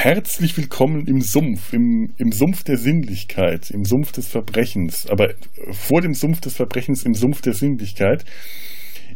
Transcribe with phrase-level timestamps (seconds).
[0.00, 5.30] Herzlich willkommen im Sumpf, im, im Sumpf der Sinnlichkeit, im Sumpf des Verbrechens, aber
[5.72, 8.24] vor dem Sumpf des Verbrechens, im Sumpf der Sinnlichkeit.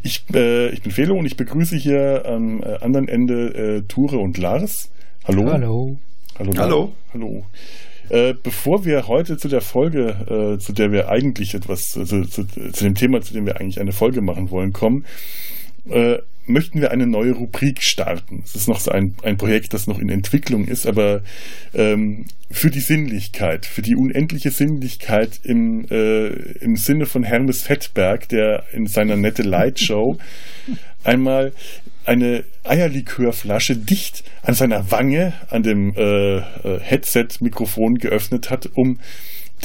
[0.03, 4.17] Ich, äh, ich bin Felo und ich begrüße hier am äh, anderen Ende äh, Ture
[4.17, 4.91] und Lars.
[5.23, 5.49] Hallo.
[5.49, 5.97] Hallo.
[6.37, 6.53] Hallo.
[6.57, 6.91] Hallo.
[7.13, 7.45] Hallo.
[8.09, 12.43] Äh, bevor wir heute zu der Folge, äh, zu der wir eigentlich etwas, also zu,
[12.43, 15.05] zu, dem Thema, zu dem wir eigentlich eine Folge machen wollen, kommen,
[15.85, 18.43] äh, möchten wir eine neue Rubrik starten.
[18.45, 21.21] Es ist noch so ein, ein Projekt, das noch in Entwicklung ist, aber
[21.73, 28.29] ähm, für die Sinnlichkeit, für die unendliche Sinnlichkeit im, äh, im Sinne von Hermes Fettberg,
[28.29, 30.17] der in seiner nette Light Show
[31.03, 31.53] einmal
[32.05, 38.99] eine Eierlikörflasche dicht an seiner Wange, an dem äh, äh Headset-Mikrofon geöffnet hat, um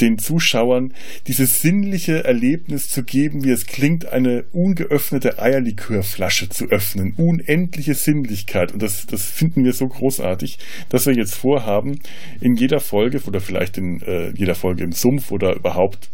[0.01, 0.93] den Zuschauern
[1.27, 7.13] dieses sinnliche Erlebnis zu geben, wie es klingt, eine ungeöffnete Eierlikörflasche zu öffnen.
[7.17, 8.71] Unendliche Sinnlichkeit.
[8.71, 11.99] Und das, das finden wir so großartig, dass wir jetzt vorhaben,
[12.41, 16.09] in jeder Folge oder vielleicht in äh, jeder Folge im Sumpf oder überhaupt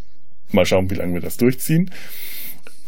[0.51, 1.91] mal schauen, wie lange wir das durchziehen,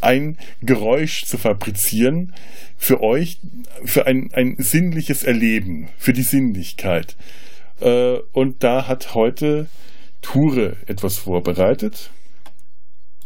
[0.02, 2.34] ein Geräusch zu fabrizieren
[2.78, 3.39] für euch,
[3.84, 7.16] für ein, ein sinnliches Erleben, für die Sinnlichkeit.
[7.82, 9.67] Äh, und da hat heute
[10.22, 12.12] Ture etwas vorbereitet.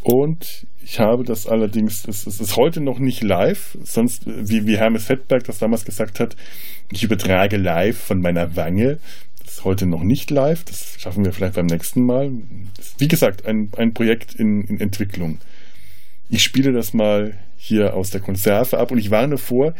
[0.03, 5.05] Und ich habe das allerdings, es ist heute noch nicht live, sonst, wie, wie Hermes
[5.05, 6.35] Fettberg das damals gesagt hat,
[6.91, 8.97] ich übertrage live von meiner Wange.
[9.43, 12.31] Das ist heute noch nicht live, das schaffen wir vielleicht beim nächsten Mal.
[12.97, 15.37] wie gesagt, ein, ein Projekt in, in Entwicklung.
[16.29, 19.75] Ich spiele das mal hier aus der Konserve ab und ich warne vor,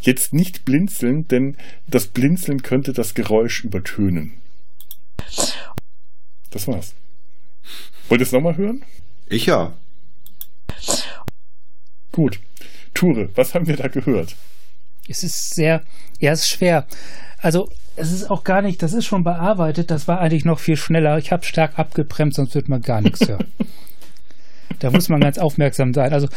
[0.00, 4.34] jetzt nicht blinzeln, denn das Blinzeln könnte das Geräusch übertönen.
[6.50, 6.94] Das war's.
[8.08, 8.84] Wollt ihr es nochmal hören?
[9.26, 9.74] Ich ja.
[12.12, 12.40] Gut.
[12.94, 14.34] Ture, was haben wir da gehört?
[15.08, 15.82] Es ist sehr,
[16.18, 16.86] ja, es ist schwer.
[17.38, 20.76] Also, es ist auch gar nicht, das ist schon bearbeitet, das war eigentlich noch viel
[20.76, 21.18] schneller.
[21.18, 23.46] Ich habe stark abgebremst, sonst wird man gar nichts hören.
[24.78, 26.12] da muss man ganz aufmerksam sein.
[26.12, 26.28] Also,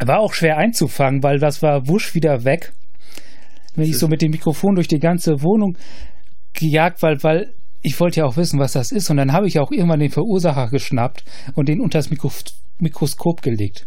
[0.00, 2.72] war auch schwer einzufangen, weil das war wusch wieder weg.
[3.74, 5.76] Wenn ich so mit dem Mikrofon durch die ganze Wohnung
[6.54, 9.10] gejagt, weil, weil ich wollte ja auch wissen, was das ist.
[9.10, 12.30] Und dann habe ich auch irgendwann den Verursacher geschnappt und den unter das Mikro
[12.78, 13.86] Mikroskop gelegt.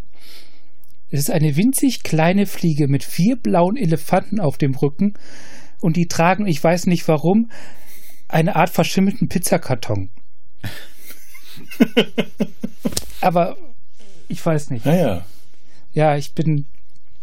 [1.11, 5.13] Es ist eine winzig kleine Fliege mit vier blauen Elefanten auf dem Rücken
[5.79, 7.49] und die tragen, ich weiß nicht warum,
[8.27, 10.09] eine Art verschimmelten Pizzakarton.
[13.21, 13.57] Aber
[14.27, 14.85] ich weiß nicht.
[14.85, 15.25] Naja.
[15.93, 16.65] Ja, ich bin.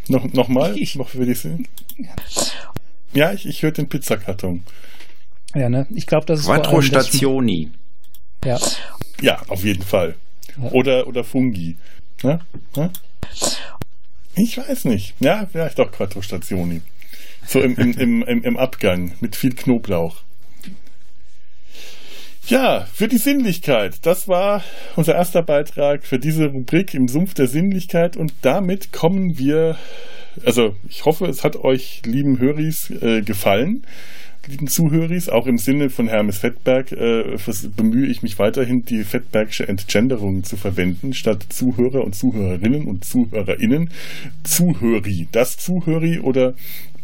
[0.09, 0.77] Noch, Nochmal?
[0.77, 1.69] Ich, noch will ich sehen.
[3.13, 4.63] Ja, ich, ich höre den Pizzakarton.
[5.57, 5.87] Ja, ne?
[5.95, 7.71] Ich glaube, das ist Quattro Stationi.
[8.45, 8.59] Ja.
[9.23, 10.17] Ja, auf jeden Fall.
[10.61, 10.71] Ja.
[10.73, 11.77] Oder, oder Fungi.
[12.23, 12.41] Ne?
[12.77, 12.91] Ne?
[14.35, 15.15] Ich weiß nicht.
[15.21, 16.83] Ja, vielleicht doch Quattro Stationi.
[17.47, 20.23] So im, im, im, im, im Abgang mit viel Knoblauch.
[22.49, 24.05] Ja, für die Sinnlichkeit.
[24.05, 24.63] Das war
[24.95, 29.77] unser erster Beitrag für diese Rubrik im Sumpf der Sinnlichkeit und damit kommen wir,
[30.45, 33.85] also ich hoffe, es hat euch, lieben Höris, äh, gefallen
[34.49, 37.37] lieben Zuhöris, auch im Sinne von Hermes Fettberg, äh,
[37.77, 43.91] bemühe ich mich weiterhin, die Fettbergsche Entgenderung zu verwenden, statt Zuhörer und Zuhörerinnen und Zuhörerinnen,
[44.43, 46.55] Zuhöri, das Zuhöri oder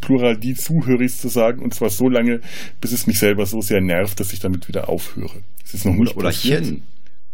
[0.01, 2.41] Plural die Zuhöris zu sagen, und zwar so lange,
[2.81, 5.43] bis es mich selber so sehr nervt, dass ich damit wieder aufhöre.
[5.65, 6.65] Es ist noch nicht oder passiert.
[6.65, 6.83] Chen.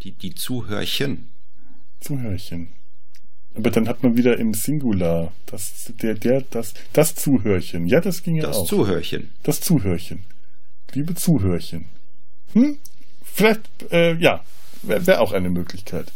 [0.03, 1.27] Die, die Zuhörchen.
[1.99, 2.69] Zuhörchen.
[3.59, 7.87] Aber dann hat man wieder im Singular das, der, der, das, das Zuhörchen.
[7.87, 8.61] Ja, das ging ja das auch.
[8.61, 9.33] Das Zuhörchen.
[9.43, 10.23] Das Zuhörchen.
[10.93, 11.89] Liebe Zuhörchen.
[12.53, 12.77] Hm?
[13.21, 14.45] Vielleicht, äh, ja,
[14.81, 16.13] wäre wär auch eine Möglichkeit.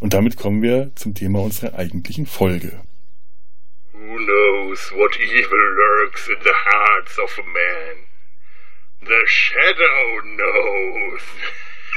[0.00, 2.80] Und damit kommen wir zum Thema unserer eigentlichen Folge.
[3.92, 7.98] Who knows what evil lurks in the hearts of a man?
[9.02, 11.22] The shadow knows.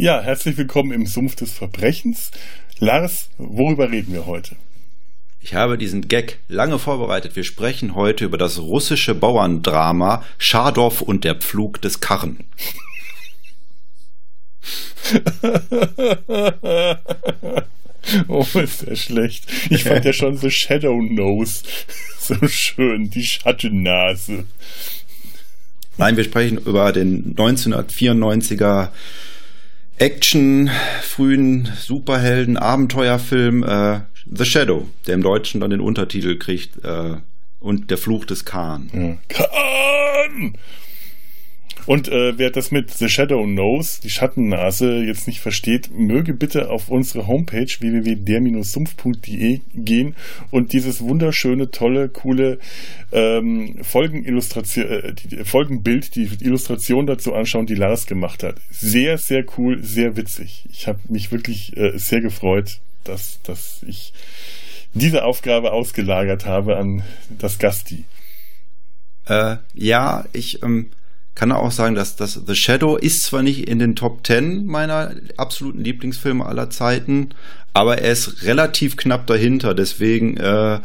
[0.00, 2.30] Ja, herzlich willkommen im Sumpf des Verbrechens.
[2.78, 4.54] Lars, worüber reden wir heute?
[5.40, 7.34] Ich habe diesen Gag lange vorbereitet.
[7.34, 12.44] Wir sprechen heute über das russische Bauerndrama Schadorf und der Pflug des Karren.
[18.28, 19.44] Oh, ist der schlecht.
[19.68, 21.64] Ich fand ja schon so Shadow Nose
[22.20, 24.44] so schön, die Schattennase.
[25.98, 28.90] Nein, wir sprechen über den 1994er
[29.98, 30.70] Action,
[31.02, 34.00] frühen Superhelden, Abenteuerfilm äh,
[34.30, 37.16] The Shadow, der im Deutschen dann den Untertitel kriegt äh,
[37.60, 38.90] und der Fluch des Khan.
[38.92, 39.16] Ja.
[39.28, 40.54] Khan!
[41.86, 46.68] Und äh, wer das mit The Shadow Knows, die Schattennase, jetzt nicht versteht, möge bitte
[46.68, 50.14] auf unsere Homepage www.der-sumpf.de gehen
[50.50, 52.58] und dieses wunderschöne, tolle, coole
[53.10, 58.56] ähm, Folgenillustration, äh, Folgenbild, die Illustration dazu anschauen, die Lars gemacht hat.
[58.70, 60.66] Sehr, sehr cool, sehr witzig.
[60.70, 64.12] Ich habe mich wirklich äh, sehr gefreut, dass, dass ich
[64.92, 68.04] diese Aufgabe ausgelagert habe an das Gasti.
[69.26, 70.90] Äh, ja, ich ähm,
[71.38, 75.14] kann auch sagen, dass das The Shadow ist zwar nicht in den Top 10 meiner
[75.36, 77.28] absoluten Lieblingsfilme aller Zeiten,
[77.72, 80.80] aber er ist relativ knapp dahinter, deswegen äh,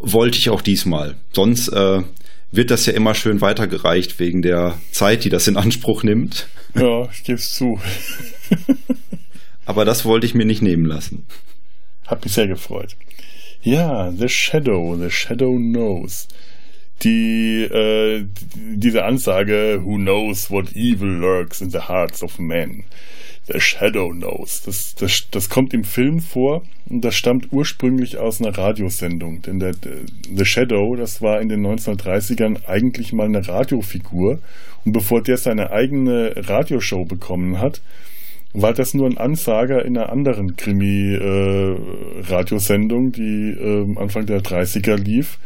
[0.00, 1.14] wollte ich auch diesmal.
[1.32, 2.02] Sonst äh,
[2.50, 6.48] wird das ja immer schön weitergereicht wegen der Zeit, die das in Anspruch nimmt.
[6.74, 7.80] Ja, ich gebe es zu.
[9.64, 11.24] aber das wollte ich mir nicht nehmen lassen.
[12.04, 12.96] Hat mich sehr gefreut.
[13.62, 16.26] Ja, The Shadow, The Shadow Knows
[17.04, 18.24] die äh,
[18.54, 22.84] diese Ansage Who knows what evil lurks in the hearts of men?
[23.46, 24.62] The Shadow knows.
[24.62, 29.42] Das, das, das kommt im Film vor und das stammt ursprünglich aus einer Radiosendung.
[29.42, 29.74] Denn der,
[30.34, 34.38] The Shadow, das war in den 1930ern eigentlich mal eine Radiofigur.
[34.86, 37.82] Und bevor der seine eigene Radioshow bekommen hat,
[38.54, 44.96] war das nur ein Ansager in einer anderen Krimi-Radiosendung, äh, die äh, Anfang der 30er
[44.96, 45.38] lief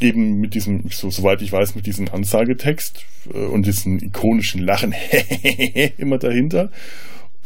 [0.00, 4.94] eben mit diesem, so, soweit ich weiß, mit diesem Ansagetext äh, und diesem ikonischen Lachen
[5.98, 6.70] immer dahinter.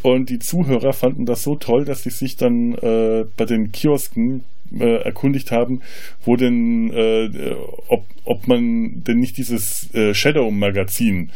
[0.02, 4.44] Und die Zuhörer fanden das so toll, dass sie sich dann äh, bei den Kiosken
[4.78, 5.80] äh, erkundigt haben,
[6.24, 7.54] wo denn, äh,
[7.88, 11.30] ob, ob man denn nicht dieses äh, Shadow-Magazin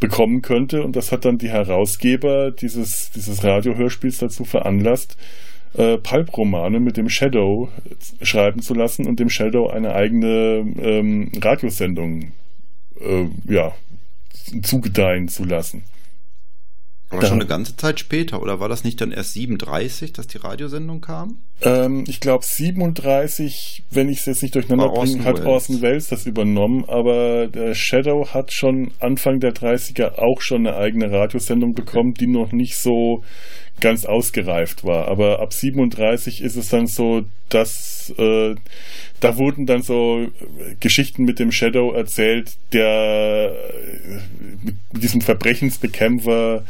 [0.00, 0.82] bekommen könnte.
[0.82, 5.16] Und das hat dann die Herausgeber dieses, dieses Radiohörspiels dazu veranlasst,
[5.74, 7.68] äh, Pulp-Romane mit dem Shadow
[8.22, 12.32] schreiben zu lassen und dem Shadow eine eigene ähm, Radiosendung
[13.00, 13.72] äh, ja,
[14.62, 15.82] zugedeihen zu lassen.
[17.10, 20.26] Aber da, schon eine ganze Zeit später, oder war das nicht dann erst 37, dass
[20.26, 21.38] die Radiosendung kam?
[21.60, 26.26] Ähm, ich glaube 37, wenn ich es jetzt nicht durcheinander bringe, hat Orson Welles das
[26.26, 32.14] übernommen, aber der Shadow hat schon Anfang der 30er auch schon eine eigene Radiosendung bekommen,
[32.14, 33.22] die noch nicht so
[33.80, 35.08] ganz ausgereift war.
[35.08, 38.54] Aber ab 37 ist es dann so, dass äh,
[39.20, 40.26] da wurden dann so
[40.80, 43.54] Geschichten mit dem Shadow erzählt, der
[44.62, 46.64] mit diesem Verbrechensbekämpfer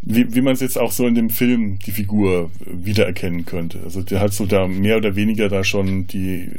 [0.00, 3.80] wie, wie man es jetzt auch so in dem Film die Figur wiedererkennen könnte.
[3.84, 6.50] Also der hat so da mehr oder weniger da schon die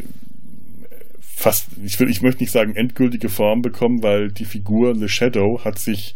[1.22, 5.62] fast, ich will, ich möchte nicht sagen endgültige Form bekommen, weil die Figur The Shadow
[5.64, 6.16] hat sich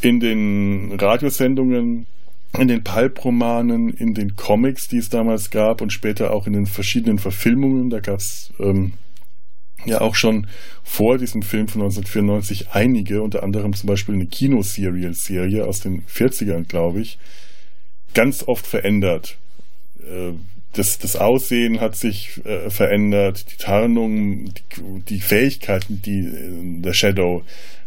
[0.00, 2.06] in den Radiosendungen
[2.58, 6.66] in den Pulp-Romanen, in den Comics, die es damals gab und später auch in den
[6.66, 7.90] verschiedenen Verfilmungen.
[7.90, 8.94] Da gab es ähm,
[9.84, 10.46] ja auch schon
[10.82, 16.64] vor diesem Film von 1994 einige, unter anderem zum Beispiel eine Kinoserial-Serie aus den 40ern,
[16.64, 17.18] glaube ich,
[18.14, 19.36] ganz oft verändert.
[20.00, 20.32] Äh,
[20.72, 26.92] das, das Aussehen hat sich äh, verändert, die Tarnung, die, die Fähigkeiten, die äh, der
[26.92, 27.44] Shadow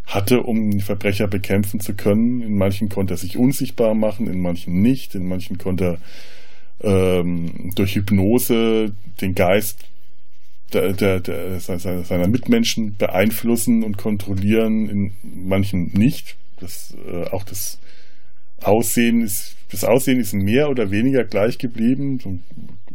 [0.09, 2.41] hatte, um Verbrecher bekämpfen zu können.
[2.41, 5.15] In manchen konnte er sich unsichtbar machen, in manchen nicht.
[5.15, 5.99] In manchen konnte
[6.81, 9.85] er ähm, durch Hypnose den Geist
[10.73, 16.37] der, der, der, seiner Mitmenschen beeinflussen und kontrollieren, in manchen nicht.
[16.59, 17.79] Das, äh, auch das
[18.61, 22.19] Aussehen ist, das Aussehen ist mehr oder weniger gleich geblieben.
[22.19, 22.43] So ein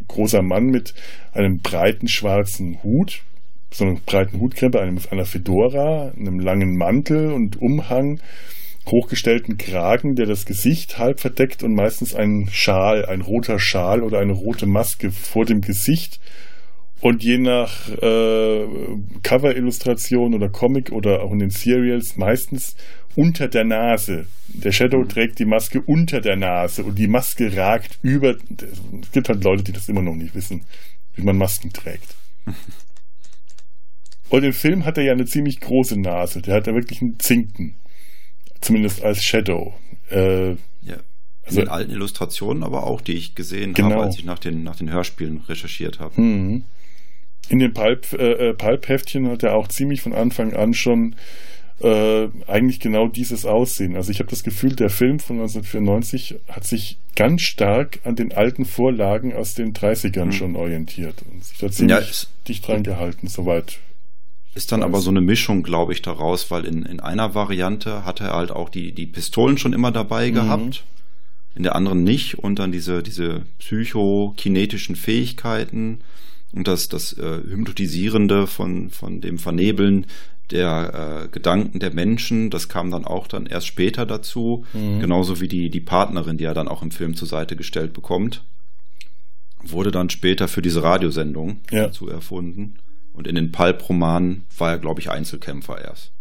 [0.09, 0.95] großer Mann mit
[1.33, 3.23] einem breiten schwarzen Hut,
[3.75, 8.21] so einer breiten Hutkrempe, einem, einer Fedora, einem langen Mantel und Umhang,
[8.87, 14.21] hochgestellten Kragen, der das Gesicht halb verdeckt und meistens ein Schal, ein roter Schal oder
[14.21, 16.21] eine rote Maske vor dem Gesicht.
[17.01, 18.67] Und je nach äh,
[19.23, 22.77] Cover-Illustration oder Comic oder auch in den Serials meistens
[23.17, 24.27] unter der Nase.
[24.49, 25.09] Der Shadow mhm.
[25.09, 28.37] trägt die Maske unter der Nase und die Maske ragt über.
[29.03, 30.63] Es gibt halt Leute, die das immer noch nicht wissen,
[31.15, 32.15] wie man Masken trägt.
[34.31, 36.43] Und im Film hat er ja eine ziemlich große Nase.
[36.43, 37.77] Der hat ja wirklich einen Zinken.
[38.61, 39.75] Zumindest als Shadow.
[40.11, 40.57] Äh, ja.
[41.43, 43.91] Also, in den alten Illustrationen, aber auch, die ich gesehen genau.
[43.91, 46.19] habe, als ich nach den, nach den Hörspielen recherchiert habe.
[46.21, 46.65] Mhm.
[47.51, 51.17] In den äh, äh Pulp-Heftchen hat er auch ziemlich von Anfang an schon
[51.81, 53.97] äh, eigentlich genau dieses Aussehen.
[53.97, 58.33] Also ich habe das Gefühl, der Film von 1994 hat sich ganz stark an den
[58.33, 60.33] alten Vorlagen aus den 30ern mhm.
[60.33, 63.79] schon orientiert und sich da ziemlich ja, dicht dran gehalten, soweit.
[64.55, 68.21] Ist dann aber so eine Mischung, glaube ich, daraus, weil in, in einer Variante hat
[68.21, 70.35] er halt auch die, die Pistolen schon immer dabei mhm.
[70.35, 70.85] gehabt,
[71.55, 76.01] in der anderen nicht und dann diese, diese psychokinetischen Fähigkeiten
[76.53, 80.07] und das, das äh, Hypnotisierende von, von dem Vernebeln
[80.51, 85.01] der äh, Gedanken der Menschen, das kam dann auch dann erst später dazu, mhm.
[85.01, 88.45] genauso wie die, die Partnerin, die er dann auch im Film zur Seite gestellt bekommt,
[89.63, 91.87] wurde dann später für diese Radiosendung ja.
[91.87, 92.77] dazu erfunden.
[93.15, 96.13] Und in den Pulp-Romanen war er, glaube ich, Einzelkämpfer erst.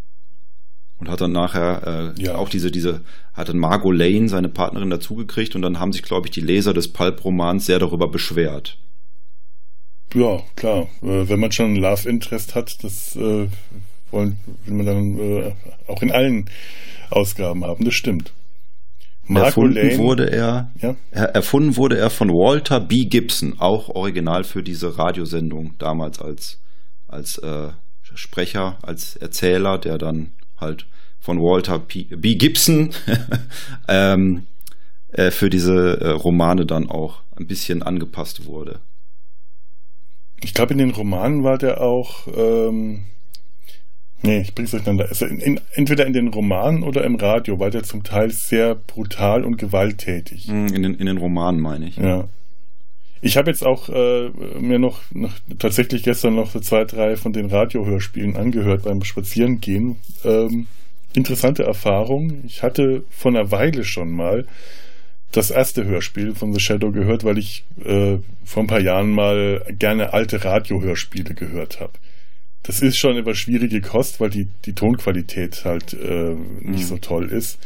[0.99, 2.35] Und hat dann nachher äh, ja.
[2.35, 3.01] auch diese, diese,
[3.33, 6.73] hat dann Margot Lane, seine Partnerin, dazugekriegt und dann haben sich, glaube ich, die Leser
[6.73, 8.77] des Pulp-Romans sehr darüber beschwert.
[10.13, 10.87] Ja, klar.
[11.01, 13.47] Äh, wenn man schon ein Love Interest hat, das äh,
[14.11, 15.51] wollen, will man dann äh,
[15.87, 16.49] auch in allen
[17.09, 17.83] Ausgaben haben.
[17.83, 18.31] Das stimmt.
[19.25, 20.95] Marco erfunden Lane, wurde er, ja?
[21.11, 23.05] erfunden wurde er von Walter B.
[23.05, 26.59] Gibson, auch original für diese Radiosendung damals als
[27.13, 27.69] als äh,
[28.15, 30.85] Sprecher, als Erzähler, der dann halt
[31.19, 32.03] von Walter P.
[32.03, 32.35] B.
[32.35, 32.91] Gibson
[33.87, 34.45] ähm,
[35.13, 38.79] äh, für diese äh, Romane dann auch ein bisschen angepasst wurde.
[40.43, 42.27] Ich glaube, in den Romanen war der auch.
[42.35, 43.05] Ähm,
[44.21, 45.07] nee, ich bring's durcheinander.
[45.07, 48.75] Also in, in, entweder in den Romanen oder im Radio war der zum Teil sehr
[48.75, 50.47] brutal und gewalttätig.
[50.47, 51.95] Hm, in den, in den Romanen meine ich.
[51.95, 52.27] Ja.
[53.25, 57.31] Ich habe jetzt auch äh, mir noch, noch, tatsächlich gestern noch so zwei, drei von
[57.31, 59.95] den Radiohörspielen angehört beim Spazierengehen.
[60.25, 60.67] Ähm,
[61.13, 62.43] interessante Erfahrung.
[62.45, 64.45] Ich hatte vor einer Weile schon mal
[65.31, 69.63] das erste Hörspiel von The Shadow gehört, weil ich äh, vor ein paar Jahren mal
[69.79, 71.93] gerne alte Radiohörspiele gehört habe.
[72.63, 76.87] Das ist schon über schwierige Kost, weil die, die Tonqualität halt äh, nicht mhm.
[76.87, 77.57] so toll ist.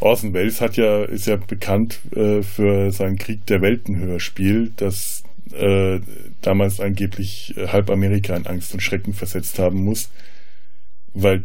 [0.00, 5.24] Orson Welles hat ja, ist ja bekannt äh, für sein Krieg der Welten Hörspiel, das
[5.52, 6.00] äh,
[6.40, 10.10] damals angeblich äh, halb Amerika in Angst und Schrecken versetzt haben muss,
[11.14, 11.44] weil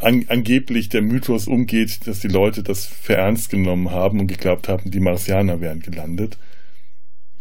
[0.00, 4.68] an, angeblich der Mythos umgeht, dass die Leute das für ernst genommen haben und geglaubt
[4.68, 6.38] haben, die Marsianer wären gelandet.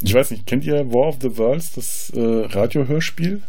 [0.02, 3.42] Ich weiß nicht, kennt ihr War of the Worlds, das äh, Radiohörspiel?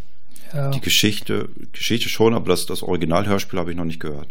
[0.52, 0.70] Ja.
[0.70, 4.28] Die Geschichte, Geschichte schon, aber das, das Originalhörspiel habe ich noch nicht gehört.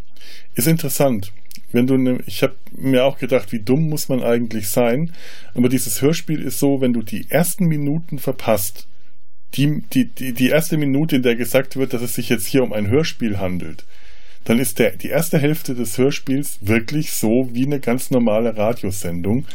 [0.56, 1.32] Ist interessant.
[1.72, 5.14] Wenn du, ne, ich habe mir auch gedacht, wie dumm muss man eigentlich sein?
[5.54, 8.88] Aber dieses Hörspiel ist so, wenn du die ersten Minuten verpasst,
[9.56, 12.64] die, die, die, die erste Minute, in der gesagt wird, dass es sich jetzt hier
[12.64, 13.86] um ein Hörspiel handelt,
[14.46, 19.46] dann ist der, die erste Hälfte des Hörspiels wirklich so wie eine ganz normale Radiosendung.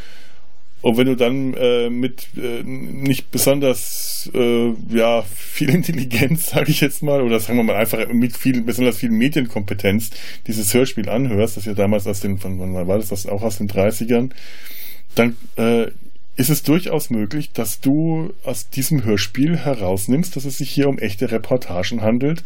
[0.84, 6.82] Und wenn du dann äh, mit äh, nicht besonders äh, ja, viel Intelligenz, sage ich
[6.82, 10.10] jetzt mal, oder sagen wir mal einfach mit viel, besonders viel Medienkompetenz
[10.46, 13.70] dieses Hörspiel anhörst, das ja damals aus den, von war das, das auch aus den
[13.70, 14.28] 30ern,
[15.14, 15.86] dann äh,
[16.36, 20.98] ist es durchaus möglich, dass du aus diesem Hörspiel herausnimmst, dass es sich hier um
[20.98, 22.42] echte Reportagen handelt,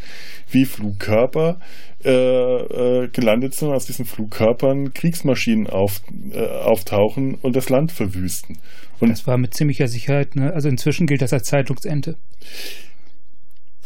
[0.51, 1.59] wie Flugkörper
[2.05, 6.03] äh, äh, gelandet sind, aus diesen Flugkörpern Kriegsmaschinen auf,
[6.33, 8.59] äh, auftauchen und das Land verwüsten.
[9.01, 10.53] Und das war mit ziemlicher Sicherheit, ne?
[10.53, 12.17] also inzwischen gilt das als Zeitungsende.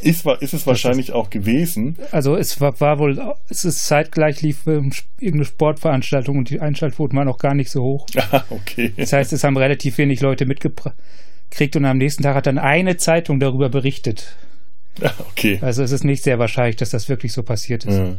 [0.03, 1.97] Ist, ist es wahrscheinlich auch gewesen.
[2.11, 7.29] Also es war, war, wohl, es ist zeitgleich lief irgendeine Sportveranstaltung und die Einschaltquoten waren
[7.29, 8.07] auch gar nicht so hoch.
[8.33, 8.93] Ah, okay.
[8.97, 12.97] Das heißt, es haben relativ wenig Leute mitgekriegt und am nächsten Tag hat dann eine
[12.97, 14.37] Zeitung darüber berichtet.
[15.03, 15.59] Ah, okay.
[15.63, 17.97] Also es ist nicht sehr wahrscheinlich, dass das wirklich so passiert ist.
[17.97, 18.15] Ja.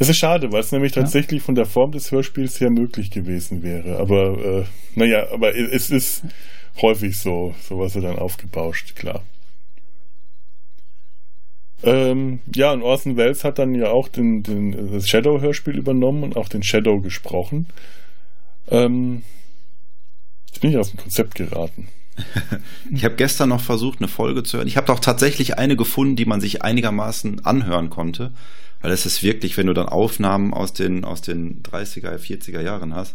[0.00, 1.02] Es ist schade, weil es nämlich ja.
[1.02, 3.98] tatsächlich von der Form des Hörspiels her möglich gewesen wäre.
[3.98, 4.64] Aber äh,
[4.96, 6.24] naja, aber es ist
[6.82, 9.22] häufig so, sowas wird dann aufgebauscht, klar.
[11.82, 16.36] Ähm, ja, und Orson Welles hat dann ja auch den, den, das Shadow-Hörspiel übernommen und
[16.36, 17.66] auch den Shadow gesprochen.
[18.68, 19.22] Ähm,
[20.46, 21.88] jetzt bin ich aus dem Konzept geraten.
[22.92, 24.68] ich habe gestern noch versucht, eine Folge zu hören.
[24.68, 28.32] Ich habe doch tatsächlich eine gefunden, die man sich einigermaßen anhören konnte.
[28.82, 32.94] Weil es ist wirklich, wenn du dann Aufnahmen aus den, aus den 30er, 40er Jahren
[32.94, 33.14] hast,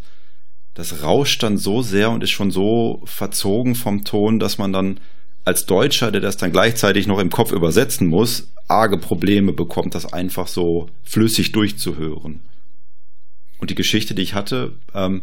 [0.75, 4.99] das rauscht dann so sehr und ist schon so verzogen vom Ton, dass man dann
[5.45, 10.11] als Deutscher, der das dann gleichzeitig noch im Kopf übersetzen muss, arge Probleme bekommt, das
[10.11, 12.41] einfach so flüssig durchzuhören.
[13.59, 15.21] Und die Geschichte, die ich hatte, ähm,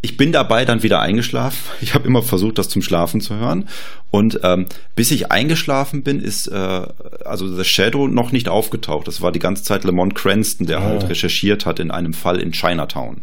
[0.00, 1.58] ich bin dabei dann wieder eingeschlafen.
[1.80, 3.68] Ich habe immer versucht, das zum Schlafen zu hören.
[4.10, 6.86] Und ähm, bis ich eingeschlafen bin, ist äh,
[7.24, 9.08] also The Shadow noch nicht aufgetaucht.
[9.08, 10.84] Das war die ganze Zeit Lamont Cranston, der ah.
[10.84, 13.22] halt recherchiert hat in einem Fall in Chinatown.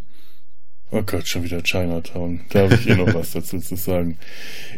[0.92, 2.42] Oh Gott, schon wieder Chinatown.
[2.50, 4.18] Da habe ich eh noch was dazu zu sagen.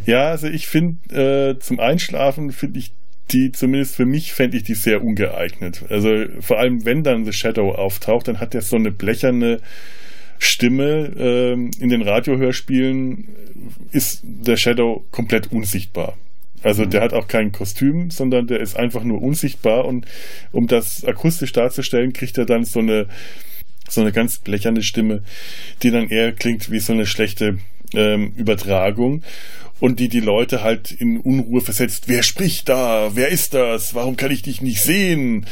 [0.05, 2.93] Ja, also ich finde, äh, zum Einschlafen finde ich
[3.31, 5.83] die zumindest für mich fände ich die sehr ungeeignet.
[5.89, 6.09] Also
[6.39, 9.59] vor allem, wenn dann The Shadow auftaucht, dann hat er so eine blecherne
[10.39, 11.11] Stimme.
[11.17, 13.27] Ähm, in den Radiohörspielen
[13.91, 16.17] ist The Shadow komplett unsichtbar.
[16.63, 20.05] Also der hat auch kein Kostüm, sondern der ist einfach nur unsichtbar und
[20.51, 23.07] um das akustisch darzustellen, kriegt er dann so eine
[23.89, 25.23] so eine ganz blecherne Stimme,
[25.83, 27.59] die dann eher klingt wie so eine schlechte
[27.93, 29.23] ähm, Übertragung
[29.79, 32.03] und die die Leute halt in Unruhe versetzt.
[32.07, 33.11] Wer spricht da?
[33.15, 33.93] Wer ist das?
[33.93, 35.45] Warum kann ich dich nicht sehen?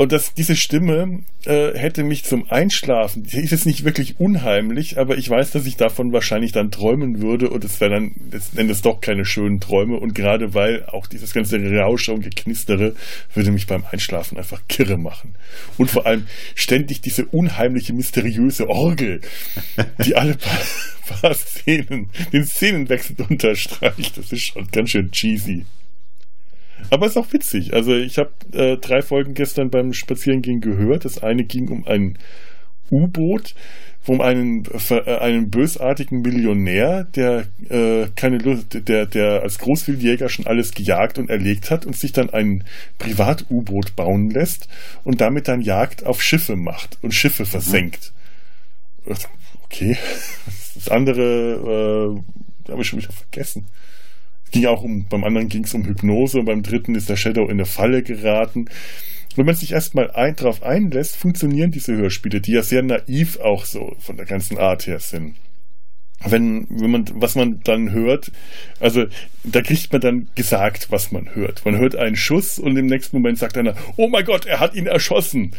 [0.00, 4.98] Und das, diese Stimme äh, hätte mich zum Einschlafen, die ist jetzt nicht wirklich unheimlich,
[4.98, 8.56] aber ich weiß, dass ich davon wahrscheinlich dann träumen würde und es wäre dann letzten
[8.56, 9.98] Endes doch keine schönen Träume.
[9.98, 12.94] Und gerade weil auch dieses ganze Rausche und Geknistere
[13.34, 15.34] würde mich beim Einschlafen einfach kirre machen.
[15.76, 19.20] Und vor allem ständig diese unheimliche, mysteriöse Orgel,
[20.02, 24.16] die alle paar, paar Szenen, den Szenenwechsel unterstreicht.
[24.16, 25.66] Das ist schon ganz schön cheesy.
[26.90, 27.74] Aber es ist auch witzig.
[27.74, 31.04] Also ich habe äh, drei Folgen gestern beim Spazierengehen gehört.
[31.04, 32.18] Das eine ging um ein
[32.90, 33.54] U-Boot,
[34.06, 40.46] um einen, äh, einen bösartigen Millionär, der äh, keine Lust, der, der als Großwildjäger schon
[40.46, 42.64] alles gejagt und erlegt hat und sich dann ein
[42.98, 44.68] Privat-U-Boot bauen lässt
[45.04, 48.12] und damit dann Jagd auf Schiffe macht und Schiffe versenkt.
[49.06, 49.14] Mhm.
[49.64, 49.96] Okay.
[50.76, 52.22] Das andere
[52.66, 53.66] äh, habe ich schon wieder vergessen
[54.50, 57.44] ging auch um, beim anderen ging es um Hypnose und beim dritten ist der Shadow
[57.44, 58.66] in eine Falle geraten.
[59.36, 63.64] Wenn man sich erstmal ein, darauf einlässt, funktionieren diese Hörspiele, die ja sehr naiv auch
[63.64, 65.36] so von der ganzen Art her sind.
[66.22, 68.30] Wenn, wenn man, was man dann hört,
[68.78, 69.06] also
[69.42, 71.64] da kriegt man dann gesagt, was man hört.
[71.64, 74.74] Man hört einen Schuss und im nächsten Moment sagt einer, oh mein Gott, er hat
[74.74, 75.52] ihn erschossen.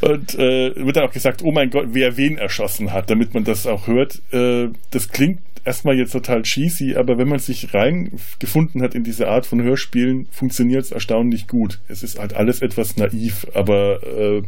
[0.00, 3.42] Und äh, wird dann auch gesagt, oh mein Gott, wer wen erschossen hat, damit man
[3.42, 4.22] das auch hört.
[4.32, 9.28] Äh, das klingt erstmal jetzt total cheesy, aber wenn man sich reingefunden hat in diese
[9.28, 11.80] Art von Hörspielen, funktioniert es erstaunlich gut.
[11.88, 14.42] Es ist halt alles etwas naiv, aber äh,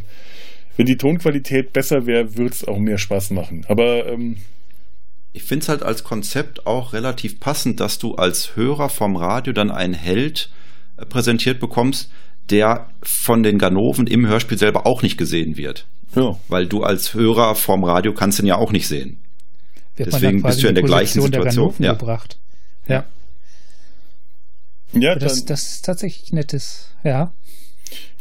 [0.77, 3.65] wenn die Tonqualität besser wäre, würde es auch mehr Spaß machen.
[3.69, 4.37] Aber ähm,
[5.33, 9.53] ich finde es halt als Konzept auch relativ passend, dass du als Hörer vom Radio
[9.53, 10.51] dann einen Held
[10.97, 12.11] äh, präsentiert bekommst,
[12.51, 15.87] der von den Ganoven im Hörspiel selber auch nicht gesehen wird.
[16.15, 16.37] Ja.
[16.49, 19.24] Weil du als Hörer vom Radio kannst ihn ja auch nicht sehen
[19.97, 21.75] wird Deswegen bist du in der gleichen Situation.
[21.79, 21.93] Der ja.
[21.93, 22.39] gebracht.
[22.89, 23.05] Ja.
[24.93, 27.33] Ja, das, das ist tatsächlich nettes, ja.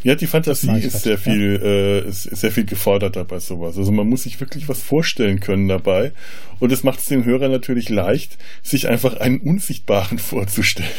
[0.04, 1.68] Ja, die Fantasie ist sehr viel, ja.
[1.68, 3.78] äh, ist sehr viel geforderter bei sowas.
[3.78, 6.12] Also man muss sich wirklich was vorstellen können dabei.
[6.60, 10.90] Und es macht es dem Hörer natürlich leicht, sich einfach einen Unsichtbaren vorzustellen.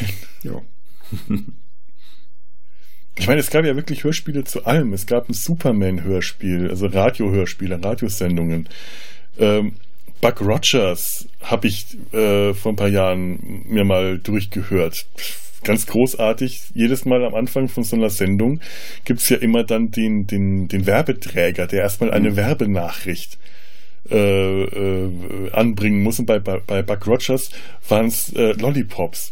[0.41, 0.59] Ja.
[3.15, 4.91] ich meine, es gab ja wirklich Hörspiele zu allem.
[4.93, 8.67] Es gab ein Superman-Hörspiel, also Radiohörspiele, Radiosendungen.
[9.37, 9.73] Ähm,
[10.25, 15.05] Buck Rogers habe ich äh, vor ein paar Jahren mir mal durchgehört.
[15.63, 16.71] Ganz großartig.
[16.73, 18.59] Jedes Mal am Anfang von so einer Sendung
[19.03, 22.37] gibt es ja immer dann den, den, den Werbeträger, der erstmal eine mhm.
[22.37, 23.37] Werbenachricht
[24.09, 26.17] äh, äh, anbringen muss.
[26.17, 27.51] Und bei, bei, bei Buck Rogers
[27.87, 29.29] waren es äh, Lollipops.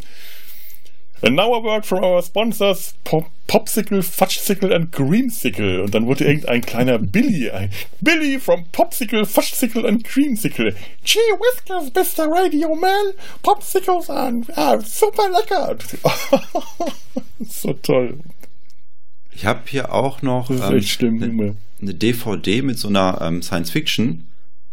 [1.24, 5.82] And now a word from our sponsors, Pop Popsicle, Fudgesicle and Creamsicle.
[5.82, 7.70] Und dann wurde irgendein kleiner Billy ein.
[8.02, 10.76] Billy from Popsicle, Fudgesicle and Creamsicle.
[11.06, 12.30] Gee whiskers, Mr.
[12.30, 13.14] Radio Man.
[13.42, 15.78] Popsicles are ah, super lecker.
[17.40, 18.20] so toll.
[19.32, 24.28] Ich habe hier auch noch ähm, eine, eine, DVD mit so einer ähm, Science-Fiction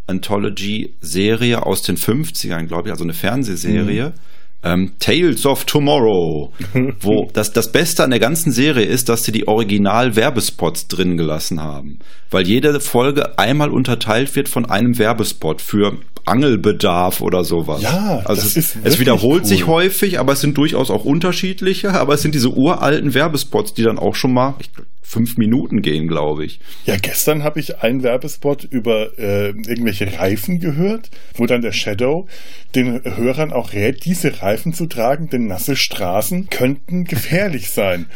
[0.09, 4.09] Anthology-Serie aus den 50ern, glaube ich, also eine Fernsehserie.
[4.09, 6.53] Mhm ähm, Tales of Tomorrow,
[7.01, 11.63] wo das, das Beste an der ganzen Serie ist, dass sie die Original-Werbespots drin gelassen
[11.63, 11.99] haben.
[12.31, 17.83] Weil jede Folge einmal unterteilt wird von einem Werbespot für Angelbedarf oder sowas.
[17.83, 19.49] Ja, also es, es, wiederholt cool.
[19.49, 23.83] sich häufig, aber es sind durchaus auch unterschiedliche, aber es sind diese uralten Werbespots, die
[23.83, 24.71] dann auch schon mal, ich
[25.11, 26.61] fünf Minuten gehen, glaube ich.
[26.87, 32.29] Ja, gestern habe ich einen Werbespot über äh, irgendwelche Reifen gehört, wo dann der Shadow
[32.77, 38.07] den Hörern auch rät, diese Reifen zu tragen, denn nasse Straßen könnten gefährlich sein.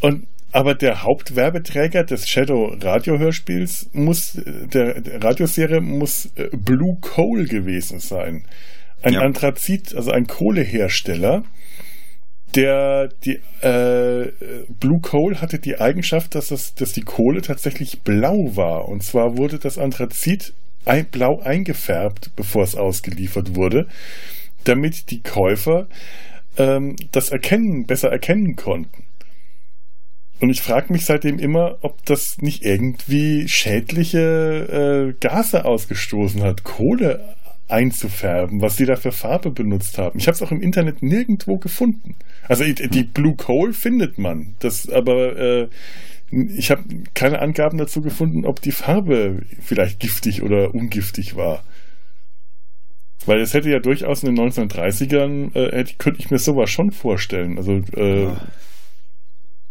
[0.00, 7.46] Und aber der Hauptwerbeträger des Shadow Radiohörspiels muss, der, der Radioserie muss äh, Blue Coal
[7.46, 8.44] gewesen sein.
[9.02, 9.20] Ein ja.
[9.22, 11.42] Anthrazit, also ein Kohlehersteller,
[12.54, 14.32] der die äh,
[14.80, 18.88] Blue Coal hatte die Eigenschaft, dass, das, dass die Kohle tatsächlich blau war.
[18.88, 23.86] Und zwar wurde das Anthrazit ein, blau eingefärbt, bevor es ausgeliefert wurde,
[24.64, 25.88] damit die Käufer
[26.56, 29.04] ähm, das erkennen, besser erkennen konnten.
[30.40, 36.64] Und ich frage mich seitdem immer, ob das nicht irgendwie schädliche äh, Gase ausgestoßen hat.
[36.64, 37.34] Kohle
[37.68, 40.18] einzufärben, was sie da für Farbe benutzt haben.
[40.18, 42.16] Ich habe es auch im Internet nirgendwo gefunden.
[42.46, 45.68] Also die Blue Coal findet man, das aber äh,
[46.30, 46.82] ich habe
[47.14, 51.62] keine Angaben dazu gefunden, ob die Farbe vielleicht giftig oder ungiftig war.
[53.26, 57.56] Weil es hätte ja durchaus in den 1930ern, äh, könnte ich mir sowas schon vorstellen.
[57.56, 58.40] Also äh, ja.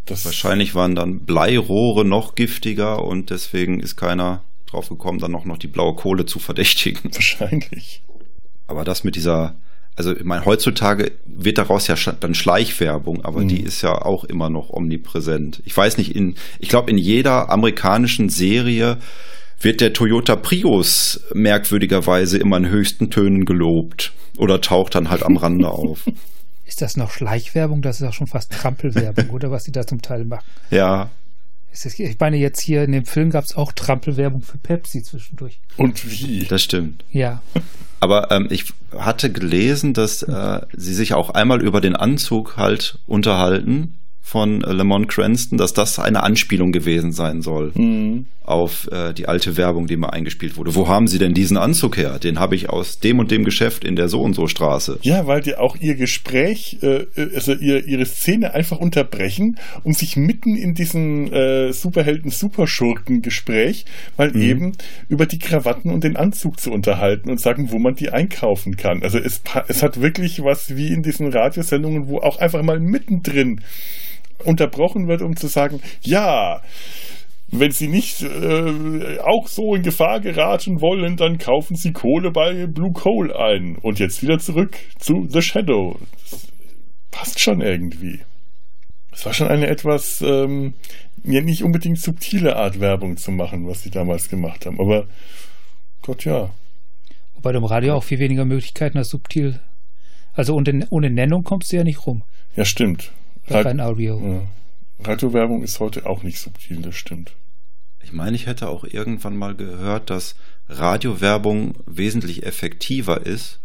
[0.06, 4.42] das Wahrscheinlich waren dann Bleirohre noch giftiger und deswegen ist keiner
[4.74, 7.02] drauf gekommen, dann noch, noch die blaue Kohle zu verdächtigen.
[7.12, 8.02] Wahrscheinlich.
[8.66, 9.54] Aber das mit dieser,
[9.96, 13.48] also ich meine, heutzutage wird daraus ja dann Schleichwerbung, aber mhm.
[13.48, 15.62] die ist ja auch immer noch omnipräsent.
[15.64, 18.98] Ich weiß nicht, in, ich glaube, in jeder amerikanischen Serie
[19.60, 25.36] wird der Toyota Prius merkwürdigerweise immer in höchsten Tönen gelobt oder taucht dann halt am
[25.36, 26.06] Rande auf.
[26.66, 27.82] Ist das noch Schleichwerbung?
[27.82, 30.44] Das ist auch schon fast Trampelwerbung, oder was sie da zum Teil machen.
[30.70, 31.10] Ja,
[31.74, 35.58] ich meine, jetzt hier in dem Film gab es auch Trampelwerbung für Pepsi zwischendurch.
[35.76, 36.44] Und wie?
[36.44, 37.04] Das stimmt.
[37.10, 37.42] Ja.
[38.00, 42.98] Aber ähm, ich hatte gelesen, dass äh, sie sich auch einmal über den Anzug halt
[43.06, 48.24] unterhalten von Lamont Cranston, dass das eine Anspielung gewesen sein soll mhm.
[48.42, 50.74] auf äh, die alte Werbung, die mal eingespielt wurde.
[50.74, 52.18] Wo haben Sie denn diesen Anzug her?
[52.18, 54.98] Den habe ich aus dem und dem Geschäft in der so und so Straße.
[55.02, 60.16] Ja, weil die auch ihr Gespräch, äh, also ihr, ihre Szene einfach unterbrechen, um sich
[60.16, 63.84] mitten in diesen äh, Superhelden-Superschurken-Gespräch
[64.16, 64.40] mal mhm.
[64.40, 64.72] eben
[65.10, 69.02] über die Krawatten und den Anzug zu unterhalten und sagen, wo man die einkaufen kann.
[69.02, 73.60] Also es, es hat wirklich was wie in diesen Radiosendungen, wo auch einfach mal mittendrin
[74.44, 76.60] unterbrochen wird, um zu sagen, ja,
[77.50, 82.66] wenn Sie nicht äh, auch so in Gefahr geraten wollen, dann kaufen Sie Kohle bei
[82.66, 83.76] Blue Coal ein.
[83.80, 85.98] Und jetzt wieder zurück zu The Shadow.
[86.30, 86.48] Das
[87.10, 88.20] passt schon irgendwie.
[89.12, 90.74] Es war schon eine etwas, ähm,
[91.22, 94.80] ja, nicht unbedingt subtile Art Werbung zu machen, was sie damals gemacht haben.
[94.80, 95.06] Aber
[96.02, 96.50] Gott ja.
[97.40, 99.60] Bei dem Radio auch viel weniger Möglichkeiten als subtil.
[100.32, 102.24] Also ohne, ohne Nennung kommst du ja nicht rum.
[102.56, 103.12] Ja, stimmt.
[103.46, 104.20] Rad Audio.
[104.20, 105.06] Ja.
[105.06, 107.34] Radiowerbung ist heute auch nicht subtil, das stimmt.
[108.02, 110.36] Ich meine, ich hätte auch irgendwann mal gehört, dass
[110.68, 113.60] Radiowerbung wesentlich effektiver ist,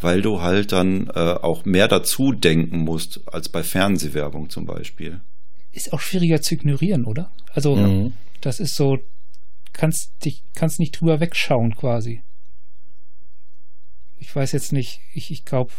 [0.00, 5.20] weil du halt dann äh, auch mehr dazu denken musst als bei Fernsehwerbung zum Beispiel.
[5.72, 7.30] Ist auch schwieriger zu ignorieren, oder?
[7.52, 8.14] Also mhm.
[8.40, 8.98] das ist so,
[9.72, 12.22] kannst dich kannst nicht drüber wegschauen quasi.
[14.18, 15.72] Ich weiß jetzt nicht, ich, ich glaube,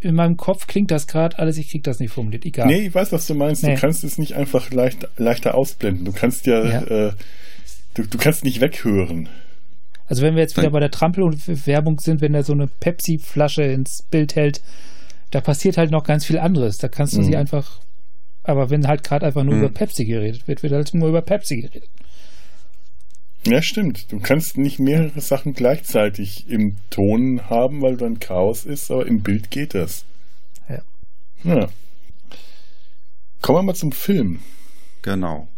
[0.00, 2.44] in meinem Kopf klingt das gerade alles, ich krieg das nicht formuliert.
[2.44, 2.66] Egal.
[2.66, 3.62] Nee, ich weiß, was du meinst.
[3.62, 3.74] Nee.
[3.74, 6.04] Du kannst es nicht einfach leicht, leichter ausblenden.
[6.04, 6.82] Du kannst ja, ja.
[6.82, 7.12] Äh,
[7.94, 9.28] du, du kannst nicht weghören.
[10.06, 14.02] Also wenn wir jetzt wieder bei der Trampel-Werbung sind, wenn er so eine Pepsi-Flasche ins
[14.02, 14.62] Bild hält,
[15.30, 16.78] da passiert halt noch ganz viel anderes.
[16.78, 17.24] Da kannst du mhm.
[17.24, 17.80] sie einfach,
[18.44, 19.64] aber wenn halt gerade einfach nur mhm.
[19.64, 21.88] über Pepsi geredet wird, wird halt nur über Pepsi geredet.
[23.46, 24.10] Ja, stimmt.
[24.10, 29.22] Du kannst nicht mehrere Sachen gleichzeitig im Ton haben, weil dann Chaos ist, aber im
[29.22, 30.04] Bild geht das.
[30.68, 30.82] Ja.
[31.44, 31.68] ja.
[33.40, 34.40] Kommen wir mal zum Film.
[35.02, 35.48] Genau.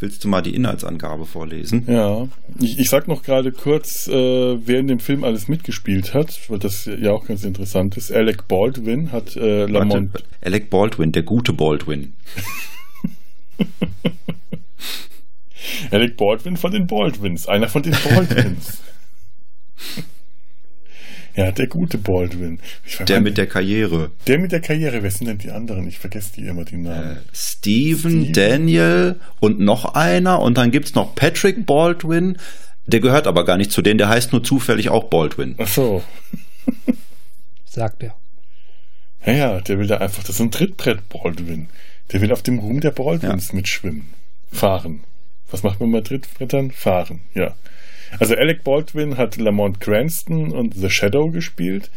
[0.00, 1.84] Willst du mal die Inhaltsangabe vorlesen?
[1.86, 2.26] Ja,
[2.58, 6.58] ich, ich sag noch gerade kurz, äh, wer in dem Film alles mitgespielt hat, weil
[6.58, 8.10] das ja auch ganz interessant ist.
[8.10, 10.14] Alec Baldwin hat äh, Lamont.
[10.14, 12.14] Warte, Alec Baldwin, der gute Baldwin.
[15.90, 18.82] Alec Baldwin von den Baldwins, einer von den Baldwins.
[21.36, 22.60] ja, der gute Baldwin.
[23.06, 24.10] Der mit der Karriere.
[24.26, 25.02] Der mit der Karriere.
[25.02, 25.86] Wer sind denn die anderen?
[25.88, 27.16] Ich vergesse die immer die Namen.
[27.16, 30.40] Äh, Steven, Steven, Daniel und noch einer.
[30.40, 32.36] Und dann gibt es noch Patrick Baldwin.
[32.86, 33.98] Der gehört aber gar nicht zu denen.
[33.98, 35.54] Der heißt nur zufällig auch Baldwin.
[35.58, 36.02] Ach so.
[37.64, 38.16] Sagt er.
[39.24, 41.68] Ja, ja, der will da einfach, das ist ein Trittbrett Baldwin.
[42.12, 43.54] Der will auf dem Ruhm der Baldwins ja.
[43.54, 44.08] mitschwimmen.
[44.50, 45.04] Fahren.
[45.50, 46.70] Was macht man bei Trittbrettern?
[46.70, 47.54] Fahren, ja.
[48.18, 51.90] Also Alec Baldwin hat Lamont Cranston und The Shadow gespielt.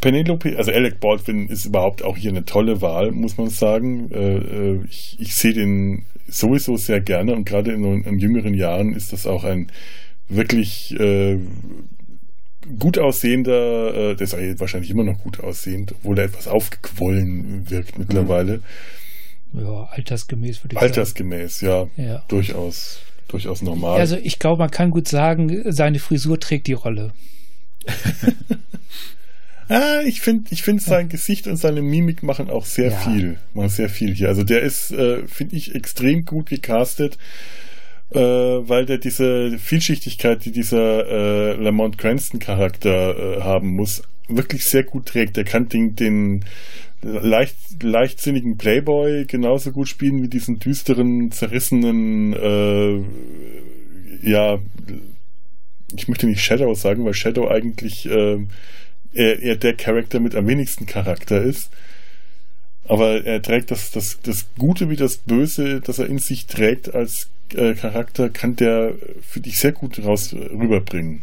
[0.00, 4.10] Penelope, also Alec Baldwin ist überhaupt auch hier eine tolle Wahl, muss man sagen.
[4.12, 8.92] Äh, äh, ich, ich sehe den sowieso sehr gerne und gerade in, in, jüngeren Jahren
[8.92, 9.70] ist das auch ein
[10.28, 11.38] wirklich äh,
[12.78, 17.98] gut aussehender, äh, der ist wahrscheinlich immer noch gut aussehend, obwohl er etwas aufgequollen wirkt
[17.98, 18.58] mittlerweile.
[18.58, 18.62] Mhm.
[19.52, 21.72] Ja, altersgemäß würde ich altersgemäß, sagen.
[21.72, 22.24] Altersgemäß, ja, ja.
[22.28, 23.98] Durchaus, durchaus normal.
[23.98, 27.12] Also ich glaube, man kann gut sagen, seine Frisur trägt die Rolle.
[29.68, 32.98] ah, ich finde, ich finde sein Gesicht und seine Mimik machen auch sehr ja.
[32.98, 34.28] viel, machen sehr viel hier.
[34.28, 37.18] Also der ist, äh, finde ich, extrem gut gecastet.
[38.10, 44.64] Äh, weil der diese Vielschichtigkeit, die dieser äh, Lamont Cranston Charakter äh, haben muss, wirklich
[44.64, 45.36] sehr gut trägt.
[45.36, 46.44] Der kann den, den
[47.02, 53.00] leicht, leichtsinnigen Playboy genauso gut spielen wie diesen düsteren, zerrissenen, äh,
[54.28, 54.58] ja,
[55.94, 58.38] ich möchte nicht Shadow sagen, weil Shadow eigentlich äh,
[59.12, 61.70] eher, eher der Charakter mit am wenigsten Charakter ist.
[62.88, 66.94] Aber er trägt das, das, das Gute wie das Böse, das er in sich trägt
[66.94, 71.22] als äh, Charakter, kann der für dich sehr gut raus rüberbringen.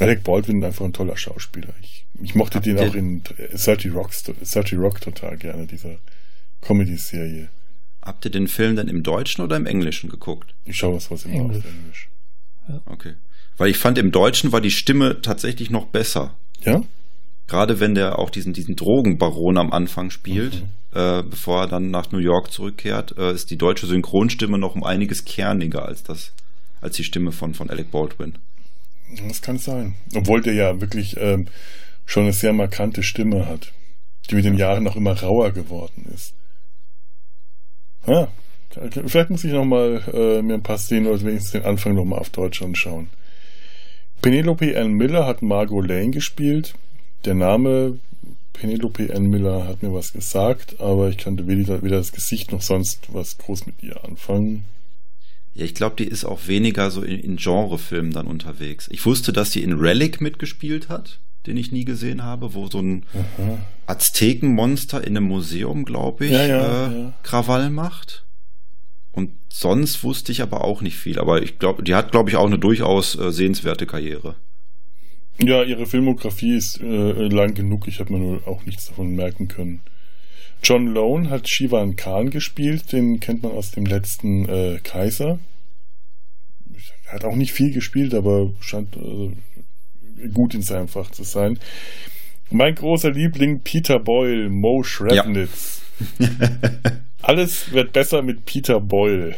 [0.00, 1.68] Alec Baldwin ist einfach ein toller Schauspieler.
[1.80, 5.96] Ich, ich mochte Habt den auch in 30 Rocks, 30 Rock total gerne, dieser
[6.62, 7.48] Comedy-Serie.
[8.02, 10.54] Habt ihr den Film denn im Deutschen oder im Englischen geguckt?
[10.64, 11.58] Ich schaue was was immer Englisch.
[11.58, 12.08] auf Englisch.
[12.68, 12.80] Ja.
[12.86, 13.14] Okay.
[13.56, 16.34] Weil ich fand, im Deutschen war die Stimme tatsächlich noch besser.
[16.64, 16.82] Ja?
[17.48, 20.68] Gerade wenn der auch diesen, diesen Drogenbaron am Anfang spielt, mhm.
[20.98, 24.84] äh, bevor er dann nach New York zurückkehrt, äh, ist die deutsche Synchronstimme noch um
[24.84, 26.32] einiges kerniger als das,
[26.80, 28.34] als die Stimme von, von Alec Baldwin.
[29.26, 29.94] Das kann sein.
[30.14, 31.46] Obwohl der ja wirklich ähm,
[32.04, 33.72] schon eine sehr markante Stimme hat,
[34.28, 36.34] die mit den Jahren noch immer rauer geworden ist.
[38.06, 38.28] Ja,
[39.06, 42.30] vielleicht muss ich nochmal äh, mir ein paar Szenen oder wenigstens den Anfang nochmal auf
[42.30, 43.08] Deutsch anschauen.
[44.22, 46.74] Penelope Ann Miller hat Margot Lane gespielt.
[47.24, 47.98] Der Name
[48.52, 52.62] Penelope Ann Miller hat mir was gesagt, aber ich kannte weder, weder das Gesicht noch
[52.62, 54.64] sonst was groß mit ihr anfangen.
[55.58, 58.88] Ja, ich glaube, die ist auch weniger so in, in Genrefilmen dann unterwegs.
[58.92, 61.18] Ich wusste, dass sie in Relic mitgespielt hat,
[61.48, 63.58] den ich nie gesehen habe, wo so ein Aha.
[63.86, 67.12] Aztekenmonster in einem Museum, glaube ich, ja, ja, äh, ja.
[67.24, 68.24] Krawall macht.
[69.10, 71.18] Und sonst wusste ich aber auch nicht viel.
[71.18, 74.36] Aber ich glaube, die hat, glaube ich, auch eine durchaus äh, sehenswerte Karriere.
[75.42, 77.88] Ja, ihre Filmografie ist äh, lang genug.
[77.88, 79.80] Ich habe mir nur auch nichts davon merken können.
[80.62, 82.92] John Lone hat Shivan Khan gespielt.
[82.92, 85.38] Den kennt man aus dem letzten äh, Kaiser.
[87.06, 89.30] Er hat auch nicht viel gespielt, aber scheint äh,
[90.28, 91.58] gut in seinem Fach zu sein.
[92.50, 95.82] Mein großer Liebling Peter Boyle, Mo Shrevnitz.
[96.18, 96.28] Ja.
[97.22, 99.34] Alles wird besser mit Peter Boyle.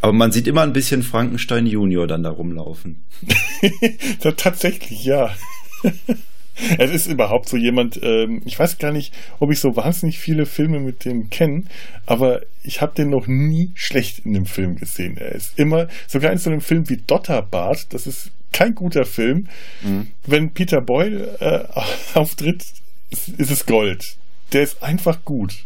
[0.00, 3.04] Aber man sieht immer ein bisschen Frankenstein Junior dann da rumlaufen.
[4.36, 5.34] Tatsächlich, ja.
[6.78, 10.46] es ist überhaupt so jemand, ähm, ich weiß gar nicht, ob ich so wahnsinnig viele
[10.46, 11.64] Filme mit dem kenne,
[12.06, 15.16] aber ich habe den noch nie schlecht in dem Film gesehen.
[15.16, 19.48] Er ist immer, sogar in so einem Film wie Dotterbart, das ist kein guter Film.
[19.82, 20.08] Mhm.
[20.26, 21.64] Wenn Peter Boyle äh,
[22.18, 22.64] auftritt,
[23.10, 24.16] ist, ist es Gold.
[24.52, 25.64] Der ist einfach gut.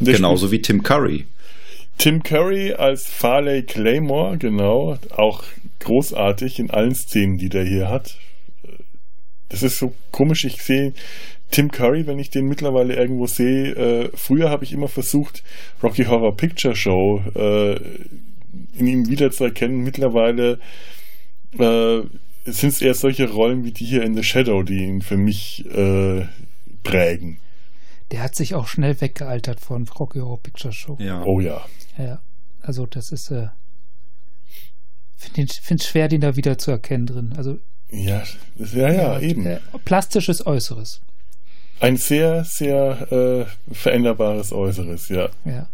[0.00, 1.26] Genauso wie Tim Curry.
[1.98, 5.44] Tim Curry als Farley Claymore, genau, auch
[5.80, 8.16] großartig in allen Szenen, die der hier hat.
[9.50, 10.94] Das ist so komisch, ich sehe
[11.50, 13.74] Tim Curry, wenn ich den mittlerweile irgendwo sehe.
[13.74, 15.42] Äh, früher habe ich immer versucht,
[15.82, 17.74] Rocky Horror Picture Show äh,
[18.78, 19.82] in ihm wiederzuerkennen.
[19.82, 20.60] Mittlerweile
[21.58, 22.00] äh,
[22.44, 25.66] sind es eher solche Rollen wie die hier in The Shadow, die ihn für mich
[25.66, 26.26] äh,
[26.84, 27.38] prägen.
[28.12, 30.96] Der hat sich auch schnell weggealtert von Rocky Horror Picture Show.
[31.00, 31.22] Ja.
[31.24, 31.64] Oh ja.
[31.98, 32.20] Ja,
[32.60, 33.48] also das ist, äh,
[35.16, 37.34] finde es schwer, den da wieder zu erkennen drin.
[37.36, 37.58] Also
[37.90, 38.22] ja,
[38.56, 39.58] ja, ja, eben.
[39.84, 41.00] Plastisches Äußeres.
[41.80, 45.30] Ein sehr, sehr äh, veränderbares Äußeres, ja.
[45.44, 45.68] Ja.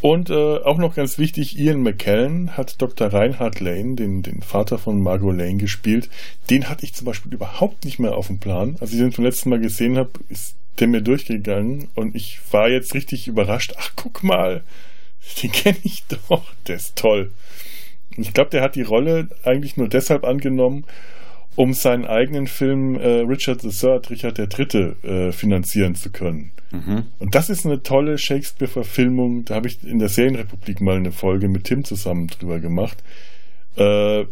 [0.00, 3.12] Und äh, auch noch ganz wichtig, Ian McKellen hat Dr.
[3.12, 6.08] Reinhard Lane, den, den Vater von Margot Lane, gespielt.
[6.50, 8.76] Den hatte ich zum Beispiel überhaupt nicht mehr auf dem Plan.
[8.80, 12.68] Als ich den zum letzten Mal gesehen habe, ist der mir durchgegangen und ich war
[12.68, 13.74] jetzt richtig überrascht.
[13.76, 14.62] Ach, guck mal,
[15.42, 16.44] den kenne ich doch.
[16.66, 17.32] Der ist toll.
[18.16, 20.84] Ich glaube, der hat die Rolle eigentlich nur deshalb angenommen,
[21.56, 24.94] um seinen eigenen Film äh, Richard III, Richard III.
[25.02, 26.52] Äh, finanzieren zu können.
[26.70, 27.04] Mhm.
[27.18, 29.44] Und das ist eine tolle Shakespeare-Verfilmung.
[29.44, 33.02] Da habe ich in der Serienrepublik mal eine Folge mit Tim zusammen drüber gemacht.
[33.76, 34.26] Äh,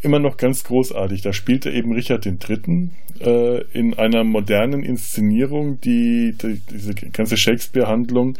[0.00, 1.22] immer noch ganz großartig.
[1.22, 2.90] Da spielte eben Richard III.
[3.20, 8.36] Äh, in einer modernen Inszenierung, die, die diese ganze Shakespeare-Handlung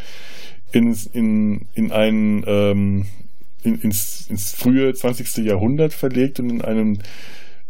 [0.72, 3.06] in, in, in einen ähm,
[3.66, 5.38] in, ins, ins frühe 20.
[5.38, 6.98] Jahrhundert verlegt und in einem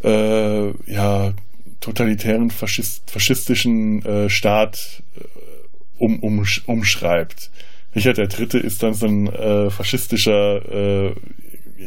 [0.05, 1.33] äh, ja,
[1.81, 5.25] totalitären Faschist, faschistischen äh, Staat äh,
[5.99, 7.51] um, um, umschreibt.
[7.95, 8.61] Richard III.
[8.61, 11.15] ist dann so ein äh, faschistischer äh,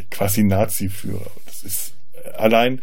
[0.09, 1.31] quasi Nazi-Führer.
[1.45, 2.81] Das ist äh, allein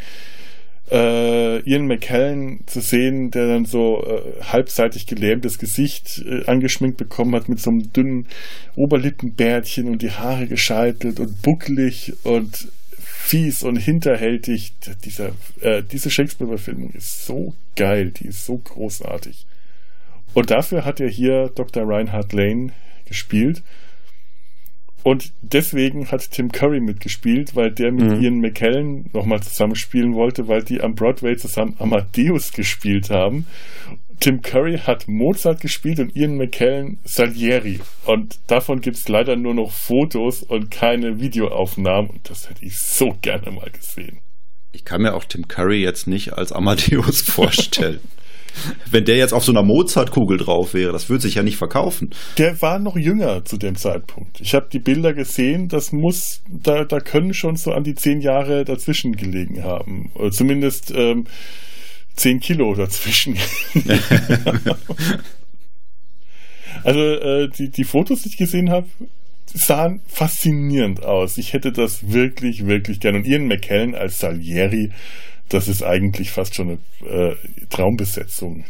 [0.91, 7.35] äh, Ian McKellen zu sehen, der dann so äh, halbseitig gelähmtes Gesicht äh, angeschminkt bekommen
[7.35, 8.27] hat mit so einem dünnen
[8.77, 12.69] Oberlippenbärtchen und die Haare gescheitelt und bucklig und
[12.99, 14.75] fies und hinterhältig.
[15.05, 19.47] Dieser, äh, diese Shakespeare-Verfilmung ist so geil, die ist so großartig.
[20.35, 21.85] Und dafür hat er hier Dr.
[21.87, 22.73] Reinhard Lane
[23.07, 23.63] gespielt.
[25.07, 28.21] Und deswegen hat Tim Curry mitgespielt, weil der mit mhm.
[28.25, 33.47] Ian McKellen nochmal zusammenspielen wollte, weil die am Broadway zusammen Amadeus gespielt haben.
[34.19, 37.79] Tim Curry hat Mozart gespielt und Ian McKellen Salieri.
[38.05, 42.11] Und davon gibt es leider nur noch Fotos und keine Videoaufnahmen.
[42.11, 44.19] Und das hätte ich so gerne mal gesehen.
[44.73, 48.01] Ich kann mir auch Tim Curry jetzt nicht als Amadeus vorstellen.
[48.91, 52.11] Wenn der jetzt auf so einer Mozartkugel drauf wäre, das würde sich ja nicht verkaufen.
[52.39, 54.41] Der war noch jünger zu dem Zeitpunkt.
[54.41, 58.21] Ich habe die Bilder gesehen, das muss, da, da können schon so an die zehn
[58.21, 60.11] Jahre dazwischen gelegen haben.
[60.15, 61.25] Oder zumindest ähm,
[62.15, 63.37] zehn Kilo dazwischen.
[66.85, 68.87] also äh, die, die Fotos, die ich gesehen habe,
[69.53, 71.39] sahen faszinierend aus.
[71.39, 73.17] Ich hätte das wirklich, wirklich gern.
[73.17, 74.91] Und Ian McKellen als Salieri,
[75.49, 77.37] das ist eigentlich fast schon eine äh,
[77.71, 78.65] Traumbesetzung.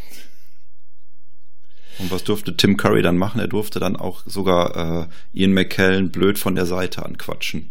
[1.98, 3.40] Und was durfte Tim Curry dann machen?
[3.40, 7.70] Er durfte dann auch sogar äh, Ian McKellen blöd von der Seite anquatschen.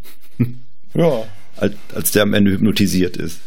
[0.93, 1.23] ja.
[1.57, 3.41] Als, als der am Ende hypnotisiert ist.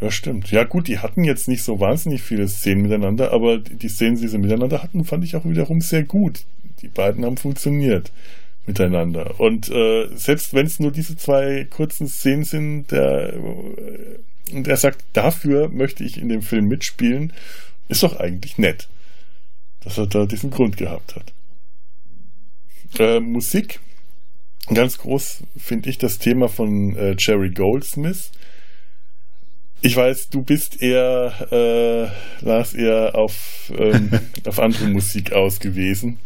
[0.00, 0.50] Ja, stimmt.
[0.50, 4.28] Ja, gut, die hatten jetzt nicht so wahnsinnig viele Szenen miteinander, aber die Szenen, die
[4.28, 6.40] sie miteinander hatten, fand ich auch wiederum sehr gut.
[6.82, 8.12] Die beiden haben funktioniert
[8.66, 9.40] miteinander.
[9.40, 14.18] Und äh, selbst wenn es nur diese zwei kurzen Szenen sind, der, äh,
[14.52, 17.32] und er sagt, dafür möchte ich in dem Film mitspielen,
[17.88, 18.88] ist doch eigentlich nett,
[19.80, 21.32] dass er da diesen Grund gehabt hat.
[22.98, 23.80] Äh, Musik,
[24.68, 28.30] ganz groß finde ich das Thema von äh, Jerry Goldsmith
[29.84, 34.10] ich weiß, du bist eher, äh, Lars, eher auf, ähm,
[34.46, 36.18] auf andere Musik ausgewiesen.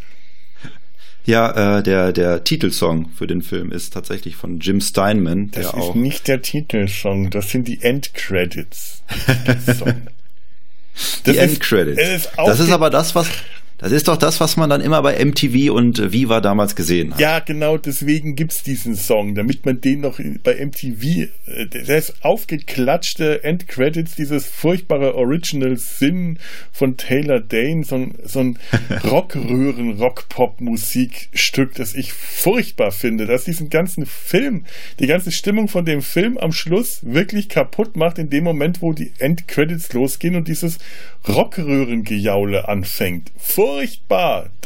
[1.26, 5.50] Ja, äh, der, der Titelsong für den Film ist tatsächlich von Jim Steinman.
[5.50, 9.02] Das ist auch nicht der Titelsong, das sind die Endcredits.
[11.26, 12.28] die Endcredits.
[12.36, 13.28] Das ist aber das, was,
[13.78, 17.20] das ist doch das, was man dann immer bei MTV und Viva damals gesehen hat.
[17.20, 22.14] Ja, genau, deswegen gibt's diesen Song, damit man den noch bei MTV, äh, der ist
[22.22, 26.38] aufgeklatschte Endcredits, dieses furchtbare Original Sin
[26.72, 28.58] von Taylor Dane, so ein, so ein
[29.04, 34.64] Rockröhren, Rock-Pop-Musikstück, das ich furchtbar finde, dass diesen ganzen Film,
[35.00, 38.94] die ganze Stimmung von dem Film am Schluss wirklich kaputt macht, in dem Moment, wo
[38.94, 40.78] die Endcredits losgehen und dieses
[41.28, 43.32] Rockröhrengejaule anfängt.
[43.36, 43.65] Furchtbar!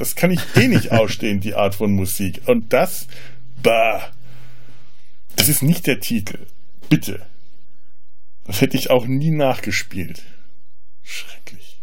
[0.00, 2.40] Das kann ich eh nicht ausstehen, die Art von Musik.
[2.46, 3.06] Und das,
[3.62, 4.10] bah!
[5.36, 6.38] Das ist nicht der Titel.
[6.88, 7.20] Bitte.
[8.46, 10.22] Das hätte ich auch nie nachgespielt.
[11.02, 11.80] Schrecklich.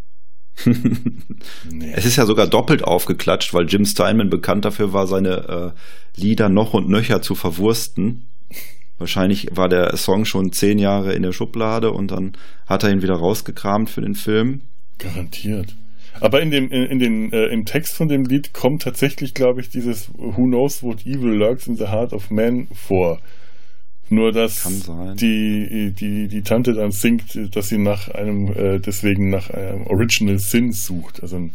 [1.70, 1.92] nee.
[1.96, 5.74] Es ist ja sogar doppelt aufgeklatscht, weil Jim Steinman bekannt dafür war, seine
[6.16, 8.28] äh, Lieder noch und nöcher zu verwursten.
[8.98, 12.34] Wahrscheinlich war der Song schon zehn Jahre in der Schublade und dann
[12.66, 14.62] hat er ihn wieder rausgekramt für den Film.
[14.98, 15.76] Garantiert.
[16.20, 19.62] Aber in dem, in, in den, äh, im Text von dem Lied kommt tatsächlich, glaube
[19.62, 23.20] ich, dieses Who knows what evil lurks in the heart of man vor.
[24.10, 24.66] Nur dass
[25.16, 30.40] die, die, die Tante dann singt, dass sie nach einem, äh, deswegen nach einem Original
[30.40, 31.22] Sin sucht.
[31.22, 31.50] Also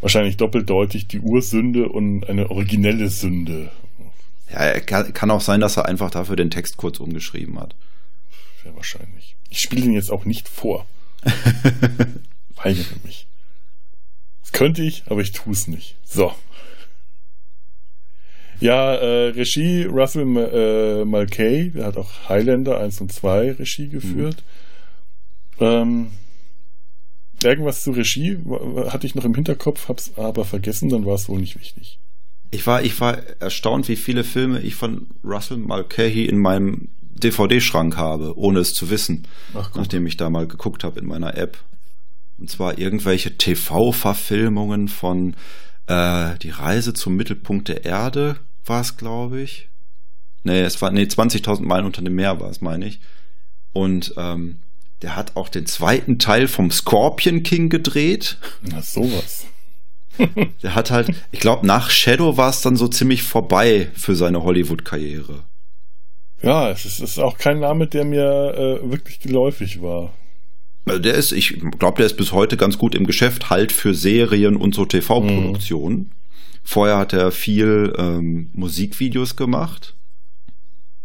[0.00, 3.70] wahrscheinlich doppeldeutig die Ursünde und eine originelle Sünde.
[4.52, 7.76] Ja, kann, kann auch sein, dass er einfach dafür den Text kurz umgeschrieben hat.
[8.62, 9.36] Sehr wahrscheinlich.
[9.48, 10.86] Ich spiele ihn jetzt auch nicht vor.
[12.56, 13.26] Weigere mich.
[14.42, 15.96] Das könnte ich, aber ich tue es nicht.
[16.04, 16.32] So.
[18.60, 24.44] Ja, äh, Regie Russell äh, Mulcahy, der hat auch Highlander 1 und 2 Regie geführt.
[25.58, 25.66] Mhm.
[25.66, 26.06] Ähm,
[27.42, 28.38] irgendwas zur Regie
[28.88, 31.98] hatte ich noch im Hinterkopf, hab's aber vergessen, dann war es wohl nicht wichtig.
[32.52, 37.96] Ich war, ich war erstaunt, wie viele Filme ich von Russell Mulcahy in meinem DVD-Schrank
[37.96, 41.58] habe, ohne es zu wissen, Ach, nachdem ich da mal geguckt habe in meiner App.
[42.42, 45.36] Und zwar irgendwelche TV-Verfilmungen von
[45.86, 48.34] äh, Die Reise zum Mittelpunkt der Erde
[48.66, 49.68] war es, glaube ich.
[50.42, 52.98] Nee, es war, nee, 20.000 Meilen unter dem Meer war es, meine ich.
[53.72, 54.58] Und ähm,
[55.02, 58.38] der hat auch den zweiten Teil vom Scorpion King gedreht.
[58.62, 59.46] Na, sowas.
[60.64, 64.42] Der hat halt, ich glaube, nach Shadow war es dann so ziemlich vorbei für seine
[64.42, 65.44] Hollywood-Karriere.
[66.42, 70.12] Ja, es ist, ist, auch kein Name, der mir äh, wirklich geläufig war.
[70.84, 73.94] Also der ist, ich glaube, der ist bis heute ganz gut im Geschäft, halt für
[73.94, 75.96] Serien und so TV-Produktionen.
[75.96, 76.10] Mhm.
[76.64, 79.94] Vorher hat er viel ähm, Musikvideos gemacht.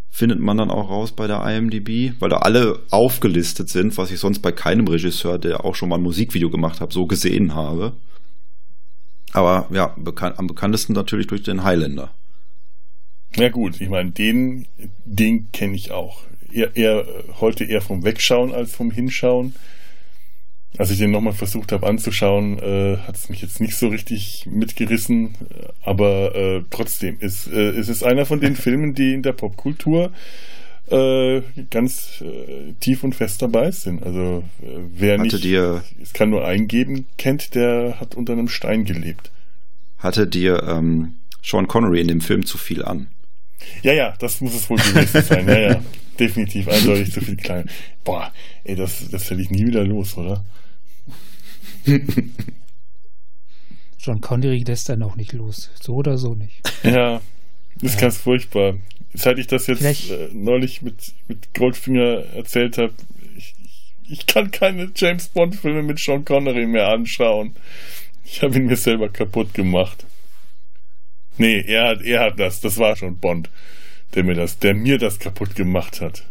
[0.09, 4.19] Findet man dann auch raus bei der IMDb, weil da alle aufgelistet sind, was ich
[4.19, 7.93] sonst bei keinem Regisseur, der auch schon mal ein Musikvideo gemacht hat, so gesehen habe.
[9.33, 12.11] Aber ja, bekannt, am bekanntesten natürlich durch den Highlander.
[13.35, 14.65] Ja gut, ich meine, den,
[15.05, 16.21] den kenne ich auch.
[16.51, 17.05] Eher, eher,
[17.39, 19.55] heute eher vom Wegschauen als vom Hinschauen.
[20.77, 24.45] Als ich den nochmal versucht habe anzuschauen, äh, hat es mich jetzt nicht so richtig
[24.49, 25.33] mitgerissen.
[25.81, 30.11] Aber äh, trotzdem, ist, äh, es ist einer von den Filmen, die in der Popkultur
[30.89, 31.41] äh,
[31.71, 34.03] ganz äh, tief und fest dabei sind.
[34.03, 38.85] Also äh, wer nicht, dir- es kann nur eingeben, kennt, der hat unter einem Stein
[38.85, 39.31] gelebt.
[39.97, 43.07] Hatte dir ähm, Sean Connery in dem Film zu viel an?
[43.83, 45.47] Ja, ja, das muss es wohl gewesen sein.
[45.47, 45.81] Ja, ja,
[46.19, 47.69] definitiv, eindeutig zu viel klein.
[48.03, 48.31] Boah,
[48.63, 50.43] ey, das, das werde ich nie wieder los, oder?
[53.99, 55.69] John Connery lässt dann auch nicht los.
[55.81, 56.61] So oder so nicht.
[56.83, 57.21] Ja,
[57.81, 58.01] ist Ja.
[58.01, 58.75] ganz furchtbar.
[59.13, 59.81] Seit ich das jetzt
[60.11, 62.93] äh, neulich mit, mit Goldfinger erzählt habe,
[63.37, 67.55] ich, ich, ich kann keine James Bond-Filme mit Sean Connery mehr anschauen.
[68.23, 70.05] Ich habe ihn mir selber kaputt gemacht.
[71.37, 72.61] Nee, er hat, er hat das.
[72.61, 73.49] Das war schon Bond,
[74.15, 76.25] der mir das, der mir das kaputt gemacht hat.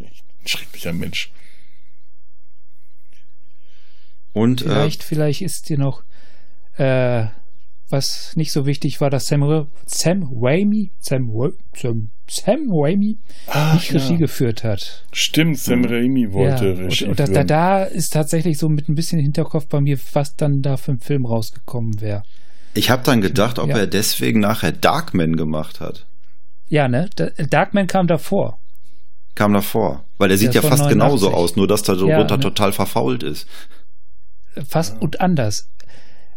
[0.00, 0.08] Ein
[0.46, 1.30] schrecklicher Mensch.
[4.32, 6.02] Und äh, Vielleicht, vielleicht ist dir noch,
[6.76, 7.26] äh,
[7.88, 11.30] was nicht so wichtig war, dass Sam, Sam Raimi, Sam,
[11.74, 15.06] Sam, Sam Raimi Ah, nicht Regie geführt hat.
[15.12, 18.88] Stimmt, Sam Raimi wollte ja, Regie und, und da, da, da ist tatsächlich so mit
[18.88, 22.22] ein bisschen Hinterkopf bei mir, was dann da für ein Film rausgekommen wäre.
[22.76, 23.78] Ich habe dann gedacht, ob Ja.
[23.78, 26.06] er deswegen nachher Darkman gemacht hat.
[26.68, 27.08] Ja, ne?
[27.16, 28.58] Da- Darkman kam davor.
[29.34, 30.04] Kam davor.
[30.18, 31.34] Weil er sieht ja fast von genauso 89.
[31.34, 32.42] aus, nur dass da Ja, darunter ne?
[32.42, 33.46] total verfault ist.
[34.66, 35.68] Fast und anders.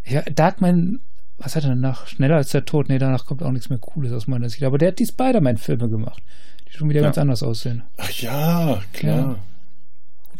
[0.06, 1.00] Ja, Darkman,
[1.38, 2.08] was hat er danach?
[2.08, 2.90] Schneller als der Tod?
[2.90, 4.64] Nee, danach kommt auch nichts mehr Cooles aus meiner Sicht.
[4.64, 6.22] Aber der hat die Spider-Man-Filme gemacht,
[6.68, 7.06] die schon wieder Ja.
[7.08, 7.84] ganz anders aussehen.
[7.98, 9.40] Ach ja, klar.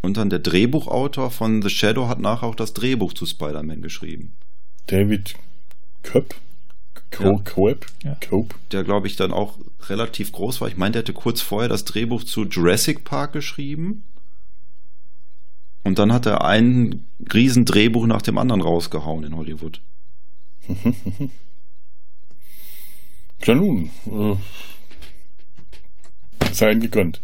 [0.02, 4.34] Und dann der Drehbuchautor von The Shadow hat nachher auch das Drehbuch zu Spider-Man geschrieben.
[4.88, 5.36] David
[6.04, 6.36] Köpp?
[7.12, 7.40] Co Ja.
[7.40, 7.86] Coep?
[8.04, 8.18] Ja.
[8.28, 8.56] Cope?
[8.72, 10.68] Der, glaube ich, dann auch relativ groß war.
[10.68, 14.04] Ich meine, der hatte kurz vorher das Drehbuch zu Jurassic Park geschrieben.
[15.84, 19.82] Und dann hat er ein riesen Drehbuch nach dem anderen rausgehauen in Hollywood.
[23.46, 24.36] Ja nun, äh,
[26.52, 27.22] sei ihm gegönnt.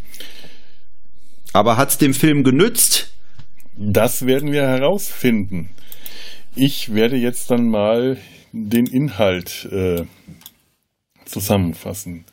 [1.52, 3.14] Aber hat's dem Film genützt?
[3.76, 5.70] Das werden wir herausfinden.
[6.56, 8.18] Ich werde jetzt dann mal
[8.56, 10.06] den Inhalt äh,
[11.26, 12.24] zusammenfassen.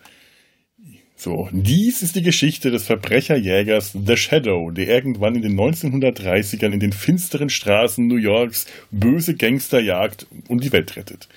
[1.17, 6.81] So, dies ist die Geschichte des Verbrecherjägers The Shadow, der irgendwann in den 1930ern in
[6.81, 11.29] den finsteren Straßen New Yorks böse Gangster jagt und die Welt rettet.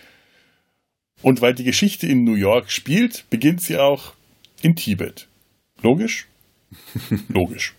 [1.21, 4.13] Und weil die Geschichte in New York spielt, beginnt sie auch
[4.61, 5.27] in Tibet.
[5.81, 6.27] Logisch?
[7.27, 7.73] Logisch.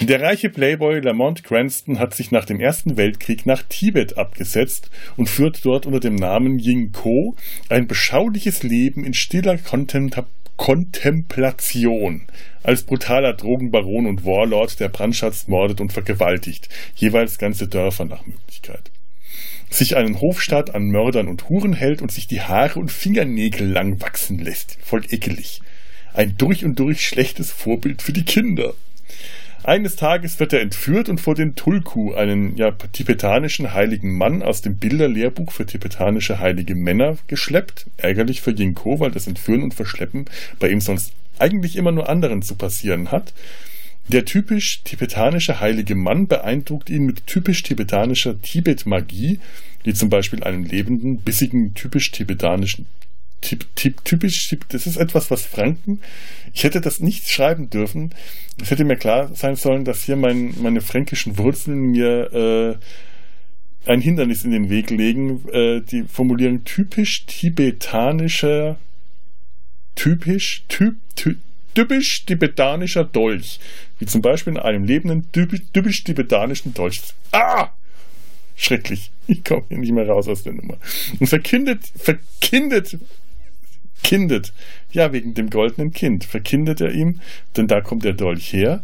[0.00, 5.28] Der reiche Playboy Lamont Cranston hat sich nach dem Ersten Weltkrieg nach Tibet abgesetzt und
[5.28, 7.36] führt dort unter dem Namen Ying Ko
[7.68, 12.26] ein beschauliches Leben in stiller Kontempla Kontemplation.
[12.62, 18.90] Als brutaler Drogenbaron und Warlord, der Brandschatz mordet und vergewaltigt, jeweils ganze Dörfer nach Möglichkeit.
[19.70, 24.02] Sich einen Hofstaat an Mördern und Huren hält und sich die Haare und Fingernägel lang
[24.02, 24.76] wachsen lässt.
[24.82, 25.62] Voll ekelig.
[26.12, 28.74] Ein durch und durch schlechtes Vorbild für die Kinder.
[29.62, 34.62] Eines Tages wird er entführt und vor den Tulku, einen ja, tibetanischen heiligen Mann aus
[34.62, 37.86] dem Bilderlehrbuch für tibetanische heilige Männer, geschleppt.
[37.98, 40.24] Ärgerlich für Jinko, weil das Entführen und Verschleppen
[40.58, 43.34] bei ihm sonst eigentlich immer nur anderen zu passieren hat.
[44.08, 49.40] Der typisch tibetanische heilige Mann beeindruckt ihn mit typisch tibetanischer Tibet-Magie,
[49.84, 52.86] die zum Beispiel einen lebenden, bissigen, typisch tibetanischen
[53.40, 56.00] Typ, typ, typisch, typ, das ist etwas, was Franken,
[56.52, 58.14] ich hätte das nicht schreiben dürfen.
[58.60, 62.78] Es hätte mir klar sein sollen, dass hier mein, meine fränkischen Wurzeln mir
[63.86, 65.48] äh, ein Hindernis in den Weg legen.
[65.52, 68.76] Äh, die Formulierung typisch tibetanischer,
[69.94, 71.38] typisch, typ, typ,
[71.74, 73.60] typisch tibetanischer Dolch.
[73.98, 77.00] Wie zum Beispiel in einem lebenden, typisch, typisch tibetanischen Dolch.
[77.32, 77.70] Ah!
[78.56, 79.10] Schrecklich.
[79.26, 80.76] Ich komme hier nicht mehr raus aus der Nummer.
[81.18, 82.98] Und verkindet, verkindet,
[84.02, 84.52] kindet.
[84.92, 86.24] Ja, wegen dem goldenen Kind.
[86.24, 87.20] Verkindet er ihm,
[87.56, 88.82] denn da kommt der Dolch her.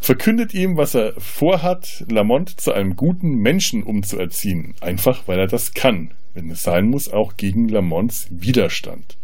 [0.00, 4.74] Verkündet ihm, was er vorhat, Lamont zu einem guten Menschen umzuerziehen.
[4.80, 6.12] Einfach, weil er das kann.
[6.34, 9.16] Wenn es sein muss, auch gegen Lamonts Widerstand.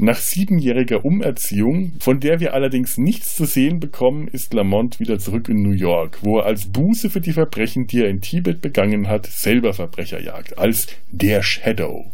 [0.00, 5.48] Nach siebenjähriger Umerziehung, von der wir allerdings nichts zu sehen bekommen, ist Lamont wieder zurück
[5.48, 9.08] in New York, wo er als Buße für die Verbrechen, die er in Tibet begangen
[9.08, 12.12] hat, selber Verbrecher jagt, als der Shadow.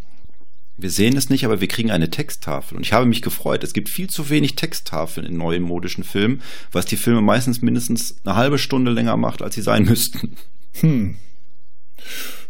[0.77, 2.77] Wir sehen es nicht, aber wir kriegen eine Texttafel.
[2.77, 3.63] Und ich habe mich gefreut.
[3.63, 8.17] Es gibt viel zu wenig Texttafeln in neuen modischen Filmen, was die Filme meistens mindestens
[8.25, 10.37] eine halbe Stunde länger macht, als sie sein müssten.
[10.81, 11.17] Hm.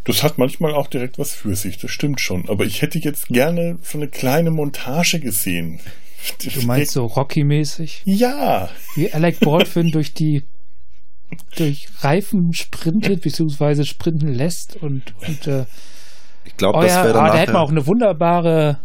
[0.05, 2.49] Das hat manchmal auch direkt was für sich, das stimmt schon.
[2.49, 5.81] Aber ich hätte jetzt gerne so eine kleine Montage gesehen.
[6.43, 8.03] Du meinst so Rocky-mäßig?
[8.05, 8.71] Ja.
[8.95, 10.45] Wie Alec Baldwin durch die
[11.57, 15.67] durch Reifen sprintet, beziehungsweise sprinten lässt und, und äh,
[16.45, 18.79] Ich glaube, oh das ja, wäre dann ah, da nachher- hätte man auch eine wunderbare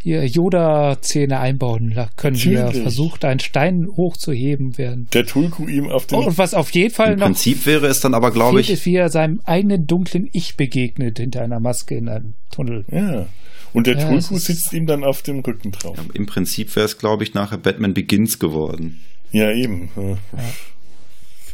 [0.00, 2.82] hier Yoda-Szene einbauen können, wie er Natürlich.
[2.82, 5.12] versucht, einen Stein hochzuheben, während.
[5.12, 6.18] Der Tulku ihm auf den.
[6.18, 8.70] Oh, und was auf jeden Fall Im noch Prinzip wäre es dann aber, glaube ich,
[8.70, 12.84] ist, wie er seinem eigenen dunklen Ich begegnet hinter einer Maske in einem Tunnel.
[12.90, 13.26] ja.
[13.74, 15.98] Und der Ja, Tulku sitzt ihm dann auf dem Rücken drauf.
[16.14, 18.98] im Prinzip wäre es, glaube ich, nachher Batman Begins geworden.
[19.30, 19.90] Ja, eben.
[19.96, 20.77] Es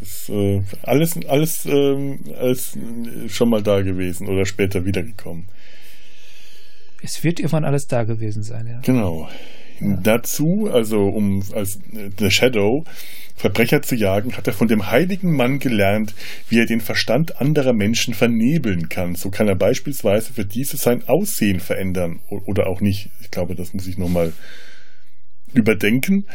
[0.04, 5.46] ist äh, alles, alles, ähm, alles äh, schon mal da gewesen oder später wiedergekommen.
[7.02, 8.80] Es wird irgendwann alles da gewesen sein, ja.
[8.80, 9.28] Genau.
[9.80, 12.84] Dazu, also um als äh, The Shadow
[13.36, 16.14] Verbrecher zu jagen, hat er von dem heiligen Mann gelernt,
[16.48, 19.16] wie er den Verstand anderer Menschen vernebeln kann.
[19.16, 23.10] So kann er beispielsweise für diese sein Aussehen verändern oder auch nicht.
[23.20, 24.32] Ich glaube, das muss ich nochmal
[25.52, 26.26] überdenken.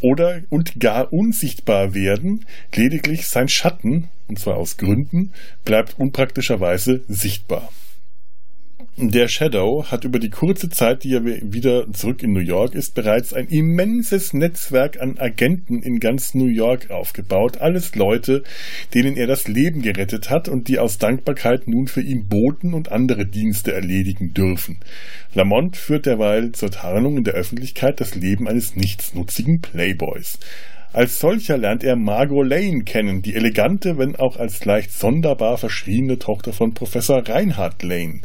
[0.00, 2.44] Oder und gar unsichtbar werden,
[2.74, 5.32] lediglich sein Schatten, und zwar aus Gründen,
[5.64, 7.70] bleibt unpraktischerweise sichtbar.
[8.98, 12.94] Der Shadow hat über die kurze Zeit, die er wieder zurück in New York ist,
[12.94, 17.58] bereits ein immenses Netzwerk an Agenten in ganz New York aufgebaut.
[17.58, 18.42] Alles Leute,
[18.94, 22.90] denen er das Leben gerettet hat und die aus Dankbarkeit nun für ihn Boten und
[22.90, 24.78] andere Dienste erledigen dürfen.
[25.34, 30.38] Lamont führt derweil zur Tarnung in der Öffentlichkeit das Leben eines nichtsnutzigen Playboys.
[30.94, 36.18] Als solcher lernt er Margot Lane kennen, die elegante, wenn auch als leicht sonderbar verschriebene
[36.18, 38.22] Tochter von Professor Reinhard Lane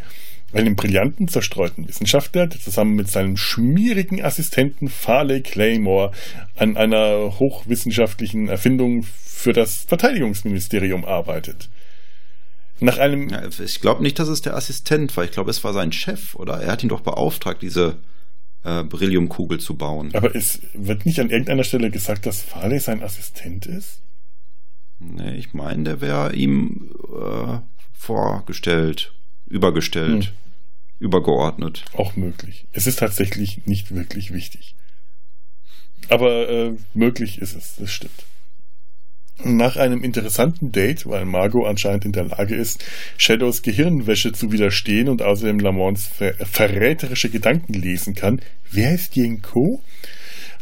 [0.54, 6.12] einem brillanten, zerstreuten Wissenschaftler, der zusammen mit seinem schmierigen Assistenten Farley Claymore
[6.56, 11.70] an einer hochwissenschaftlichen Erfindung für das Verteidigungsministerium arbeitet.
[12.80, 15.24] Nach einem Ja, ich glaube nicht, dass es der Assistent war.
[15.24, 16.62] Ich glaube, es war sein Chef, oder?
[16.62, 18.00] Er hat ihn doch beauftragt, diese
[18.64, 20.10] äh, Berylliumkugel zu bauen.
[20.14, 24.02] aber es wird nicht an irgendeiner Stelle gesagt, dass Farley sein Assistent ist?
[25.00, 27.60] Nee, ich meine, der wäre ihm äh,
[27.92, 29.14] vorgestellt,
[29.48, 30.34] übergestellt,
[31.02, 31.84] übergeordnet.
[31.94, 32.66] Auch möglich.
[32.72, 34.76] Es ist tatsächlich nicht wirklich wichtig.
[36.08, 38.26] Aber äh, möglich ist es, das stimmt.
[39.44, 42.86] Nach einem interessanten Date, weil Margot anscheinend in der Lage ist,
[43.18, 48.42] Shadows Gehirnwäsche zu widerstehen und außerdem Lamonts ver verräterische Gedanken lesen kann,
[48.72, 49.82] wer ist Jenko?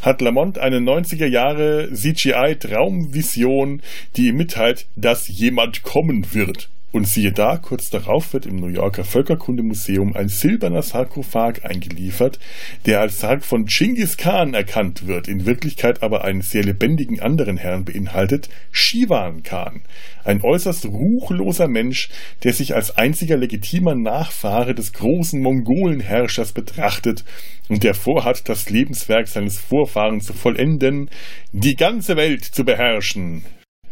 [0.02, 3.82] Hat Lamont eine 90er Jahre CGI-Traumvision,
[4.16, 6.70] die ihm mitteilt, dass jemand kommen wird.
[6.92, 12.40] Und siehe da, kurz darauf wird im New Yorker Völkerkundemuseum ein silberner Sarkophag eingeliefert,
[12.88, 17.58] der als Sarg von Genghis Khan erkannt wird, in Wirklichkeit aber einen sehr lebendigen anderen
[17.58, 19.82] Herrn beinhaltet, Shivan Khan.
[20.24, 22.10] Ein äußerst ruchloser Mensch,
[22.44, 27.24] der sich als einziger legitimer Nachfahre des großen Mongolenherrschers betrachtet
[27.68, 31.12] und der vorhat, das Lebenswerk seines Vorfahren zu vollenden,
[31.52, 33.44] die ganze Welt zu beherrschen.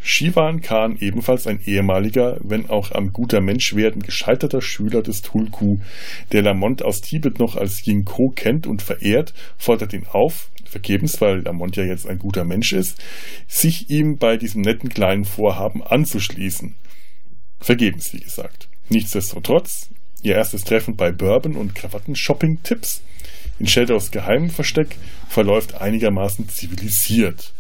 [0.02, 5.80] Shivan Khan, ebenfalls ein ehemaliger, wenn auch am guter Mensch werden, gescheiterter Schüler des Tulku,
[6.32, 11.39] der Lamont aus Tibet noch als Jinko kennt und verehrt, fordert ihn auf, vergebens, weil
[11.39, 13.02] Lamont ja jetzt ein guter Mensch ist,
[13.48, 16.76] sich ihm bei diesem netten kleinen Vorhaben anzuschließen.
[17.60, 18.70] Vergebens, wie gesagt.
[18.89, 19.89] Nichtsdestotrotz,
[20.22, 23.02] ihr erstes Treffen bei Bourbon und Krawatten-Shopping-Tipps
[23.60, 27.54] in Shadows geheimem Versteck verläuft einigermaßen zivilisiert.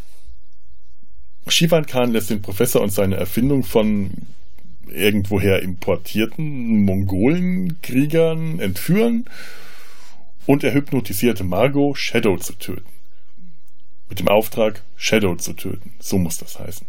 [1.51, 4.11] Shivan Khan lässt den Professor und seine Erfindung von
[4.89, 9.25] irgendwoher importierten Mongolenkriegern entführen
[10.45, 12.89] und er hypnotisierte Margot, Shadow zu töten.
[14.09, 15.91] Mit dem Auftrag, Shadow zu töten.
[15.99, 16.87] So muss das heißen.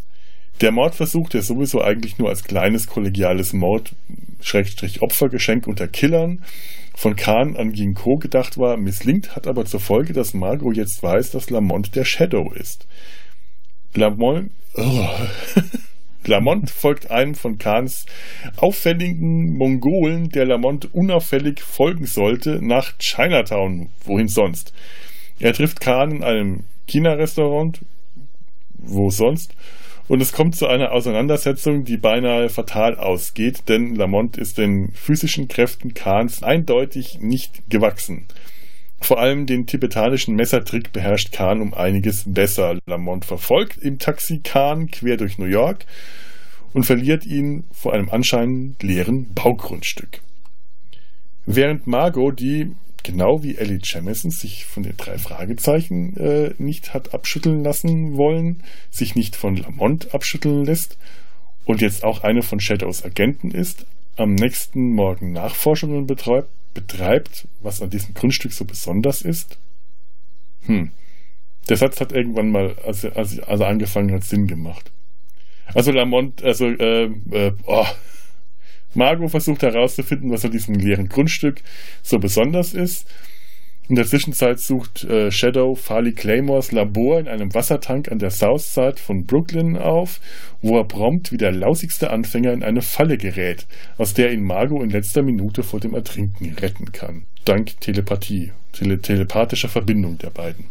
[0.61, 3.95] Der Mordversuch, der sowieso eigentlich nur als kleines kollegiales Mord,
[4.41, 6.45] Schrägstrich Opfergeschenk unter Killern
[6.97, 11.31] von Khan an Ginko gedacht war, misslingt, hat aber zur Folge, dass Margot jetzt weiß,
[11.31, 12.89] dass Lamont der Shadow ist.
[13.95, 15.09] Lamont, oh.
[16.27, 18.07] Lamont folgt einem von Khans
[18.57, 24.73] auffälligen Mongolen, der Lamont unauffällig folgen sollte, nach Chinatown, wohin sonst.
[25.41, 27.81] Er trifft Khan in einem China-Restaurant,
[28.75, 29.55] wo sonst,
[30.09, 35.49] und es kommt zu einer Auseinandersetzung, die beinahe fatal ausgeht, denn Lamont ist den physischen
[35.49, 38.27] Kräften Khans eindeutig nicht gewachsen.
[39.01, 42.79] Vor allem den tibetanischen Messertrick beherrscht Khan um einiges besser.
[42.87, 45.87] Lamont verfolgt im Taxi Khan quer durch New York
[46.73, 50.21] und verliert ihn vor einem anscheinend leeren Baugrundstück.
[51.47, 52.73] Während Margot, die
[53.03, 58.63] genau wie Ellie Jamison sich von den drei Fragezeichen äh, nicht hat abschütteln lassen wollen,
[58.91, 60.99] sich nicht von Lamont abschütteln lässt
[61.65, 63.87] und jetzt auch eine von Shadows Agenten ist,
[64.17, 69.59] am nächsten Morgen Nachforschungen betreibt, betreibt, was an diesem Grundstück so besonders ist?
[70.63, 70.91] Hm.
[71.69, 74.91] Der Satz hat irgendwann mal, als er, als er angefangen hat, Sinn gemacht.
[75.75, 77.87] Also Lamont, also, äh, äh, oh.
[78.95, 81.61] Margot versucht herauszufinden, was an diesem leeren Grundstück
[82.03, 83.07] so besonders ist.
[83.89, 88.97] In der Zwischenzeit sucht äh, Shadow Farley Claymores Labor in einem Wassertank an der Southside
[88.99, 90.21] von Brooklyn auf,
[90.61, 93.67] wo er prompt wie der lausigste Anfänger in eine Falle gerät,
[93.97, 97.25] aus der ihn Margot in letzter Minute vor dem Ertrinken retten kann.
[97.47, 100.67] Dank Telepathie, tele telepathischer Verbindung der beiden.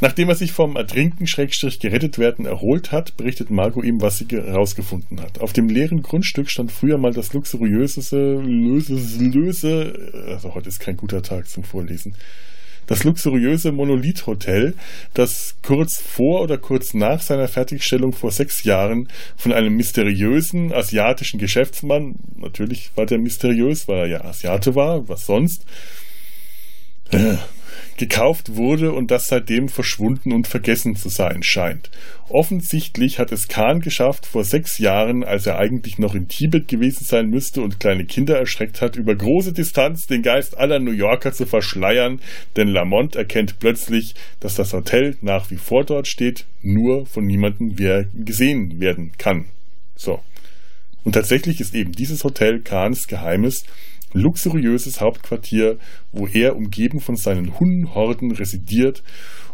[0.00, 4.26] Nachdem er sich vom Ertrinken Schrägstrich gerettet werden erholt hat, berichtet Margot ihm, was sie
[4.28, 5.40] herausgefunden hat.
[5.40, 10.96] Auf dem leeren Grundstück stand früher mal das luxuriöseste, löse, löse, also heute ist kein
[10.96, 12.16] guter Tag zum Vorlesen,
[12.86, 14.74] das luxuriöse Monolith-Hotel,
[15.14, 21.38] das kurz vor oder kurz nach seiner Fertigstellung vor sechs Jahren von einem mysteriösen asiatischen
[21.38, 25.64] Geschäftsmann, natürlich war der mysteriös, weil er ja Asiate war, was sonst,
[27.10, 27.36] äh,
[27.96, 31.90] gekauft wurde und das seitdem verschwunden und vergessen zu sein scheint.
[32.28, 37.04] Offensichtlich hat es Khan geschafft, vor sechs Jahren, als er eigentlich noch in Tibet gewesen
[37.04, 41.32] sein müsste und kleine Kinder erschreckt hat, über große Distanz den Geist aller New Yorker
[41.32, 42.20] zu verschleiern,
[42.56, 47.76] denn Lamont erkennt plötzlich, dass das Hotel nach wie vor dort steht, nur von niemandem
[48.24, 49.46] gesehen werden kann.
[49.96, 50.20] So.
[51.04, 53.64] Und tatsächlich ist eben dieses Hotel Kahns geheimes
[54.14, 55.78] luxuriöses Hauptquartier,
[56.12, 59.02] wo er umgeben von seinen Hundenhorden residiert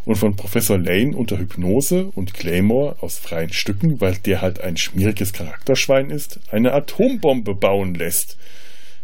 [0.05, 4.77] und von Professor Lane unter Hypnose und Claymore aus freien Stücken, weil der halt ein
[4.77, 8.37] schmieriges Charakterschwein ist, eine Atombombe bauen lässt,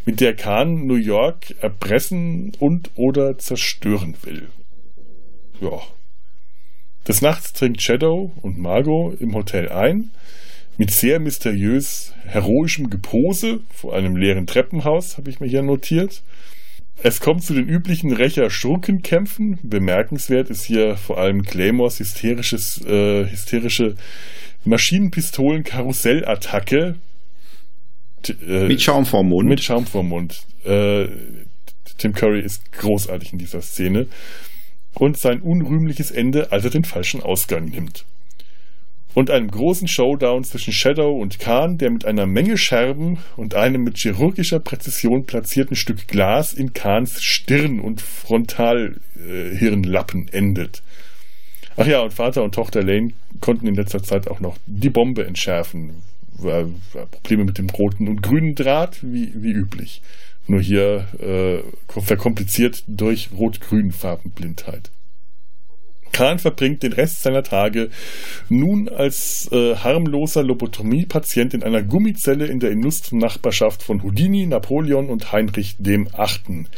[0.04, 4.48] mit der Khan New York erpressen und oder zerstören will.
[5.60, 5.80] Ja.
[7.08, 10.10] Des Nachts trinkt Shadow und Margot im Hotel ein
[10.78, 16.22] mit sehr mysteriös heroischem Gepose vor einem leeren Treppenhaus, habe ich mir hier notiert.
[17.02, 19.58] Es kommt zu den üblichen Rächer-Schurkenkämpfen.
[19.62, 23.96] Bemerkenswert ist hier vor allem Claymores hysterisches, äh, hysterische
[24.64, 26.96] Maschinenpistolen-Karussellattacke.
[28.46, 29.46] Äh, mit Schaum vorm Mund.
[29.48, 30.46] Mit Schaum vorm Mund.
[30.64, 31.08] Äh,
[31.98, 34.06] Tim Curry ist großartig in dieser Szene.
[34.94, 38.06] Und sein unrühmliches Ende, als er den falschen Ausgang nimmt
[39.16, 43.82] und einem großen Showdown zwischen Shadow und Khan, der mit einer Menge Scherben und einem
[43.82, 50.82] mit chirurgischer Präzision platzierten Stück Glas in Khans Stirn und Frontalhirnlappen äh, endet.
[51.78, 55.24] Ach ja, und Vater und Tochter Lane konnten in letzter Zeit auch noch die Bombe
[55.24, 56.02] entschärfen.
[56.36, 60.02] War, war Probleme mit dem roten und grünen Draht, wie, wie üblich.
[60.46, 61.60] Nur hier äh,
[62.02, 64.90] verkompliziert durch rot-grün Farbenblindheit.
[66.16, 67.90] Kahn verbringt den Rest seiner Tage
[68.48, 75.32] nun als äh, harmloser Lobotomie-Patient in einer Gummizelle in der Industrienachbarschaft von Houdini, Napoleon und
[75.32, 76.68] Heinrich dem Achten.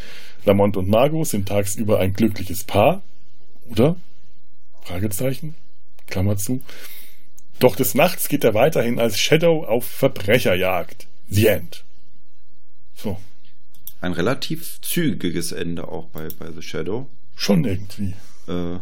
[0.45, 3.01] Lamont und Margot sind tagsüber ein glückliches Paar,
[3.70, 3.95] oder?
[4.82, 5.55] Fragezeichen?
[6.09, 6.61] Klammer zu.
[7.61, 11.07] Doch des Nachts geht er weiterhin als Shadow auf Verbrecherjagd.
[11.28, 11.84] The End.
[12.97, 13.20] So.
[14.01, 17.07] Ein relativ zügiges Ende auch bei, bei The Shadow.
[17.36, 18.14] Schon irgendwie.
[18.49, 18.80] Äh,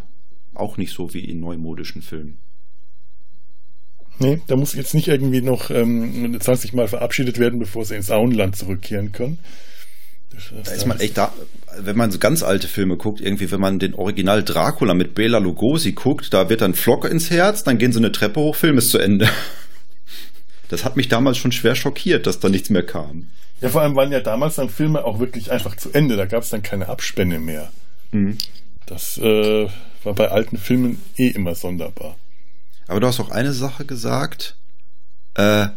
[0.56, 2.38] auch nicht so wie in neumodischen Filmen.
[4.18, 8.10] Nee, da muss jetzt nicht irgendwie noch ähm, 20 Mal verabschiedet werden, bevor sie ins
[8.10, 9.38] Auenland zurückkehren können.
[10.64, 11.32] da ist man echt da,
[11.78, 15.38] wenn man so ganz alte Filme guckt, irgendwie, wenn man den Original Dracula mit Bela
[15.38, 18.78] Lugosi guckt, da wird dann Flock ins Herz, dann gehen sie eine Treppe hoch, Film
[18.78, 19.28] ist zu Ende.
[20.68, 23.28] Das hat mich damals schon schwer schockiert, dass da nichts mehr kam.
[23.60, 26.42] Ja, vor allem waren ja damals dann Filme auch wirklich einfach zu Ende, da gab
[26.42, 27.70] es dann keine Abspänne mehr.
[28.10, 28.36] Mhm.
[28.86, 29.68] Das äh,
[30.04, 32.16] war bei alten Filmen eh immer sonderbar.
[32.86, 34.56] Aber du hast auch eine Sache gesagt.
[35.34, 35.68] Äh,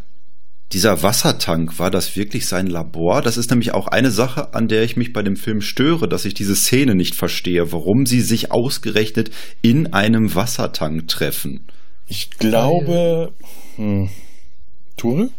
[0.71, 3.23] dieser Wassertank, war das wirklich sein Labor?
[3.23, 6.25] Das ist nämlich auch eine Sache, an der ich mich bei dem Film störe, dass
[6.25, 9.31] ich diese Szene nicht verstehe, warum sie sich ausgerechnet
[9.63, 11.67] in einem Wassertank treffen.
[12.07, 13.33] Ich glaube.
[13.77, 14.09] Hm.
[14.95, 15.29] Ture?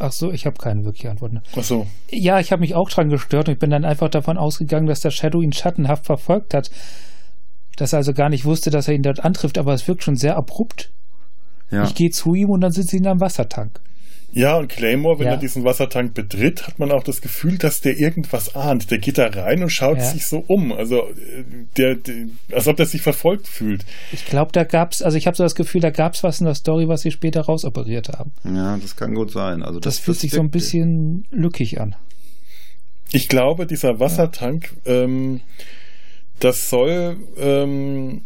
[0.00, 1.32] Ach so, ich habe keine wirkliche Antwort.
[1.32, 1.42] Ne?
[1.56, 1.86] Ach so.
[2.10, 5.00] Ja, ich habe mich auch dran gestört und ich bin dann einfach davon ausgegangen, dass
[5.00, 6.70] der Shadow ihn schattenhaft verfolgt hat
[7.80, 10.16] dass er also gar nicht wusste, dass er ihn dort antrifft, aber es wirkt schon
[10.16, 10.92] sehr abrupt.
[11.70, 11.84] Ja.
[11.84, 13.80] Ich gehe zu ihm und dann sitzt ihn am Wassertank.
[14.32, 15.32] Ja, und Claymore, wenn ja.
[15.32, 18.90] er diesen Wassertank betritt, hat man auch das Gefühl, dass der irgendwas ahnt.
[18.90, 20.04] Der geht da rein und schaut ja.
[20.04, 20.72] sich so um.
[20.72, 21.08] Also,
[21.76, 23.84] der, der, als ob der sich verfolgt fühlt.
[24.12, 26.40] Ich glaube, da gab es, also ich habe so das Gefühl, da gab es was
[26.40, 28.32] in der Story, was sie später rausoperiert haben.
[28.44, 29.62] Ja, das kann gut sein.
[29.62, 31.96] Also das, das fühlt das sich so ein bisschen lückig an.
[33.12, 35.02] Ich glaube, dieser Wassertank, ja.
[35.02, 35.40] ähm,
[36.38, 38.22] das soll ähm,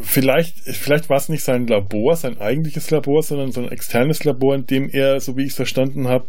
[0.00, 4.54] vielleicht, vielleicht war es nicht sein Labor, sein eigentliches Labor, sondern so ein externes Labor,
[4.54, 6.26] in dem er, so wie ich es verstanden habe,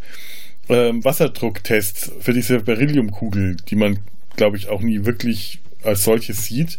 [0.68, 3.98] ähm, Wasserdrucktests für diese Berylliumkugel, die man,
[4.36, 6.78] glaube ich, auch nie wirklich als solches sieht,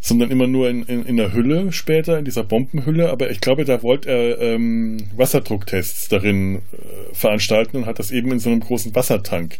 [0.00, 3.10] sondern immer nur in, in, in der Hülle später, in dieser Bombenhülle.
[3.10, 8.32] Aber ich glaube, da wollte er ähm, Wasserdrucktests darin äh, veranstalten und hat das eben
[8.32, 9.58] in so einem großen Wassertank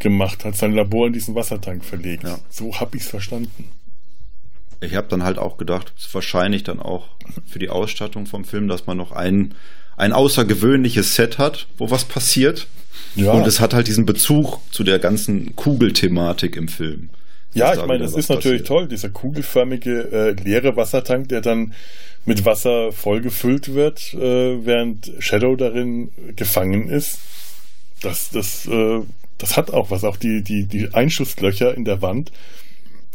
[0.00, 2.24] gemacht hat, sein Labor in diesen Wassertank verlegt.
[2.24, 2.38] Ja.
[2.50, 3.64] So habe ich es verstanden.
[4.80, 7.08] Ich habe dann halt auch gedacht, es wahrscheinlich dann auch
[7.46, 9.54] für die Ausstattung vom Film, dass man noch ein,
[9.96, 12.66] ein außergewöhnliches Set hat, wo was passiert.
[13.16, 13.32] Ja.
[13.32, 17.10] Und es hat halt diesen Bezug zu der ganzen Kugelthematik im Film.
[17.54, 18.66] Ja, ich meine, was ist natürlich passiert.
[18.66, 21.72] toll, dieser kugelförmige äh, leere Wassertank, der dann
[22.26, 27.18] mit Wasser vollgefüllt wird, äh, während Shadow darin gefangen ist.
[28.02, 29.00] Das, das, äh,
[29.38, 32.30] das hat auch was, auch die, die, die Einschusslöcher in der Wand,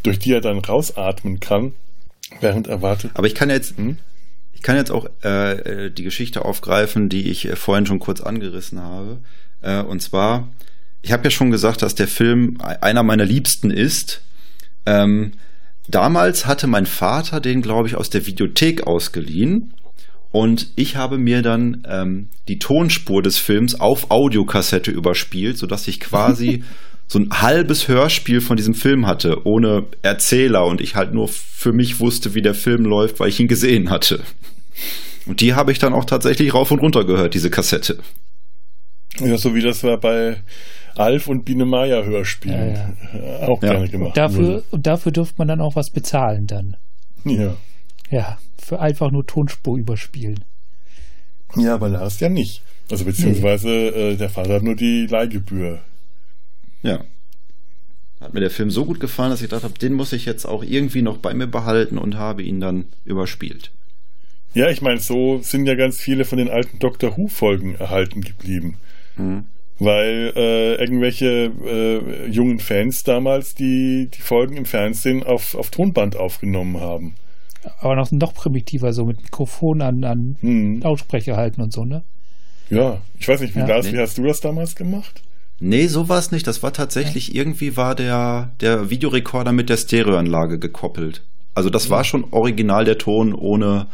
[0.04, 1.74] durch die er dann rausatmen kann,
[2.42, 3.12] während er wartet.
[3.14, 3.98] Aber ich kann jetzt, Hm?
[4.54, 8.22] ich kann jetzt auch äh, äh, die Geschichte aufgreifen, die ich äh, vorhin schon kurz
[8.22, 9.20] angerissen habe.
[9.62, 10.50] Äh, und zwar,
[11.02, 14.22] ich habe ja schon gesagt, dass der Film einer meiner Liebsten ist.
[14.86, 15.34] Ähm,
[15.88, 19.74] damals hatte mein Vater den, glaube ich, aus der Videothek ausgeliehen.
[20.32, 26.00] Und ich habe mir dann ähm, die Tonspur des Films auf Audiokassette überspielt, sodass ich
[26.00, 26.64] quasi
[27.08, 31.72] so ein halbes Hörspiel von diesem Film hatte, ohne Erzähler und ich halt nur für
[31.74, 34.22] mich wusste, wie der Film läuft, weil ich ihn gesehen hatte.
[35.26, 38.00] Und die habe ich dann auch tatsächlich rauf und runter gehört, diese Kassette.
[39.20, 40.38] Ja, so wie das war bei
[40.96, 43.74] Alf und Biene Meier Hörspielen Ja, äh, auch Ja.
[43.74, 44.18] gerne gemacht.
[44.18, 46.76] Dafür, und dafür dürfte man dann auch was bezahlen dann.
[47.26, 47.56] Ja.
[48.10, 50.44] Ja, für einfach nur Tonspur überspielen.
[51.56, 52.64] ja, aber Lars ja nicht.
[52.92, 55.80] Also beziehungsweise äh, der Vater hat nur die Leihgebühr.
[56.84, 57.00] Ja.
[58.22, 60.46] Hat mir der Film so gut gefallen, dass ich gedacht habe, den muss ich jetzt
[60.46, 63.72] auch irgendwie noch bei mir behalten und habe ihn dann überspielt.
[64.54, 68.78] Ja, ich meine, so sind ja ganz viele von den alten Doctor Who-Folgen erhalten geblieben.
[69.18, 69.46] Mhm.
[69.80, 76.16] Weil äh, irgendwelche äh, jungen Fans damals die, die Folgen im Fernsehen auf, auf Tonband
[76.16, 77.16] aufgenommen haben.
[77.80, 80.82] Aber noch, noch primitiver, so mit Mikrofon an, an Hm.
[80.82, 82.04] Lautsprecher halten und so, ne?
[82.70, 83.68] Ja, ich weiß nicht, wie Ja.
[83.68, 83.94] Lars, Nee.
[83.94, 85.22] wie hast du das damals gemacht?
[85.66, 86.46] Nee, so war es nicht.
[86.46, 91.24] Das war tatsächlich, irgendwie war der, der Videorekorder mit der Stereoanlage gekoppelt.
[91.56, 93.88] Also das war schon original der Ton, ohne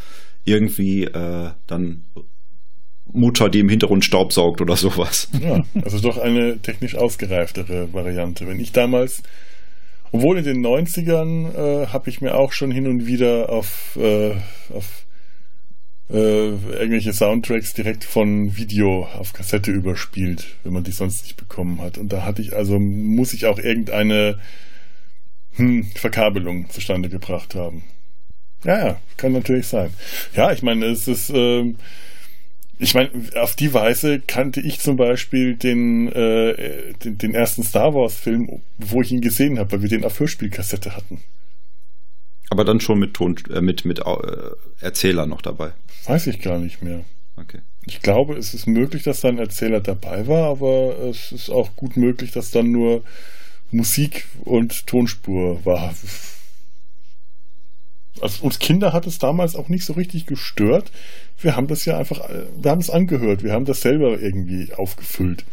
[0.46, 2.06] irgendwie äh, dann
[3.06, 5.30] Mutter, die im Hintergrund Staub saugt oder sowas.
[5.40, 8.48] Ja, also doch eine technisch ausgereiftere Variante.
[8.48, 9.22] Wenn ich damals,
[10.12, 14.32] obwohl in den 90ern äh, habe ich mir auch schon hin und wieder auf, äh,
[14.74, 15.06] auf
[16.10, 21.82] äh, irgendwelche Soundtracks direkt von Video auf Kassette überspielt, wenn man die sonst nicht bekommen
[21.82, 21.98] hat.
[21.98, 24.40] Und da hatte ich, also muss ich auch irgendeine
[25.56, 27.84] hm, Verkabelung zustande gebracht haben.
[28.64, 29.94] Ja, ja, kann natürlich sein.
[30.36, 31.76] Ja, ich meine, es ist, ähm,
[32.80, 37.94] ich meine, auf die Weise kannte ich zum Beispiel den, äh, den, den ersten Star
[37.94, 41.22] Wars-Film, wo ich ihn gesehen habe, weil wir den auf Hörspielkassette hatten.
[42.50, 44.04] Aber dann schon mit Ton, äh, mit, mit äh,
[44.80, 45.72] Erzähler noch dabei.
[46.06, 47.02] Weiß ich gar nicht mehr.
[47.38, 47.60] Okay.
[47.86, 51.76] Ich glaube, es ist möglich, dass da ein Erzähler dabei war, aber es ist auch
[51.76, 53.04] gut möglich, dass dann nur
[53.72, 55.94] Musik und Tonspur war.
[58.22, 60.92] Also uns Kinder hat es damals auch nicht so richtig gestört.
[61.40, 62.28] Wir haben das ja einfach,
[62.62, 65.46] wir haben es angehört, wir haben das selber irgendwie aufgefüllt.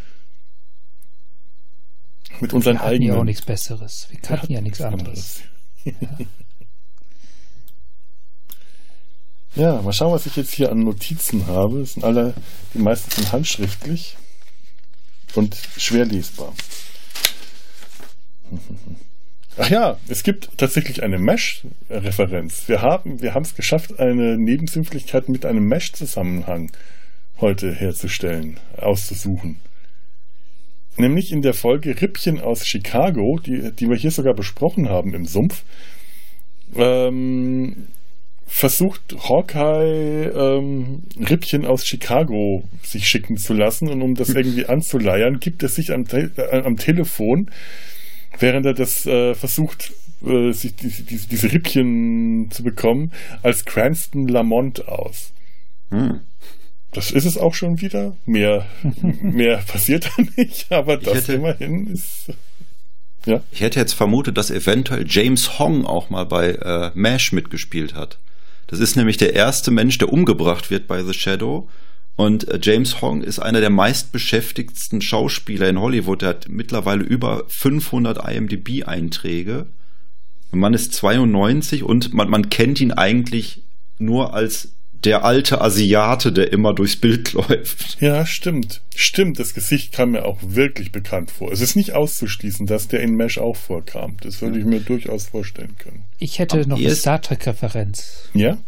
[2.41, 3.09] Mit unseren Wir hatten eigenen.
[3.15, 4.09] ja auch nichts Besseres.
[4.11, 5.43] Wir kannten ja nichts anderes.
[5.85, 5.93] Ja,
[9.83, 11.81] mal schauen, was ich jetzt hier an Notizen habe.
[11.81, 12.35] Das sind alle,
[12.75, 14.17] die meisten sind handschriftlich
[15.35, 16.53] und schwer lesbar.
[19.59, 22.69] Ach ja, es gibt tatsächlich eine Mesh-Referenz.
[22.69, 26.71] Wir haben wir es geschafft, eine Nebensinnlichkeit mit einem Mesh-Zusammenhang
[27.41, 29.61] heute herzustellen, auszusuchen.
[30.99, 35.27] Nämlich in der Folge Rippchen aus Chicago, die, die wir hier sogar besprochen haben im
[35.27, 35.63] Sumpf,
[36.75, 37.89] ähm,
[38.47, 45.39] versucht Hawkeye ähm, Rippchen aus Chicago sich schicken zu lassen und um das irgendwie anzuleiern,
[45.41, 47.51] gibt er sich am, Te äh, am Telefon,
[48.39, 49.93] während er das äh, versucht,
[50.25, 55.33] äh, sich die, die, diese Rippchen zu bekommen, als Cranston Lamont aus.
[55.91, 56.21] Hm.
[56.93, 58.17] Das ist es auch schon wieder.
[58.25, 58.67] Mehr,
[59.23, 62.33] mehr passiert da nicht, aber das hätte- immerhin ist.
[63.51, 68.19] Ich hätte jetzt vermutet, dass eventuell James Hong auch mal bei äh, MASH mitgespielt hat.
[68.67, 71.69] Das ist nämlich der erste Mensch, der umgebracht wird bei The Shadow.
[72.17, 76.23] Und äh, James Hong ist einer der meistbeschäftigtsten Schauspieler in Hollywood.
[76.23, 79.67] Er hat mittlerweile über 500 IMDb-Einträge.
[80.53, 83.63] Der Mann ist 92 und man, man kennt ihn eigentlich
[83.99, 88.01] nur als der alte Asiate, der immer durchs Bild läuft.
[88.01, 88.81] Ja, stimmt.
[88.95, 91.53] Stimmt, das Gesicht kam mir auch wirklich bekannt vor.
[91.53, 94.17] Es ist nicht auszuschließen, dass der in Mesh auch vorkam.
[94.23, 96.05] Das würde ich mir durchaus vorstellen können.
[96.19, 98.29] Ich hätte Am noch eine Star Trek-Referenz.
[98.35, 98.59] Ja?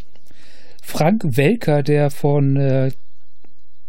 [0.83, 2.91] Frank Welker, der von äh,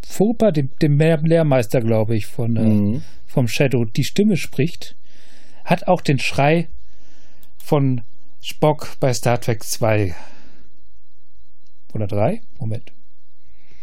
[0.07, 3.03] Furpa, dem, dem Lehrmeister, glaube ich, von, äh, Mhm.
[3.27, 4.95] vom Shadow, die Stimme spricht,
[5.65, 6.67] hat auch den Schrei
[7.63, 8.01] von
[8.41, 10.15] Spock bei Star Trek 2
[11.93, 12.41] oder 3?
[12.59, 12.91] Moment.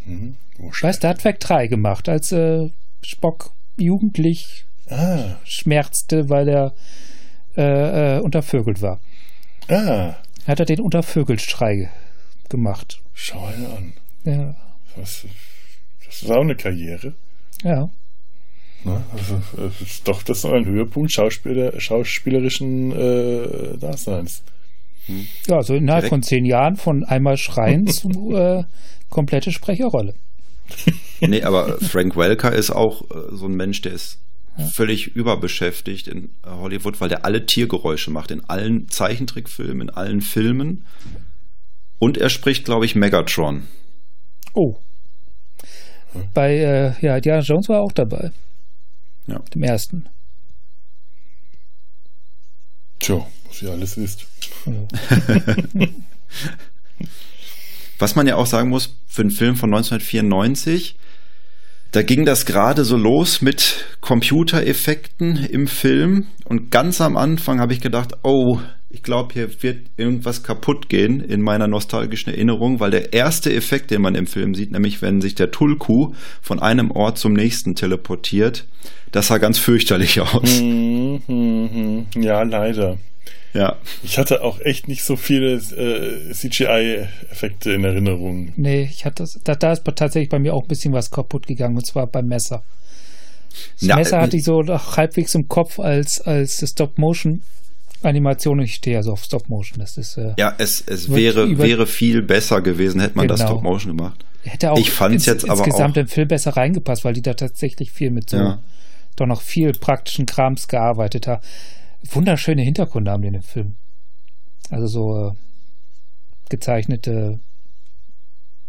[0.05, 0.37] Mhm.
[0.59, 2.71] Wo Bei Star Trek 3 gemacht, als äh,
[3.03, 6.73] Spock jugendlich Ah, schmerzte, weil er
[7.57, 9.01] äh, äh, untervögelt war.
[9.69, 10.15] ah,
[10.47, 11.91] Hat er den Untervögelschrei
[12.49, 13.01] gemacht.
[13.13, 13.93] schau einen an.
[14.25, 14.57] Ja.
[14.97, 15.25] Was,
[16.07, 17.15] das ist auch eine Karriere.
[17.65, 17.91] ja.
[18.85, 19.03] Ne?
[19.13, 24.43] Also, es ist doch das ist ein Höhepunkt Schauspieler, schauspielerischen äh, Daseins.
[25.47, 26.11] Ja, also innerhalb Direkt.
[26.11, 28.65] von zehn Jahren von einmal Schreien zu äh,
[29.09, 30.15] komplette Sprecherrolle.
[31.21, 34.21] Nee, aber Frank Welker ist auch äh, so ein Mensch, der ist
[34.73, 40.21] völlig überbeschäftigt in äh, Hollywood, weil der alle Tiergeräusche macht, in allen Zeichentrickfilmen, in allen
[40.21, 40.85] Filmen.
[41.99, 43.63] Und er spricht, glaube ich, Megatron.
[44.55, 44.75] Oh.
[46.35, 48.31] Bei äh, ja, Diana Jones war auch dabei.
[49.27, 49.39] Ja.
[49.55, 50.09] Dem ersten.
[52.99, 54.27] Tja, was ihr alles wisst.
[57.99, 60.97] Was man ja auch sagen muss, für einen Film von 1994,
[61.93, 66.27] da ging das gerade so los mit Computereffekten im Film.
[66.45, 68.61] Und ganz am Anfang habe ich gedacht, oh,
[68.97, 73.91] ich glaube, hier wird irgendwas kaputt gehen in meiner nostalgischen Erinnerung, weil der erste Effekt,
[73.91, 77.75] den man im Film sieht, nämlich wenn sich der Tulku von einem Ort zum nächsten
[77.75, 78.67] teleportiert,
[79.13, 80.63] das sah ganz fürchterlich aus.
[80.63, 82.23] Mhm, mhm, mhm.
[82.23, 82.97] Ja, leider.
[83.53, 83.77] Ja.
[84.03, 88.55] Ich hatte auch echt nicht so viele äh, CGI-Effekte in Erinnerung.
[88.57, 91.47] Nee, ich hatte das, da, da ist tatsächlich bei mir auch ein bisschen was kaputt
[91.47, 92.63] gegangen, und zwar beim Messer.
[93.51, 96.57] Das Na, Messer äh, hatte ich so halbwegs im Kopf als, als
[98.07, 98.61] Stop-Motion-Animation.
[98.61, 99.79] Ich stehe also auf Stop-Motion.
[99.81, 103.51] Das ist, äh, Ja, es, es wäre, wäre viel besser gewesen, hätte man das Genau.
[103.53, 104.25] Stop-Motion gemacht.
[104.45, 107.23] hätte auch Ich fand's ins, jetzt aber insgesamt auch- im Film besser reingepasst, weil die
[107.23, 108.63] da tatsächlich viel mit so, Ja.
[109.17, 111.43] doch noch viel praktischen Krams gearbeitet haben.
[112.13, 113.75] Wunderschöne Hintergründe haben die in dem Film.
[114.71, 115.33] Also so äh,
[116.49, 117.41] gezeichnete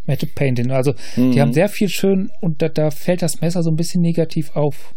[0.08, 0.72] Matte Painting.
[0.72, 1.40] Also die Mhm.
[1.40, 4.94] haben sehr viel schön und da, da fällt das Messer so ein bisschen negativ auf.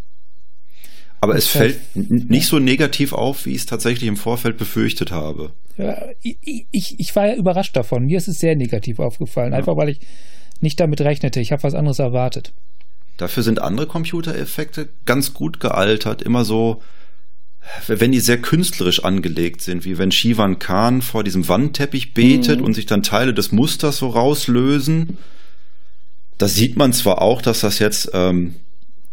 [1.23, 5.53] Aber es fällt nicht so negativ auf, wie ich es tatsächlich im Vorfeld befürchtet habe.
[5.77, 8.07] Ja, ich, ich, ich war ja überrascht davon.
[8.07, 10.01] Mir ist es sehr negativ aufgefallen, einfach weil ich
[10.61, 11.41] nicht damit rechnete.
[11.41, 12.53] Ich habe was anderes erwartet.
[13.19, 16.83] Dafür sind andere Computereffekte ganz gut gealtert, immer so,
[17.87, 22.65] wenn die sehr künstlerisch angelegt sind, wie wenn Shivan Khan vor diesem Wandteppich betet Mhm.
[22.65, 25.19] und sich dann Teile des Musters so rauslösen.
[26.39, 28.55] Da sieht man zwar auch, dass das jetzt ähm,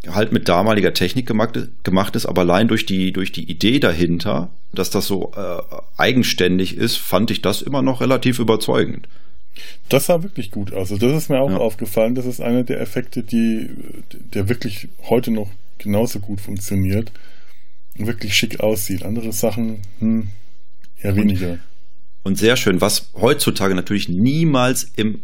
[0.07, 4.49] halt mit damaliger Technik gemacht, gemacht ist, aber allein durch die, durch die Idee dahinter,
[4.73, 5.61] dass das so äh,
[5.97, 9.07] eigenständig ist, fand ich das immer noch relativ überzeugend.
[9.89, 10.91] Das sah wirklich gut aus.
[10.91, 11.57] Also das ist mir auch Ja.
[11.57, 12.13] aufgefallen.
[12.15, 13.69] Das ist einer der Effekte, die,
[14.33, 17.11] der wirklich heute noch genauso gut funktioniert
[17.97, 19.03] und wirklich schick aussieht.
[19.03, 20.29] Andere Sachen, hm,
[21.01, 21.57] eher weniger.
[22.23, 25.21] Und sehr schön, was heutzutage natürlich niemals im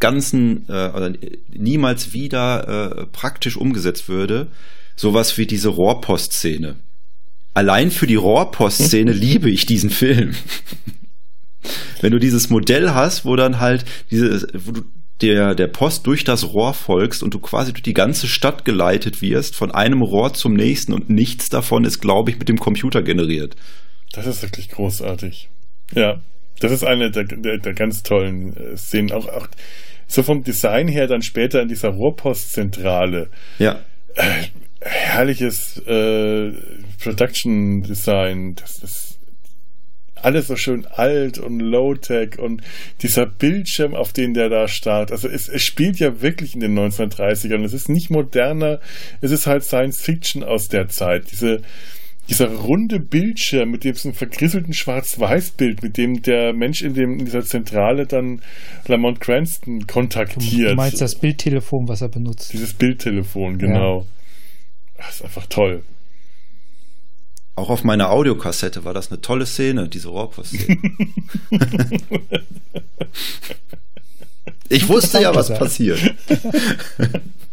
[0.00, 1.12] Ganzen äh, oder
[1.52, 4.48] niemals wieder äh, praktisch umgesetzt würde,
[4.96, 6.76] sowas wie diese Rohrpost-Szene.
[7.54, 10.34] Allein für die Rohrpost-Szene liebe ich diesen Film.
[12.00, 14.82] Wenn du dieses Modell hast, wo dann halt diese, wo du
[15.20, 19.20] der, der Post durch das Rohr folgst und du quasi durch die ganze Stadt geleitet
[19.20, 23.02] wirst, von einem Rohr zum nächsten und nichts davon ist, glaube ich, mit dem Computer
[23.02, 23.56] generiert.
[24.12, 25.50] Das ist wirklich großartig.
[25.94, 26.20] Ja,
[26.60, 29.12] das ist eine der, der, der ganz tollen äh, Szenen.
[29.12, 29.48] Auch, auch
[30.10, 33.30] so vom Design her dann später in dieser Rohrpostzentrale.
[33.58, 33.80] Ja.
[34.14, 34.24] Äh,
[34.80, 36.52] herrliches äh,
[37.02, 38.56] Production Design.
[38.56, 39.18] Das ist
[40.16, 42.62] alles so schön alt und low-tech und
[43.02, 45.12] dieser Bildschirm, auf den der da starrt.
[45.12, 47.64] Also es, es spielt ja wirklich in den 1930ern.
[47.64, 48.80] Es ist nicht moderner,
[49.20, 51.30] es ist halt Science Fiction aus der Zeit.
[51.30, 51.62] Diese,
[52.30, 57.44] dieser runde Bildschirm mit diesem vergrisselten Schwarz-Weiß-Bild, mit dem der Mensch in, dem, in dieser
[57.44, 58.40] Zentrale dann
[58.86, 60.70] Lamont Cranston kontaktiert.
[60.70, 62.52] du meinst das Bildtelefon, was er benutzt.
[62.52, 64.06] Dieses Bildtelefon, genau.
[64.96, 65.82] Das ist einfach toll.
[67.56, 70.78] Auch auf meiner Audiokassette war das eine tolle Szene, diese Rohrpost-Szene.
[74.68, 76.14] ich wusste ja, was passiert.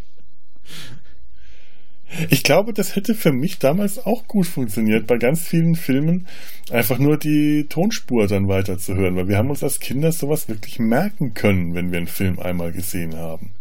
[2.30, 6.28] Ich glaube, das hätte für mich damals auch gut funktioniert, bei ganz vielen Filmen
[6.72, 11.34] einfach nur die Tonspur dann weiterzuhören, weil wir haben uns als Kinder sowas wirklich merken
[11.34, 13.52] können, wenn wir einen Film einmal gesehen haben.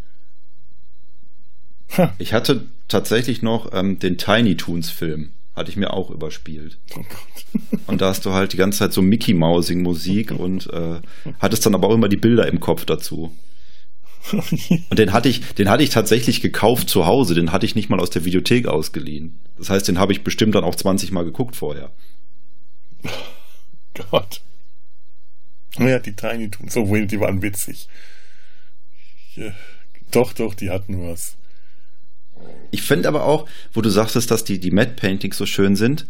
[1.96, 6.78] Ha, Ich hatte tatsächlich noch ähm, den Tiny Toons Film, hatte ich mir auch überspielt.
[6.94, 7.80] oh Gott.
[7.86, 11.00] Und da hast du halt die ganze Zeit so Mickey Mousing Musik und äh,
[11.38, 13.32] hattest dann aber auch immer die Bilder im Kopf dazu.
[14.90, 17.34] Und den hatte ich, den hatte ich tatsächlich gekauft zu Hause.
[17.34, 19.38] Den hatte ich nicht mal aus der Videothek ausgeliehen.
[19.58, 21.90] Das heißt, den habe ich bestimmt dann auch 20 Mal geguckt vorher.
[24.10, 24.40] Gott.
[25.78, 27.88] Ja, die Tiny Toons, so die waren witzig.
[29.34, 29.52] Ja,
[30.10, 31.36] doch, doch, die hatten was.
[32.70, 36.06] Ich finde aber auch, wo du sagst, dass die, die Matte Paintings so schön sind,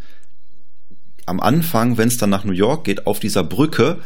[1.25, 3.99] am Anfang, wenn es dann nach New York geht, auf dieser Brücke,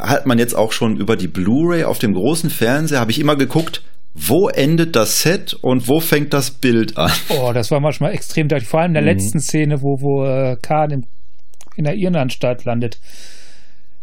[0.00, 3.36] hat man jetzt auch schon über die Blu-ray auf dem großen Fernseher, habe ich immer
[3.36, 3.82] geguckt,
[4.14, 7.12] wo endet das Set und wo fängt das Bild an?
[7.28, 8.68] Oh, das war manchmal extrem deutlich.
[8.68, 9.08] Vor allem in der mhm.
[9.08, 11.06] letzten Szene, wo, wo äh, Khan in,
[11.76, 12.98] in der Irrenanstalt landet.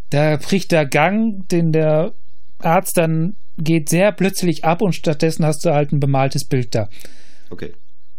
[0.10, 2.14] Da bricht der Gang, den der
[2.60, 6.88] Arzt dann geht sehr plötzlich ab und stattdessen hast du halt ein bemaltes Bild da.
[7.50, 7.74] Okay.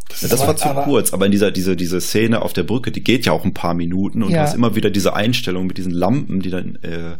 [0.08, 2.52] Das, ja, das war, war zu aber, kurz, aber in dieser diese, diese Szene auf
[2.52, 4.38] der Brücke, die geht ja auch ein paar Minuten und ja.
[4.38, 7.16] du hast immer wieder diese Einstellung mit diesen Lampen, die dann äh,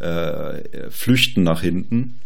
[0.00, 2.18] äh, flüchten nach hinten.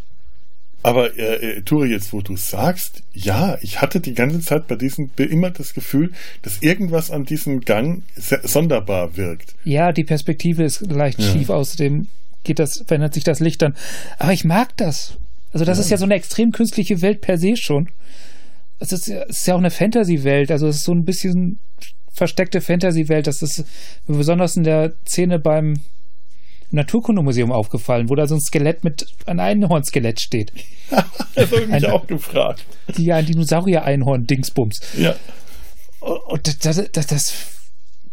[0.82, 4.74] Aber äh, äh Turi, jetzt wo du sagst, ja, ich hatte die ganze Zeit bei
[4.74, 6.10] diesem immer das Gefühl,
[6.42, 8.02] dass irgendwas an diesem Gang
[8.42, 9.54] sonderbar wirkt.
[9.64, 11.30] Ja, die Perspektive ist leicht ja.
[11.30, 12.08] schief, außerdem
[12.44, 13.76] geht das, verändert sich das Licht dann.
[14.18, 15.16] Aber ich mag das.
[15.52, 15.84] Also das ja.
[15.84, 17.88] ist ja so eine extrem künstliche Welt per se schon.
[18.80, 21.60] Es ist, es ist ja auch eine Fantasy-Welt, also es ist so ein bisschen
[22.12, 23.28] versteckte Fantasy-Welt.
[23.28, 23.64] Das ist
[24.06, 25.74] besonders in der Szene beim
[26.72, 30.52] Naturkundemuseum aufgefallen, wo da so ein Skelett mit einem Einhorn-Skelett steht.
[31.34, 32.64] das habe ich mich ein, auch gefragt.
[32.96, 34.80] Ja, ein Dinosaurier-Einhorn-Dingsbums.
[34.98, 35.14] Ja.
[36.00, 37.34] Und das, das, das,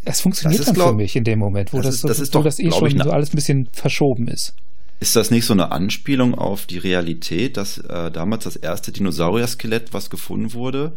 [0.06, 2.08] das funktioniert das dann glaub, für mich in dem Moment, wo das, das, ist, so,
[2.08, 4.54] das, ist wo doch, das eh schon so alles ein bisschen verschoben ist.
[5.00, 9.94] Ist das nicht so eine Anspielung auf die Realität, dass äh, damals das erste Dinosaurier-Skelett,
[9.94, 10.94] was gefunden wurde,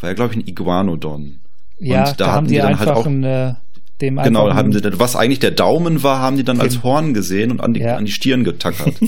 [0.00, 1.38] war ja, glaube ich, ein Iguanodon.
[1.78, 3.54] Ja, Und da, da haben die, dann halt auch ein, äh,
[4.00, 7.50] dem Genau, haben sie, was eigentlich der Daumen war, haben die dann als Horn gesehen
[7.50, 7.96] und an die, ja.
[7.96, 8.94] an die Stirn getackert.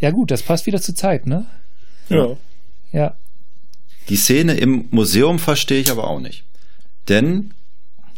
[0.00, 1.46] ja, gut, das passt wieder zur Zeit, ne?
[2.08, 2.36] Ja.
[2.92, 3.14] Ja.
[4.08, 6.44] Die Szene im Museum verstehe ich aber auch nicht.
[7.08, 7.52] Denn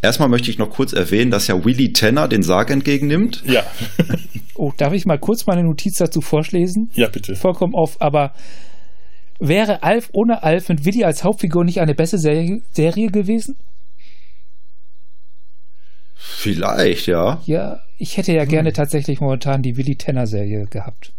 [0.02, 3.42] erstmal möchte ich noch kurz erwähnen, dass ja Willy Tanner den Sarg entgegennimmt.
[3.46, 3.64] Ja.
[4.54, 6.90] oh, darf ich mal kurz meine Notiz dazu vorlesen?
[6.94, 7.34] Ja, bitte.
[7.34, 8.34] Vollkommen auf, aber
[9.40, 13.56] wäre Alf ohne Alf mit Willy als Hauptfigur nicht eine bessere Serie, Serie gewesen?
[16.22, 17.40] Vielleicht, ja.
[17.46, 18.48] Ja, ich hätte ja hm.
[18.48, 21.14] gerne tatsächlich momentan die Willy Tenner Serie gehabt.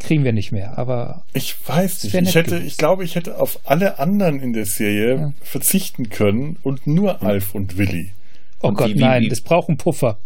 [0.00, 1.24] Kriegen wir nicht mehr, aber.
[1.32, 2.14] Ich weiß nicht.
[2.14, 5.32] Ich hätte, ich glaube, ich hätte auf alle anderen in der Serie ja.
[5.40, 7.26] verzichten können und nur hm.
[7.28, 8.10] Alf und Willy.
[8.60, 10.18] Oh und Gott, wie, nein, wie, das braucht einen Puffer.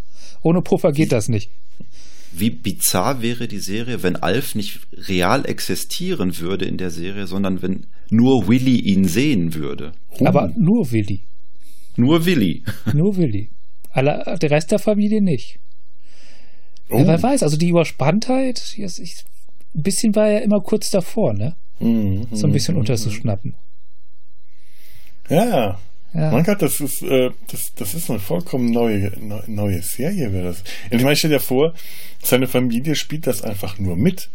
[0.42, 1.50] Ohne Puffer geht das nicht.
[2.32, 7.60] Wie bizarr wäre die Serie, wenn Alf nicht real existieren würde in der Serie, sondern
[7.60, 9.92] wenn nur Willy ihn sehen würde.
[10.24, 11.22] Aber nur Willy.
[11.96, 12.62] Nur Willy.
[12.92, 13.50] Nur Willy.
[13.96, 15.58] Alle, der Rest der Familie nicht.
[16.90, 16.98] Oh.
[16.98, 19.24] Ja, wer weiß, also die Überspanntheit, ich,
[19.74, 21.56] ein bisschen war er immer kurz davor, ne?
[21.80, 23.54] Mhm, so ein bisschen mhm, unterzuschnappen.
[25.30, 25.78] Ja, ja.
[26.12, 29.12] Mein Gott, das ist, äh, das, das ist eine vollkommen neue,
[29.46, 30.60] neue Serie, wäre das.
[30.90, 31.72] Und ich meine, stell dir vor,
[32.22, 34.28] seine Familie spielt das einfach nur mit.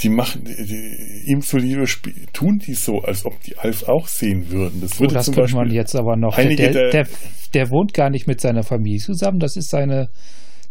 [0.00, 1.84] Die machen, die, die, ihm zuliebe
[2.32, 4.80] tun die so, als ob die Alf auch sehen würden.
[4.80, 6.34] Das würde oh, das könnte man jetzt aber noch.
[6.34, 7.08] Der, der, der,
[7.54, 9.38] der, wohnt gar nicht mit seiner Familie zusammen.
[9.38, 10.08] Das ist seine,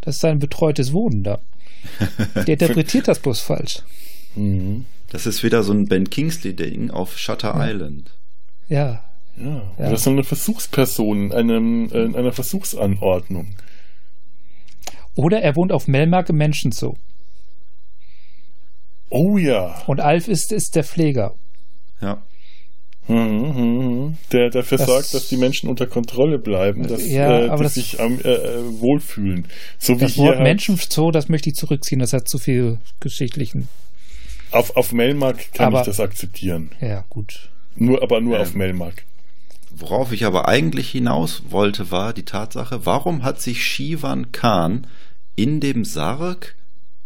[0.01, 1.39] das ist sein betreutes Wohnen da.
[2.35, 3.79] Der interpretiert das bloß falsch.
[4.35, 4.85] Mhm.
[5.09, 7.69] Das ist wieder so ein Ben Kingsley-Ding auf Shutter ja.
[7.69, 8.11] Island.
[8.67, 9.03] Ja,
[9.37, 9.89] ja, ja.
[9.89, 13.55] das ist eine Versuchsperson in, einem, in einer Versuchsanordnung.
[15.15, 16.95] Oder er wohnt auf Melmark im Menschenzoo.
[19.15, 19.79] Oh ja.
[19.85, 21.35] Und Alf ist, ist der Pfleger.
[22.01, 22.23] Ja.
[23.07, 24.17] Mhm, mhm.
[24.31, 27.75] Der dafür das, sorgt, dass die Menschen unter Kontrolle bleiben, dass ja, äh, aber das,
[27.75, 29.45] sich ähm, äh, wohlfühlen.
[29.77, 33.67] So das wie Wort halt Menschenzoo, das möchte ich zurückziehen, das hat zu viel geschichtlichen.
[34.49, 36.71] Auf, auf Melmark kann aber, ich das akzeptieren.
[36.81, 37.51] Ja, gut.
[37.75, 39.03] Nur, aber nur ähm, auf Melmark.
[39.69, 44.87] Worauf ich aber eigentlich hinaus wollte, war die Tatsache, warum hat sich Shivan Khan
[45.35, 46.55] in dem Sarg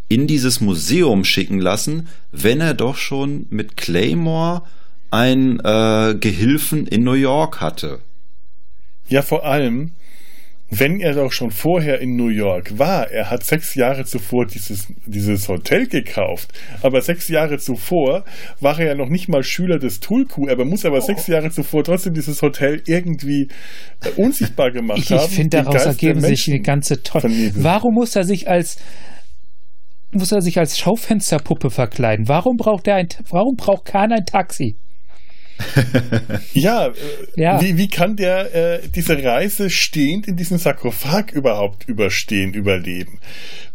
[0.09, 4.63] in dieses Museum schicken lassen, wenn er doch schon mit Claymore
[5.11, 7.99] einen äh, Gehilfen in New York hatte?
[9.09, 9.91] Ja, vor allem,
[10.69, 14.87] wenn er doch schon vorher in New York war, er hat sechs Jahre zuvor dieses,
[15.05, 16.51] dieses Hotel gekauft,
[16.81, 18.25] aber sechs Jahre zuvor
[18.59, 21.01] war er ja noch nicht mal Schüler des Tulku, er muss aber oh.
[21.01, 23.47] sechs Jahre zuvor trotzdem dieses Hotel irgendwie
[24.03, 25.25] äh, unsichtbar gemacht ich, haben.
[25.29, 27.29] Ich finde, daraus ergeben sich eine ganze tolle.
[27.55, 28.77] Warum muss er sich als
[30.17, 32.27] muss er sich als Schaufensterpuppe verkleiden?
[32.27, 34.77] Warum braucht er ein, warum braucht Kahn ein Taxi?
[36.53, 36.93] ja, äh,
[37.35, 43.19] ja, Wie, wie kann der äh, diese Reise stehend in diesem Sarkophag überhaupt überstehen, überleben?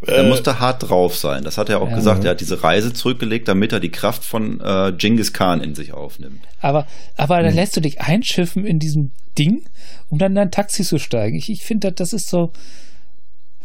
[0.06, 1.44] Er äh, musste hart drauf sein.
[1.44, 1.96] Das hat er auch ja.
[1.96, 2.24] gesagt.
[2.24, 5.92] Er hat diese Reise zurückgelegt, damit er die Kraft von äh, Genghis Khan in sich
[5.92, 6.42] aufnimmt.
[6.60, 6.86] Aber,
[7.16, 7.56] aber dann hm.
[7.56, 9.62] lässt du dich einschiffen in diesem Ding,
[10.08, 11.36] um dann in ein Taxi zu steigen.
[11.36, 12.52] Ich, ich finde, das ist so.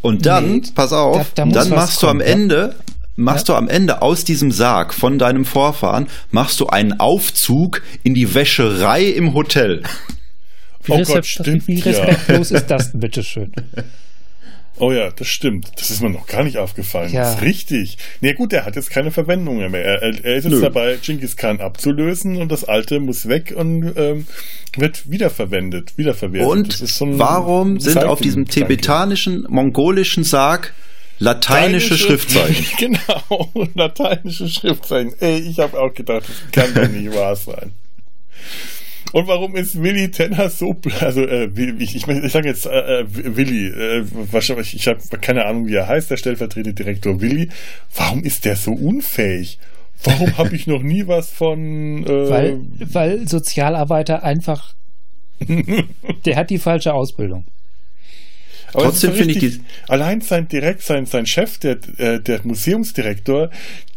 [0.02, 2.76] Und dann, nee, pass auf, da, da dann machst kommen, du am Ende
[3.18, 3.56] machst ja.
[3.56, 8.34] du am Ende aus diesem Sarg von deinem Vorfahren, machst du einen Aufzug in die
[8.34, 9.82] Wäscherei im Hotel.
[10.84, 12.58] Wie, oh Gott, stimmt, wie respektlos ja.
[12.58, 13.52] ist das denn, bitteschön?
[14.80, 15.72] Oh ja, das stimmt.
[15.76, 17.12] Das ist mir noch gar nicht aufgefallen.
[17.12, 17.22] Ja.
[17.22, 17.98] Das ist richtig.
[18.22, 19.84] Nee, gut, er hat jetzt keine Verwendung mehr.
[19.84, 20.62] Er, er ist jetzt Nö.
[20.62, 24.28] dabei, Genghis Khan abzulösen und das alte muss weg und ähm,
[24.76, 26.48] wird wiederverwendet, wiederverwertet.
[26.48, 30.74] Und so warum sind auf diesem tibetanischen, mongolischen Sarg
[31.20, 32.66] Lateinische Schriftzeichen.
[32.78, 35.14] Genau, lateinische Schriftzeichen.
[35.20, 37.74] Ey, ich habe auch gedacht, das kann doch nicht wahr sein.
[39.14, 41.50] Und warum ist Willy Tenner so, also äh,
[41.80, 45.76] ich, ich, ich sage jetzt äh, äh, Willy, äh, wahrscheinlich, ich habe keine Ahnung, wie
[45.76, 47.50] er heißt, der stellvertretende Direktor Willy.
[47.96, 49.60] Warum ist der so unfähig?
[50.04, 52.06] Warum habe ich noch nie was von?
[52.06, 54.76] Äh, weil, weil Sozialarbeiter einfach,
[56.26, 57.46] der hat die falsche Ausbildung.
[58.74, 63.50] Aber Trotzdem finde ich die allein sein direkt sein sein Chef, der äh, der Museumsdirektor,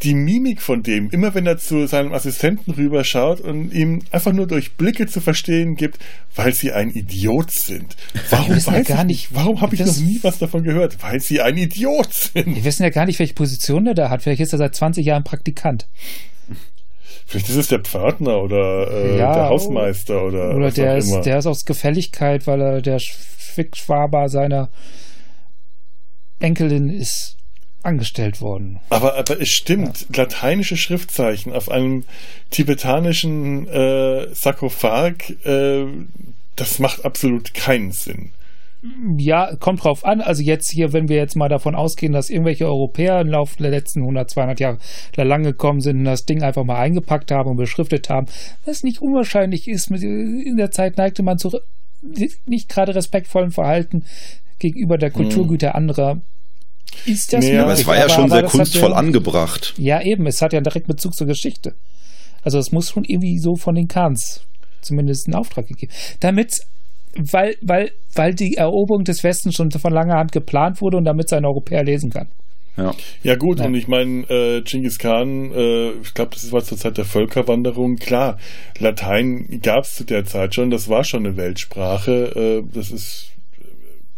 [0.03, 4.47] die Mimik von dem, immer wenn er zu seinem Assistenten rüberschaut und ihm einfach nur
[4.47, 5.99] durch Blicke zu verstehen gibt,
[6.35, 7.97] weil sie ein Idiot sind.
[8.31, 11.03] Warum weiß ja gar nicht, warum habe ich noch nie was davon gehört?
[11.03, 12.55] Weil sie ein Idiot sind.
[12.55, 14.23] Wir wissen ja gar nicht, welche Position der da hat.
[14.23, 15.87] Vielleicht ist er seit 20 Jahren Praktikant.
[17.31, 21.39] Vielleicht ist es der Pförtner oder äh, ja, der Hausmeister oder Oder der ist, der
[21.39, 24.69] ist aus Gefälligkeit, weil er der Fickschwaber seiner
[26.41, 27.37] Enkelin ist
[27.85, 28.81] angestellt worden.
[28.89, 30.25] Aber, aber es stimmt, ja.
[30.25, 32.05] lateinische Schriftzeichen auf einem
[32.51, 35.87] tibetanischen äh, Sarkophag, äh,
[36.57, 38.33] das macht absolut keinen Sinn.
[39.19, 40.23] Ja, kommt drauf an.
[40.23, 43.71] Also jetzt hier, wenn wir jetzt mal davon ausgehen, dass irgendwelche Europäer im Laufe der
[43.71, 44.79] letzten 100, 200 Jahre
[45.15, 48.27] da lang gekommen sind und das Ding einfach mal eingepackt haben und beschriftet haben,
[48.65, 49.91] was nicht unwahrscheinlich ist.
[49.91, 51.51] In der Zeit neigte man zu
[52.47, 54.05] nicht gerade respektvollen Verhalten
[54.59, 55.77] gegenüber der Kulturgüter hm.
[55.77, 56.21] anderer.
[57.05, 57.63] Ist das nee, möglich?
[57.63, 59.75] Aber es war ja aber, schon sehr kunstvoll ja, angebracht.
[59.77, 60.27] Ja, eben.
[60.27, 61.75] Es hat ja direkt Bezug zur Geschichte.
[62.43, 64.43] Also es muss schon irgendwie so von den Kahns
[64.81, 65.93] zumindest einen Auftrag gegeben.
[66.21, 66.61] Damit,
[67.17, 71.27] weil, weil, weil die Eroberung des Westens schon von langer Hand geplant wurde und damit
[71.27, 72.29] es ein Europäer lesen kann.
[72.77, 73.67] Ja, ja gut, ja.
[73.67, 77.97] und ich meine, äh, Genghis Khan, äh, ich glaube, das war zur Zeit der Völkerwanderung.
[77.97, 78.39] Klar,
[78.79, 82.63] Latein gab es zu der Zeit schon, das war schon eine Weltsprache.
[82.63, 83.33] Äh, das ist,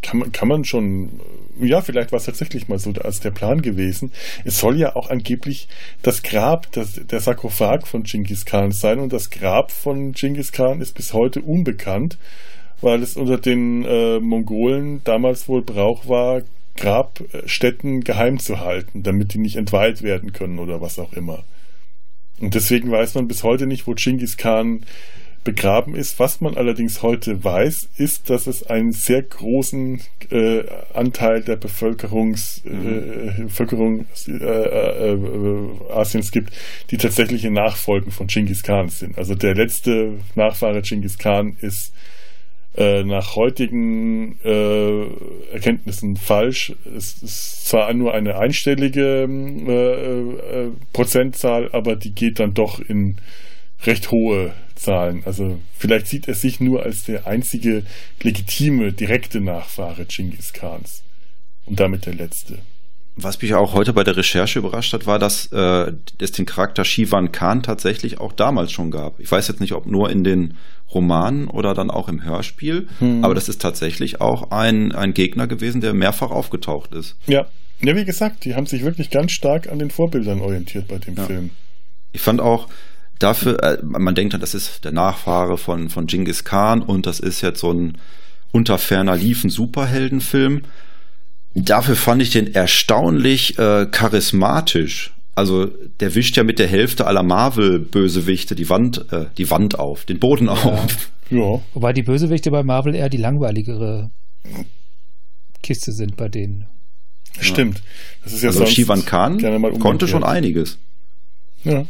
[0.03, 1.21] kann man, kann man schon,
[1.61, 4.13] ja, vielleicht war es tatsächlich mal so als der Plan gewesen.
[4.45, 5.67] Es soll ja auch angeblich
[6.03, 10.81] das Grab, das, der Sarkophag von Genghis Khan sein und das Grab von Genghis Khan
[10.81, 12.19] ist bis heute unbekannt
[12.83, 16.43] weil es unter den äh, Mongolen damals wohl Brauch war,
[16.77, 21.45] Grabstätten geheim zu halten, damit die nicht entweiht werden können oder was auch immer.
[22.41, 24.85] Und deswegen weiß man bis heute nicht, wo Genghis Khan
[25.45, 26.19] begraben ist.
[26.19, 30.63] Was man allerdings heute weiß, ist, dass es einen sehr großen äh,
[30.95, 33.45] Anteil der Bevölkerungs, äh, mhm.
[33.45, 36.53] Bevölkerung äh, äh, äh, Asiens gibt,
[36.91, 39.19] die tatsächliche Nachfolgen von Genghis Khan sind.
[39.19, 41.93] Also der letzte Nachfahre Genghis Khan ist
[42.77, 45.07] äh, nach heutigen äh,
[45.53, 46.75] Erkenntnissen falsch.
[46.97, 53.17] Es ist zwar nur eine einstellige äh, äh, Prozentzahl, aber die geht dann doch in
[53.85, 55.23] recht hohe Zahlen.
[55.27, 57.85] Also vielleicht sieht er sich nur als der einzige
[58.23, 61.03] legitime, direkte Nachfahre Genghis Khans
[61.67, 62.59] und damit der letzte.
[63.15, 66.85] Was mich auch heute bei der Recherche überrascht hat, war, dass äh, es den Charakter
[66.85, 69.21] Shivan Khan tatsächlich auch damals schon gab.
[69.21, 70.55] Ich weiß jetzt nicht, ob nur in den
[70.95, 73.25] Romanen oder dann auch im Hörspiel, hm.
[73.25, 77.17] aber das ist tatsächlich auch ein, ein Gegner gewesen, der mehrfach aufgetaucht ist.
[77.27, 77.47] Ja.
[77.85, 81.17] Ja, wie gesagt, die haben sich wirklich ganz stark an den Vorbildern orientiert bei dem
[81.17, 81.25] ja.
[81.25, 81.51] Film.
[82.13, 82.69] Ich fand auch,
[83.19, 87.41] dafür, äh, man denkt, das ist der Nachfahre von, von Genghis Khan und das ist
[87.41, 87.99] jetzt so ein
[88.53, 90.63] unter ferner Liefen Superheldenfilm.
[91.55, 95.13] Dafür fand ich den erstaunlich äh, charismatisch.
[95.35, 95.67] Also
[96.01, 100.19] der wischt ja mit der Hälfte aller Marvel-Bösewichte die Wand, äh, die Wand auf, den
[100.19, 100.53] Boden ja.
[100.53, 101.11] auf.
[101.31, 101.61] Ja.
[101.73, 104.11] Wobei die Bösewichte bei Marvel eher die langweiligere
[105.63, 106.67] Kiste sind bei denen.
[107.41, 107.83] Stimmt.
[108.23, 109.39] Das ist ja also Shivan Khan
[109.79, 110.79] konnte schon einiges.
[111.65, 111.87] Ja.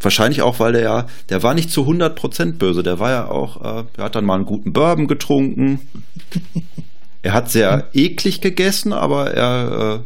[0.00, 2.82] Wahrscheinlich auch, weil der ja, der war nicht zu 100% böse.
[2.82, 5.80] Der war ja auch, äh, der hat dann mal einen guten Bourbon getrunken.
[7.22, 10.02] Er hat sehr eklig gegessen, aber er.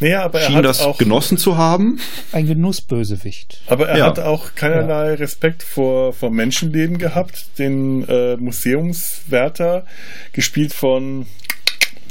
[0.00, 2.00] Naja, aber er schien hat das auch, genossen zu haben.
[2.32, 3.60] Ein Genussbösewicht.
[3.68, 4.06] aber er Ja.
[4.06, 7.58] hat auch keinerlei Respekt vor, vor Menschenleben gehabt.
[7.58, 9.86] Den äh, Museumswärter,
[10.32, 11.26] gespielt von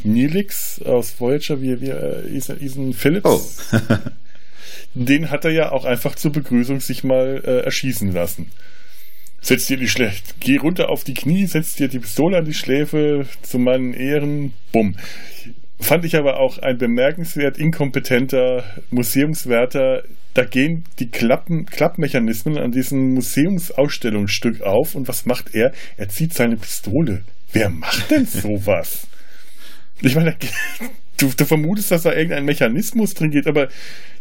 [0.04, 3.30] Nilix aus Voyager, wie, wie äh, Ethan- Ethan Phillips.
[3.30, 3.42] Oh.
[4.96, 8.52] Den hat er ja auch einfach zur Begrüßung sich mal äh, erschießen lassen.
[9.44, 12.54] Setz dir die schlecht, geh runter auf die Knie, setz dir die Pistole an die
[12.54, 14.96] Schläfe zu meinen Ehren, bumm.
[15.82, 20.04] Fand ich aber auch ein bemerkenswert inkompetenter Museumswärter.
[20.34, 25.74] Da gehen die Klappen, Klappmechanismen an diesem Museumsausstellungsstück auf und was macht er?
[25.98, 27.26] Er zieht seine Pistole.
[27.52, 29.08] Wer macht denn sowas?
[30.02, 30.38] Ich meine,
[31.18, 33.70] du, du vermutest, dass da irgendein Mechanismus drin geht, aber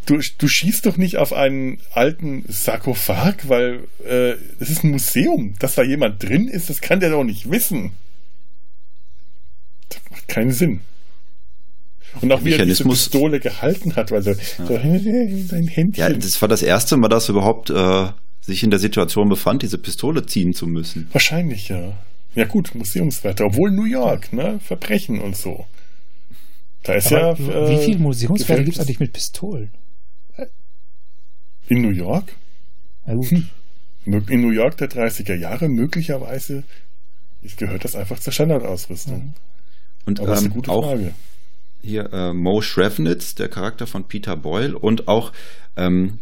[0.07, 5.55] du, du schießt doch nicht auf einen alten Sarkophag, weil äh, es ist ein Museum.
[5.59, 7.93] Dass da jemand drin ist, das kann der doch nicht wissen.
[9.89, 10.81] Das macht keinen Sinn.
[12.21, 16.03] Und auch wie er diese Mechanismus- Pistole gehalten hat, also so, sein Händchen.
[16.03, 18.09] Ja, das war das erste Mal, dass er überhaupt äh,
[18.43, 21.09] sich in der Situation befand, diese Pistole ziehen zu müssen.
[21.13, 21.97] Wahrscheinlich, ja.
[22.35, 23.47] Ja gut, Museumswärter.
[23.47, 24.59] Obwohl New York, ne?
[24.63, 25.67] Verbrechen und so.
[26.83, 27.69] Da ist Aber ja...
[27.69, 29.71] wie äh, viele Museumswerte gibt es eigentlich mit Pistolen?
[31.69, 32.35] In New York?
[33.07, 33.31] Na gut.
[33.31, 33.49] Hm.
[34.05, 36.65] In New York der 30er Jahre möglicherweise
[37.57, 39.35] gehört das einfach zur Standardausrüstung.
[40.07, 41.15] Und Aber das ist eine ähm, gute auch Frage.
[41.83, 45.33] hier äh, Mo Shrevnitz, der Charakter von Peter Boyle und auch
[45.77, 46.19] ähm,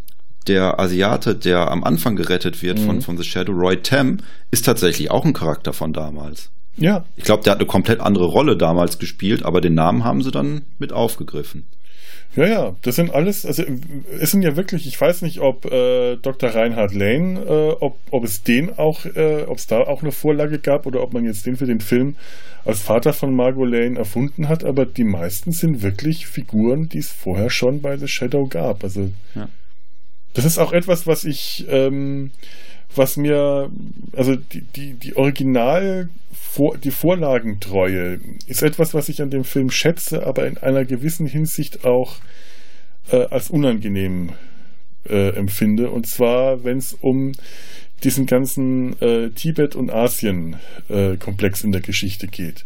[0.47, 2.85] der Asiate, der am Anfang gerettet wird Mhm.
[2.85, 4.19] von, von The Shadow, Roy Tam,
[4.51, 6.51] ist tatsächlich auch ein Charakter von damals.
[6.77, 10.23] Ja, Ich glaube, der hat eine komplett andere Rolle damals gespielt, aber den Namen haben
[10.23, 11.67] sie dann mit aufgegriffen.
[12.37, 12.77] ja, ja.
[12.83, 13.65] Das sind alles, also
[14.21, 16.51] es sind ja wirklich, ich weiß nicht, ob äh, Dr.
[16.51, 20.59] Reinhard Lane, äh, ob, ob es den auch, äh, ob es da auch eine Vorlage
[20.59, 22.17] gab oder ob man jetzt den für den Film
[22.65, 27.11] als Vater von Margot Lane erfunden hat, aber die meisten sind wirklich Figuren, die es
[27.11, 28.85] vorher schon bei The Shadow gab.
[28.85, 29.49] Also Ja.
[30.35, 32.31] das ist auch etwas, was ich, ähm,
[32.95, 33.71] was mir,
[34.13, 39.71] also die, die, die Original, vor, die Vorlagentreue ist etwas, was ich an dem Film
[39.71, 42.17] schätze, aber in einer gewissen Hinsicht auch
[43.13, 44.33] äh, als unangenehm
[45.09, 45.91] äh, empfinde.
[45.91, 47.33] Und zwar, wenn es um
[48.03, 52.65] diesen ganzen äh, Tibet- und Asien-Komplex in der Geschichte geht.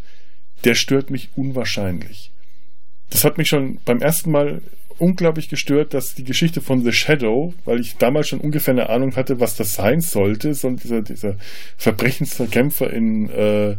[0.64, 2.30] Der stört mich unwahrscheinlich.
[3.10, 4.62] Das hat mich schon beim ersten Mal
[4.98, 9.16] unglaublich gestört, dass die Geschichte von The Shadow, weil ich damals schon ungefähr eine Ahnung
[9.16, 11.36] hatte, was das sein sollte, so dieser, dieser
[11.76, 13.76] Verbrechensverkämpfer in äh,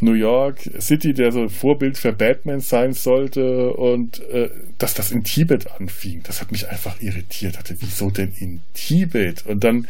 [0.00, 5.22] New York City, der so Vorbild für Batman sein sollte und äh, dass das in
[5.22, 7.58] Tibet anfing, das hat mich einfach irritiert.
[7.58, 9.46] Hatte, wieso denn in Tibet?
[9.46, 9.86] Und dann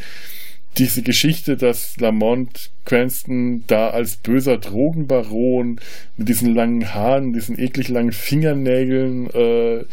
[0.78, 5.80] diese Geschichte, dass Lamont Cranston da als böser Drogenbaron
[6.16, 9.84] mit diesen langen Haaren, diesen eklig langen Fingernägeln, äh,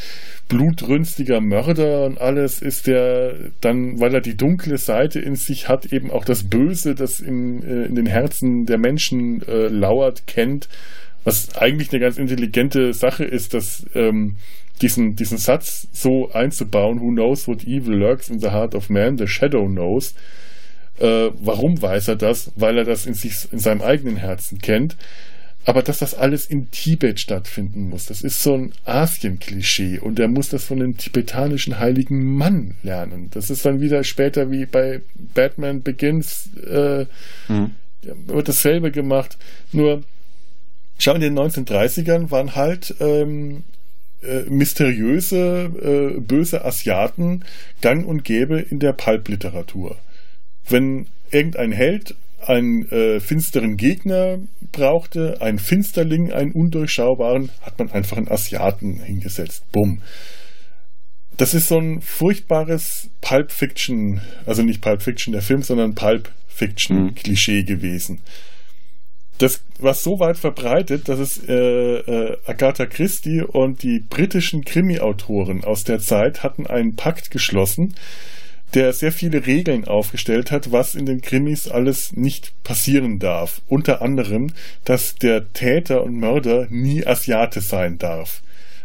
[0.48, 5.92] blutrünstiger Mörder und alles ist der dann, weil er die dunkle Seite in sich hat,
[5.92, 10.70] eben auch das Böse, das in, äh, in den Herzen der Menschen äh, lauert, kennt,
[11.24, 14.38] was eigentlich eine ganz intelligente Sache ist, dass ähm,
[14.82, 19.18] diesen, diesen Satz so einzubauen, who knows what evil lurks in the heart of man,
[19.18, 20.16] the shadow knows,
[21.00, 22.52] äh, warum weiß er das?
[22.56, 24.96] Weil er das in, sich, in seinem eigenen Herzen kennt.
[25.66, 30.30] Aber dass das alles in Tibet stattfinden muss, das ist so ein Asien-Klischee und er
[30.30, 33.30] muss das von dem tibetanischen heiligen Mann lernen.
[33.32, 35.02] Das ist dann wieder später wie bei
[35.36, 37.06] Batman Begins äh,
[37.50, 37.72] Mhm.
[38.02, 39.38] wird dasselbe gemacht.
[39.74, 40.04] Nur,
[40.98, 43.64] schau, in den 1930ern waren halt ähm,
[44.24, 47.44] äh, mysteriöse, äh, böse Asiaten
[47.82, 49.98] gang und gäbe in der Pulp-Literatur.
[50.70, 54.40] Wenn irgendein Held einen äh, finsteren Gegner
[54.72, 59.64] brauchte, einen Finsterling, einen undurchschaubaren, hat man einfach einen Asiaten hingesetzt.
[59.72, 60.02] Bumm.
[61.38, 66.32] Das ist so ein furchtbares Pulp Fiction, also nicht Pulp Fiction der Film, sondern Pulp
[66.48, 67.16] Fiction Mhm.
[67.16, 68.20] Klischee gewesen.
[69.38, 75.64] Das war so weit verbreitet, dass es äh, äh, Agatha Christie und die britischen Krimi-Autoren
[75.64, 77.96] aus der Zeit hatten einen Pakt geschlossen,
[78.74, 83.62] der sehr viele Regeln aufgestellt hat, was in den Krimis alles nicht passieren darf.
[83.68, 84.52] Unter anderem,
[84.86, 88.42] dass der Täter und Mörder nie Asiate sein darf.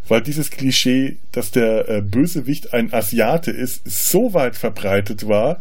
[0.06, 5.58] Weil dieses Klischee, dass der äh, Bösewicht ein Asiate ist, so weit verbreitet war,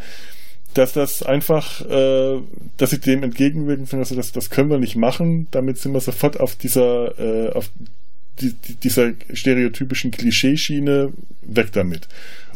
[0.73, 2.39] dass das einfach, äh,
[2.77, 5.47] dass sie dem entgegenwirken, finden, also das, das können wir nicht machen.
[5.51, 7.69] Damit sind wir sofort auf dieser, äh, auf
[8.41, 12.07] die, die, dieser stereotypischen Klischeeschiene weg damit.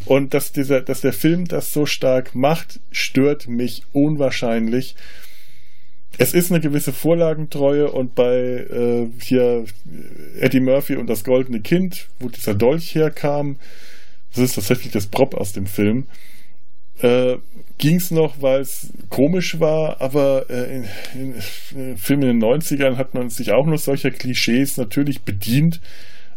[0.05, 4.95] Und dass dieser, dass der Film das so stark macht, stört mich unwahrscheinlich.
[6.17, 9.65] es ist eine gewisse Vorlagentreue und bei äh, hier
[10.39, 13.57] Eddie Murphy und das goldene Kind, wo dieser Dolch herkam,
[14.33, 16.07] das ist tatsächlich das Prop aus dem Film,
[17.01, 17.37] äh,
[17.77, 21.33] ging es noch, weil es komisch war, aber äh, in, in,
[21.75, 25.79] in Filmen in den 90ern hat man sich auch noch solcher Klischees natürlich bedient.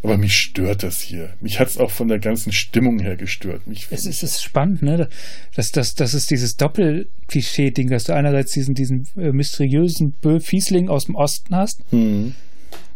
[0.02, 1.34] Aber mich stört das hier.
[1.42, 3.66] Mich hat es auch von der ganzen Stimmung her gestört.
[3.66, 5.10] Mich, es, ist, es ist spannend, ne?
[5.54, 11.04] Das, das, das ist dieses Doppel-Klischee-Ding, dass du einerseits diesen, diesen äh, mysteriösen Fiesling aus
[11.04, 12.34] dem Osten hast hm.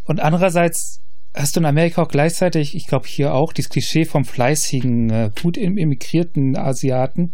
[0.04, 1.03] und andererseits
[1.34, 5.30] hast du in Amerika auch gleichzeitig, ich glaube hier auch, dieses Klischee vom fleißigen, äh,
[5.42, 7.32] gut immigrierten Asiaten,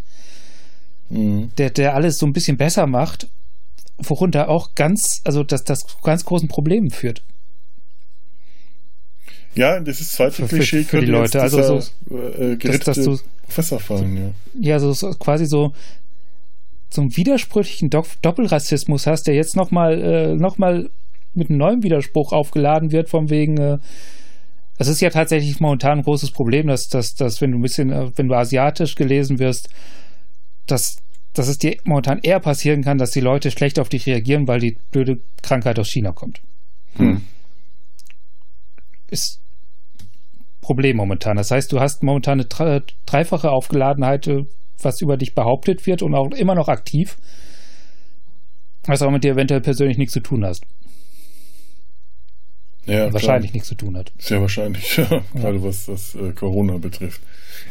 [1.11, 1.51] Mhm.
[1.59, 3.29] der, der alles so ein bisschen besser macht,
[3.99, 7.23] worunter auch ganz, also das, das ganz großen Problemen führt.
[9.55, 12.97] Ja, das ist zweite Für- für- Klischee für die Leute, also so- äh, dass- dass
[12.97, 14.31] gerittete du- Professor fallen, ja.
[14.73, 15.73] Ja, so, so quasi so
[16.93, 20.91] so einen widersprüchlichen Do Doppelrassismus hast, der jetzt nochmal äh, noch mal
[21.35, 23.79] mit einem neuen Widerspruch aufgeladen wird, von wegen, äh,
[24.79, 27.91] es ist ja tatsächlich momentan ein großes Problem, dass, dass, dass wenn du ein bisschen,
[27.91, 29.69] äh, wenn du asiatisch gelesen wirst,
[30.67, 30.97] dass,
[31.35, 34.61] dass es dir momentan eher passieren kann, dass die Leute schlecht auf dich reagieren, weil
[34.61, 36.41] die blöde Krankheit aus China kommt.
[36.97, 37.23] Hm.
[39.11, 39.41] Ist
[40.61, 41.37] Problem momentan.
[41.37, 44.45] Das heißt, du hast momentan eine dre- dreifache Aufgeladenheit, äh,
[44.83, 47.19] was über dich behauptet wird und auch immer noch aktiv,
[48.87, 50.65] was auch mit dir eventuell persönlich nichts zu tun hast.
[52.87, 53.57] Ja, wahrscheinlich klar.
[53.57, 54.13] nichts zu tun hat.
[54.19, 55.23] Sehr wahrscheinlich, ja.
[55.35, 57.21] gerade was das äh, Corona betrifft.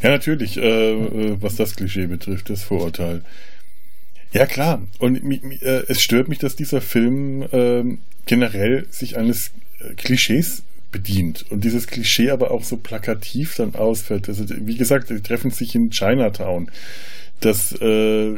[0.01, 3.23] Ja, natürlich, äh, äh, was das Klischee betrifft, das Vorurteil.
[4.31, 4.81] Ja, klar.
[4.99, 9.93] Und mi, mi, äh, es stört mich, dass dieser Film ähm, generell sich eines äh,
[9.95, 14.29] Klischees bedient und dieses Klischee aber auch so plakativ dann ausfällt.
[14.29, 16.69] Also, wie gesagt, die treffen sich in Chinatown.
[17.41, 18.35] Das, äh,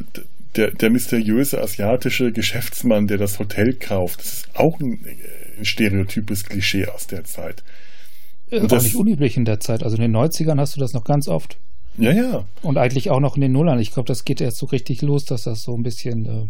[0.56, 5.00] der, der mysteriöse asiatische Geschäftsmann, der das Hotel kauft, das ist auch ein
[5.66, 7.64] stereotypes Klischee aus der Zeit.
[8.52, 9.84] Und auch das- nicht unüblich in der Zeit.
[9.84, 11.58] Also in den 90ern hast du das noch ganz oft.
[11.98, 12.46] Ja, ja.
[12.62, 13.80] Und eigentlich auch noch in den Nullern.
[13.80, 16.26] Ich glaube, das geht erst so richtig los, dass das so ein bisschen.
[16.26, 16.48] Äh,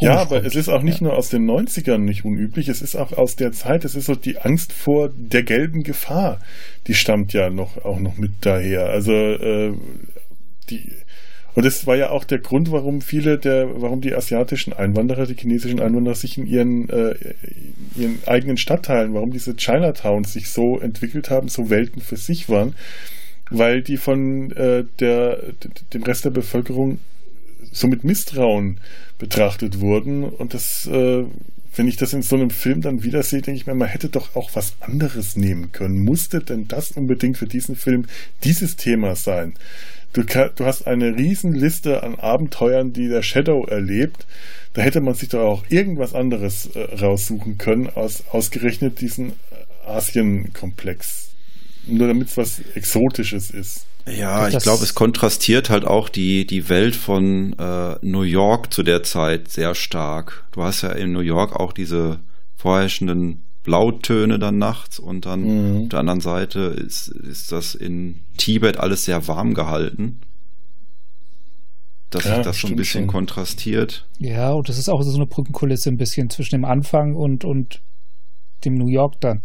[0.00, 0.46] Ja, aber kommt.
[0.46, 1.08] es ist auch nicht Ja.
[1.08, 4.14] nur aus den 90ern nicht unüblich, es ist auch aus der Zeit, es ist so
[4.14, 6.40] die Angst vor der gelben Gefahr,
[6.86, 8.86] die stammt ja noch auch noch mit daher.
[8.86, 9.74] Also äh,
[10.70, 10.92] die
[11.56, 15.36] und das war ja auch der Grund, warum viele der, warum die asiatischen Einwanderer, die
[15.36, 17.14] chinesischen Einwanderer sich in ihren, äh,
[17.96, 22.74] ihren eigenen Stadtteilen, warum diese Chinatowns sich so entwickelt haben, so Welten für sich waren,
[23.48, 25.44] weil die von äh, der,
[25.94, 26.98] dem Rest der Bevölkerung
[27.72, 28.78] so mit Misstrauen
[29.18, 30.24] betrachtet wurden.
[30.24, 31.24] Und das, äh,
[31.74, 34.10] wenn ich das in so einem Film dann wieder sehe, denke ich mir, man hätte
[34.10, 36.04] doch auch was anderes nehmen können.
[36.04, 38.04] Musste denn das unbedingt für diesen Film
[38.44, 39.54] dieses Thema sein?
[40.16, 44.26] Du, du hast eine Riesenliste an Abenteuern, die der Shadow erlebt.
[44.72, 49.34] Da hätte man sich doch auch irgendwas anderes äh, raussuchen können, aus, ausgerechnet diesen
[49.86, 51.28] Asien-Komplex.
[51.86, 53.84] Nur damit es was Exotisches ist.
[54.06, 58.82] Ja, ich glaube, es kontrastiert halt auch die, die Welt von äh, New York zu
[58.82, 60.44] der Zeit sehr stark.
[60.52, 62.20] Du hast ja in New York auch diese
[62.56, 65.82] vorherrschenden Blautöne dann nachts und dann Mhm.
[65.82, 70.20] auf der anderen Seite ist, ist das in Tibet alles sehr warm gehalten.
[72.10, 73.08] Dass Ja, sich das so ein bisschen schon.
[73.08, 74.06] kontrastiert.
[74.20, 77.80] Ja, und das ist auch so eine Brückenkulisse ein bisschen zwischen dem Anfang und, und
[78.64, 79.42] dem New York dann.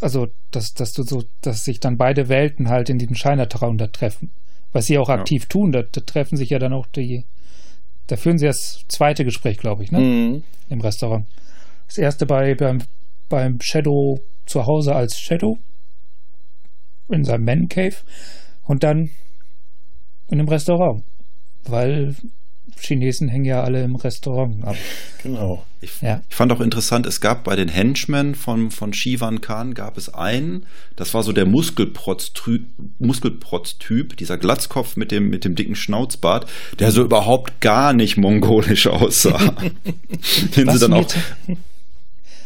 [0.00, 3.86] Also, dass, dass du so, dass sich dann beide Welten halt in diesem Chinatown da
[3.86, 4.30] treffen.
[4.72, 5.14] Was sie auch Ja.
[5.14, 7.24] aktiv tun, da, da treffen sich ja dann auch die,
[8.08, 10.00] da führen sie das zweite Gespräch, glaube ich, ne?
[10.00, 10.42] Mhm.
[10.68, 11.26] Im Restaurant.
[11.86, 12.82] Das erste bei, beim,
[13.28, 15.58] beim Shadow zu Hause als Shadow
[17.08, 17.96] in seinem Man Cave
[18.64, 19.10] und dann
[20.28, 21.02] in einem Restaurant.
[21.66, 22.14] Weil
[22.78, 24.76] Chinesen hängen ja alle im Restaurant ab.
[25.22, 25.64] Genau.
[25.80, 26.22] Ich, Ja.
[26.28, 30.12] ich fand auch interessant, es gab bei den Henchmen von, von Shivan Khan gab es
[30.12, 30.66] einen,
[30.96, 32.66] das war so der Muskelprotz-Typ,
[32.98, 38.86] Muskelprotz-Typ, dieser Glatzkopf mit dem, mit dem dicken Schnauzbart, der so überhaupt gar nicht mongolisch
[38.86, 39.38] aussah.
[40.56, 41.06] Den Was sie dann auch,
[41.46, 41.56] mir-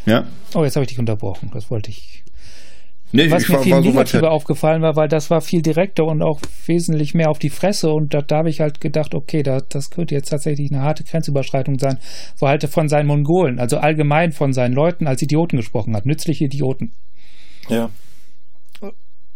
[0.09, 0.27] ja.
[0.55, 1.51] Oh, jetzt habe ich dich unterbrochen.
[1.53, 2.25] Das wollte ich.
[3.11, 5.63] Nee, Was ich mir war, viel war so negativer aufgefallen war, weil das war viel
[5.63, 7.91] direkter und auch wesentlich mehr auf die Fresse.
[7.91, 11.05] Und da, da habe ich halt gedacht, okay, da, das könnte jetzt tatsächlich eine harte
[11.05, 11.99] Grenzüberschreitung sein,
[12.37, 16.05] wo er halt von seinen Mongolen, also allgemein von seinen Leuten als Idioten gesprochen hat.
[16.05, 16.93] Nützliche Idioten.
[17.71, 17.89] Ja.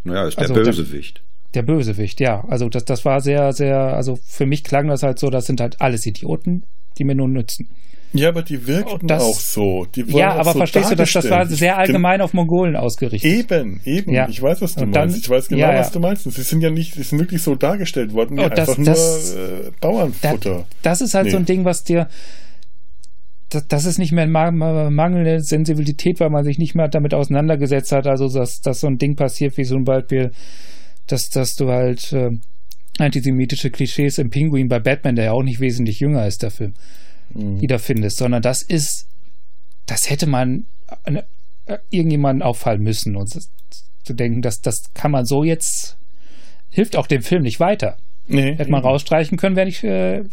[0.04, 1.22] Naja, ist der Also der- Bösewicht.
[1.54, 2.44] Der Bösewicht, ja.
[2.48, 5.60] Also das, das war sehr, sehr, also für mich klang das halt so, das sind
[5.60, 6.64] halt alles Idioten.
[6.98, 7.70] die mir nur nützen.
[8.14, 9.86] Ja, aber die wirkten Das- auch so.
[9.96, 13.30] Ja, auch aber so verstehst du, das, das war sehr allgemein auf Mongolen ausgerichtet.
[13.30, 14.12] Eben, eben.
[14.12, 14.28] Ja.
[14.28, 15.16] Ich weiß, was du dann- meinst.
[15.18, 15.80] Ich weiß genau, ja, ja.
[15.80, 16.24] was du meinst.
[16.30, 19.42] Sie sind ja nicht, sie sind wirklich so dargestellt worden, Oh, das- einfach das- nur
[19.68, 20.66] äh, Bauernfutter.
[20.82, 21.46] das ist halt so ein Nee.
[21.46, 22.08] Ding, was dir.
[23.50, 27.12] Das, das ist nicht mehr ma- ma- mangelnde Sensibilität, weil man sich nicht mehr damit
[27.14, 28.06] auseinandergesetzt hat.
[28.06, 30.30] Also, dass, dass so ein Ding passiert, wie zum Beispiel,
[31.06, 32.30] dass, dass du halt äh,
[32.98, 36.74] antisemitische Klischees im Pinguin bei Batman, der ja auch nicht wesentlich jünger ist, der Film,
[37.34, 37.60] Mhm.
[37.60, 39.06] wiederfindest, sondern das ist,
[39.86, 40.66] das hätte man
[41.04, 41.22] äh,
[41.66, 43.30] äh, irgendjemanden auffallen müssen und
[44.04, 45.96] zu denken, dass das kann man so jetzt,
[46.70, 47.96] hilft auch dem Film nicht weiter.
[48.26, 48.88] Nee, Hätte man eben.
[48.88, 50.24] rausstreichen können, wäre nicht, äh,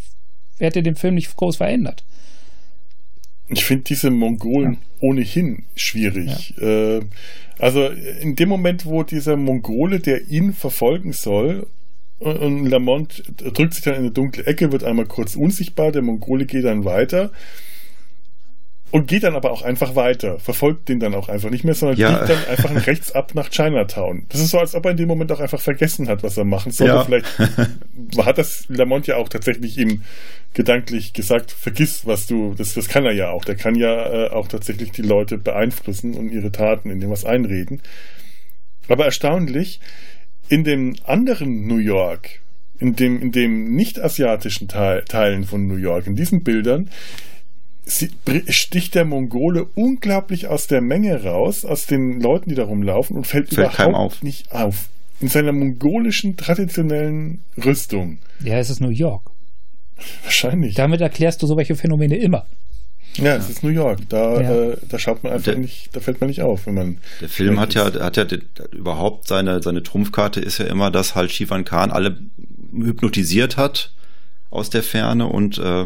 [0.59, 2.03] hätte den Film nicht groß verändert.
[3.47, 6.55] Ich finde diese Mongolen ohnehin schwierig.
[6.59, 7.01] Äh,
[7.57, 11.67] also in dem Moment, wo dieser Mongole, der ihn verfolgen soll,
[12.19, 16.45] und- Lamont drückt sich dann in eine dunkle Ecke, wird einmal kurz unsichtbar, der Mongole
[16.45, 17.31] geht dann weiter
[18.91, 21.97] und geht dann aber auch einfach weiter, verfolgt den dann auch einfach nicht mehr, sondern
[21.99, 22.17] Ja.
[22.17, 24.25] biegt dann einfach rechts ab nach Chinatown.
[24.29, 26.43] Das ist so, als ob er in dem Moment auch einfach vergessen hat, was er
[26.43, 26.87] machen soll.
[26.87, 27.03] Ja.
[27.03, 27.27] Vielleicht
[28.17, 30.01] hat das Lamont ja auch tatsächlich ihm
[30.55, 33.45] gedanklich gesagt, vergiss, was du, das, das kann er ja auch.
[33.45, 37.25] Der kann ja äh, auch tatsächlich die Leute beeinflussen und ihre Taten in dem was
[37.25, 37.81] einreden.
[38.87, 39.79] Aber erstaunlich,
[40.49, 42.41] in dem anderen New York,
[42.79, 46.89] in dem, in dem nicht-asiatischen Teil, Teilen von New York, in diesen Bildern,
[47.85, 48.09] sie,
[48.49, 53.27] sticht der Mongole unglaublich aus der Menge raus, aus den Leuten, die da rumlaufen und
[53.27, 54.23] fällt, Fällt überhaupt auf.
[54.23, 54.89] nicht auf.
[55.21, 58.19] In seiner mongolischen traditionellen Rüstung.
[58.43, 59.29] Ja, es ist New York.
[60.23, 60.75] Wahrscheinlich.
[60.75, 62.45] Damit erklärst du solche Phänomene immer.
[63.17, 63.99] Ja, es ist New York.
[64.09, 64.55] Da, Ja.
[64.71, 66.97] äh, da schaut man einfach Der- nicht, da fällt man nicht auf, wenn man.
[67.21, 68.41] Der Film hat ja, hat ja die-
[68.71, 72.17] überhaupt seine, seine Trumpfkarte ist ja immer, dass halt Shivan Khan alle
[72.71, 73.91] hypnotisiert hat
[74.49, 75.85] aus der Ferne und äh,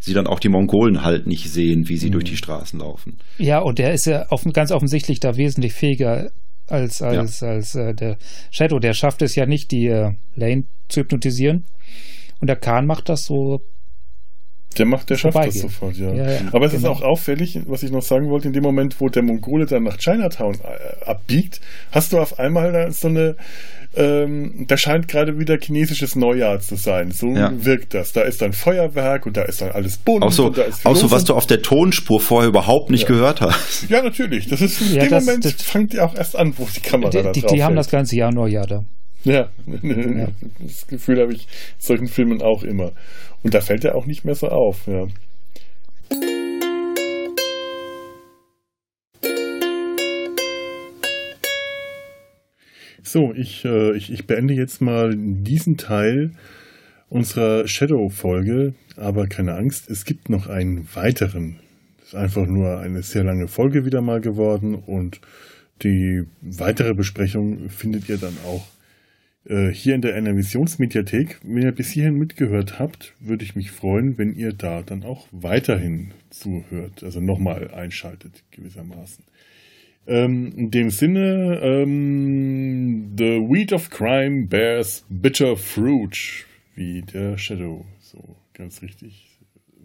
[0.00, 2.12] sie dann auch die Mongolen halt nicht sehen, wie sie Mhm.
[2.12, 3.18] durch die Straßen laufen.
[3.38, 6.30] Ja, und der ist ja offen, ganz offensichtlich da wesentlich fähiger
[6.66, 8.16] als, als, als äh, der
[8.50, 8.78] Shadow.
[8.78, 11.64] Der schafft es ja nicht, die äh, Lane zu hypnotisieren.
[12.40, 13.60] Und der Khan macht das so.
[14.78, 16.12] Der macht, der schafft das sofort, ja.
[16.12, 16.94] Ja, ja, Aber es ist genau.
[16.94, 19.96] auch auffällig, was ich noch sagen wollte, in dem Moment, wo der Mongole dann nach
[19.98, 21.60] Chinatown äh, abbiegt,
[21.92, 23.36] hast du auf einmal da so eine,
[23.96, 27.10] ähm, da scheint gerade wieder chinesisches Neujahr zu sein.
[27.12, 27.52] So Ja.
[27.54, 28.12] wirkt das.
[28.12, 30.84] Da ist dann Feuerwerk und da ist dann alles bunt Auch so, und da ist
[30.84, 33.08] auch so was du auf der Tonspur vorher überhaupt nicht Ja.
[33.08, 33.88] gehört hast.
[33.88, 34.48] Ja, natürlich.
[34.48, 36.80] Das ist in Ja, dem das- Moment das- fängt ja auch erst an, wo die
[36.80, 37.78] Kamera Die, da die, drauf die haben hält.
[37.78, 38.80] das ganze Jahr Neujahr da.
[39.24, 39.48] Ja,
[40.58, 42.92] das Gefühl habe ich in solchen Filmen auch immer.
[43.42, 45.06] Und da fällt er auch nicht mehr so auf, ja.
[53.02, 56.32] So, ich, äh, ich, ich beende jetzt mal diesen Teil
[57.08, 61.60] unserer Shadow-Folge, aber keine Angst, es gibt noch einen weiteren.
[61.98, 65.20] Das ist einfach nur eine sehr lange Folge wieder mal geworden und
[65.82, 68.66] die weitere Besprechung findet ihr dann auch
[69.46, 71.38] hier in der NRVisionsmediathek.
[71.42, 75.28] Wenn ihr bis hierhin mitgehört habt, würde ich mich freuen, wenn ihr da dann auch
[75.32, 79.24] weiterhin zuhört, also nochmal einschaltet gewissermaßen.
[80.06, 87.86] Ähm, in dem Sinne, ähm, The Weed of Crime bears bitter fruit, wie der Shadow
[88.00, 89.38] so ganz richtig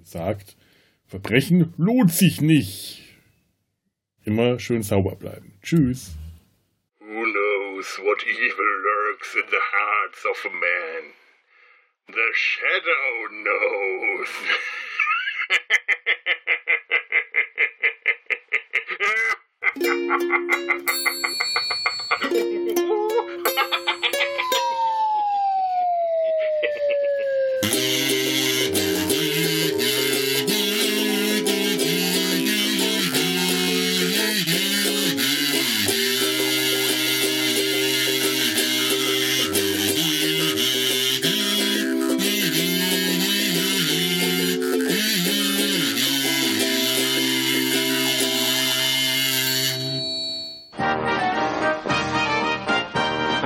[0.03, 0.57] sagt.
[1.05, 3.03] Verbrechen lohnt sich nicht.
[4.25, 5.53] Immer schön sauber bleiben.
[5.61, 6.15] Tschüss.
[6.99, 7.25] Who
[7.79, 11.13] knows what evil lurks in the hearts of a man?
[12.07, 14.27] The shadow knows.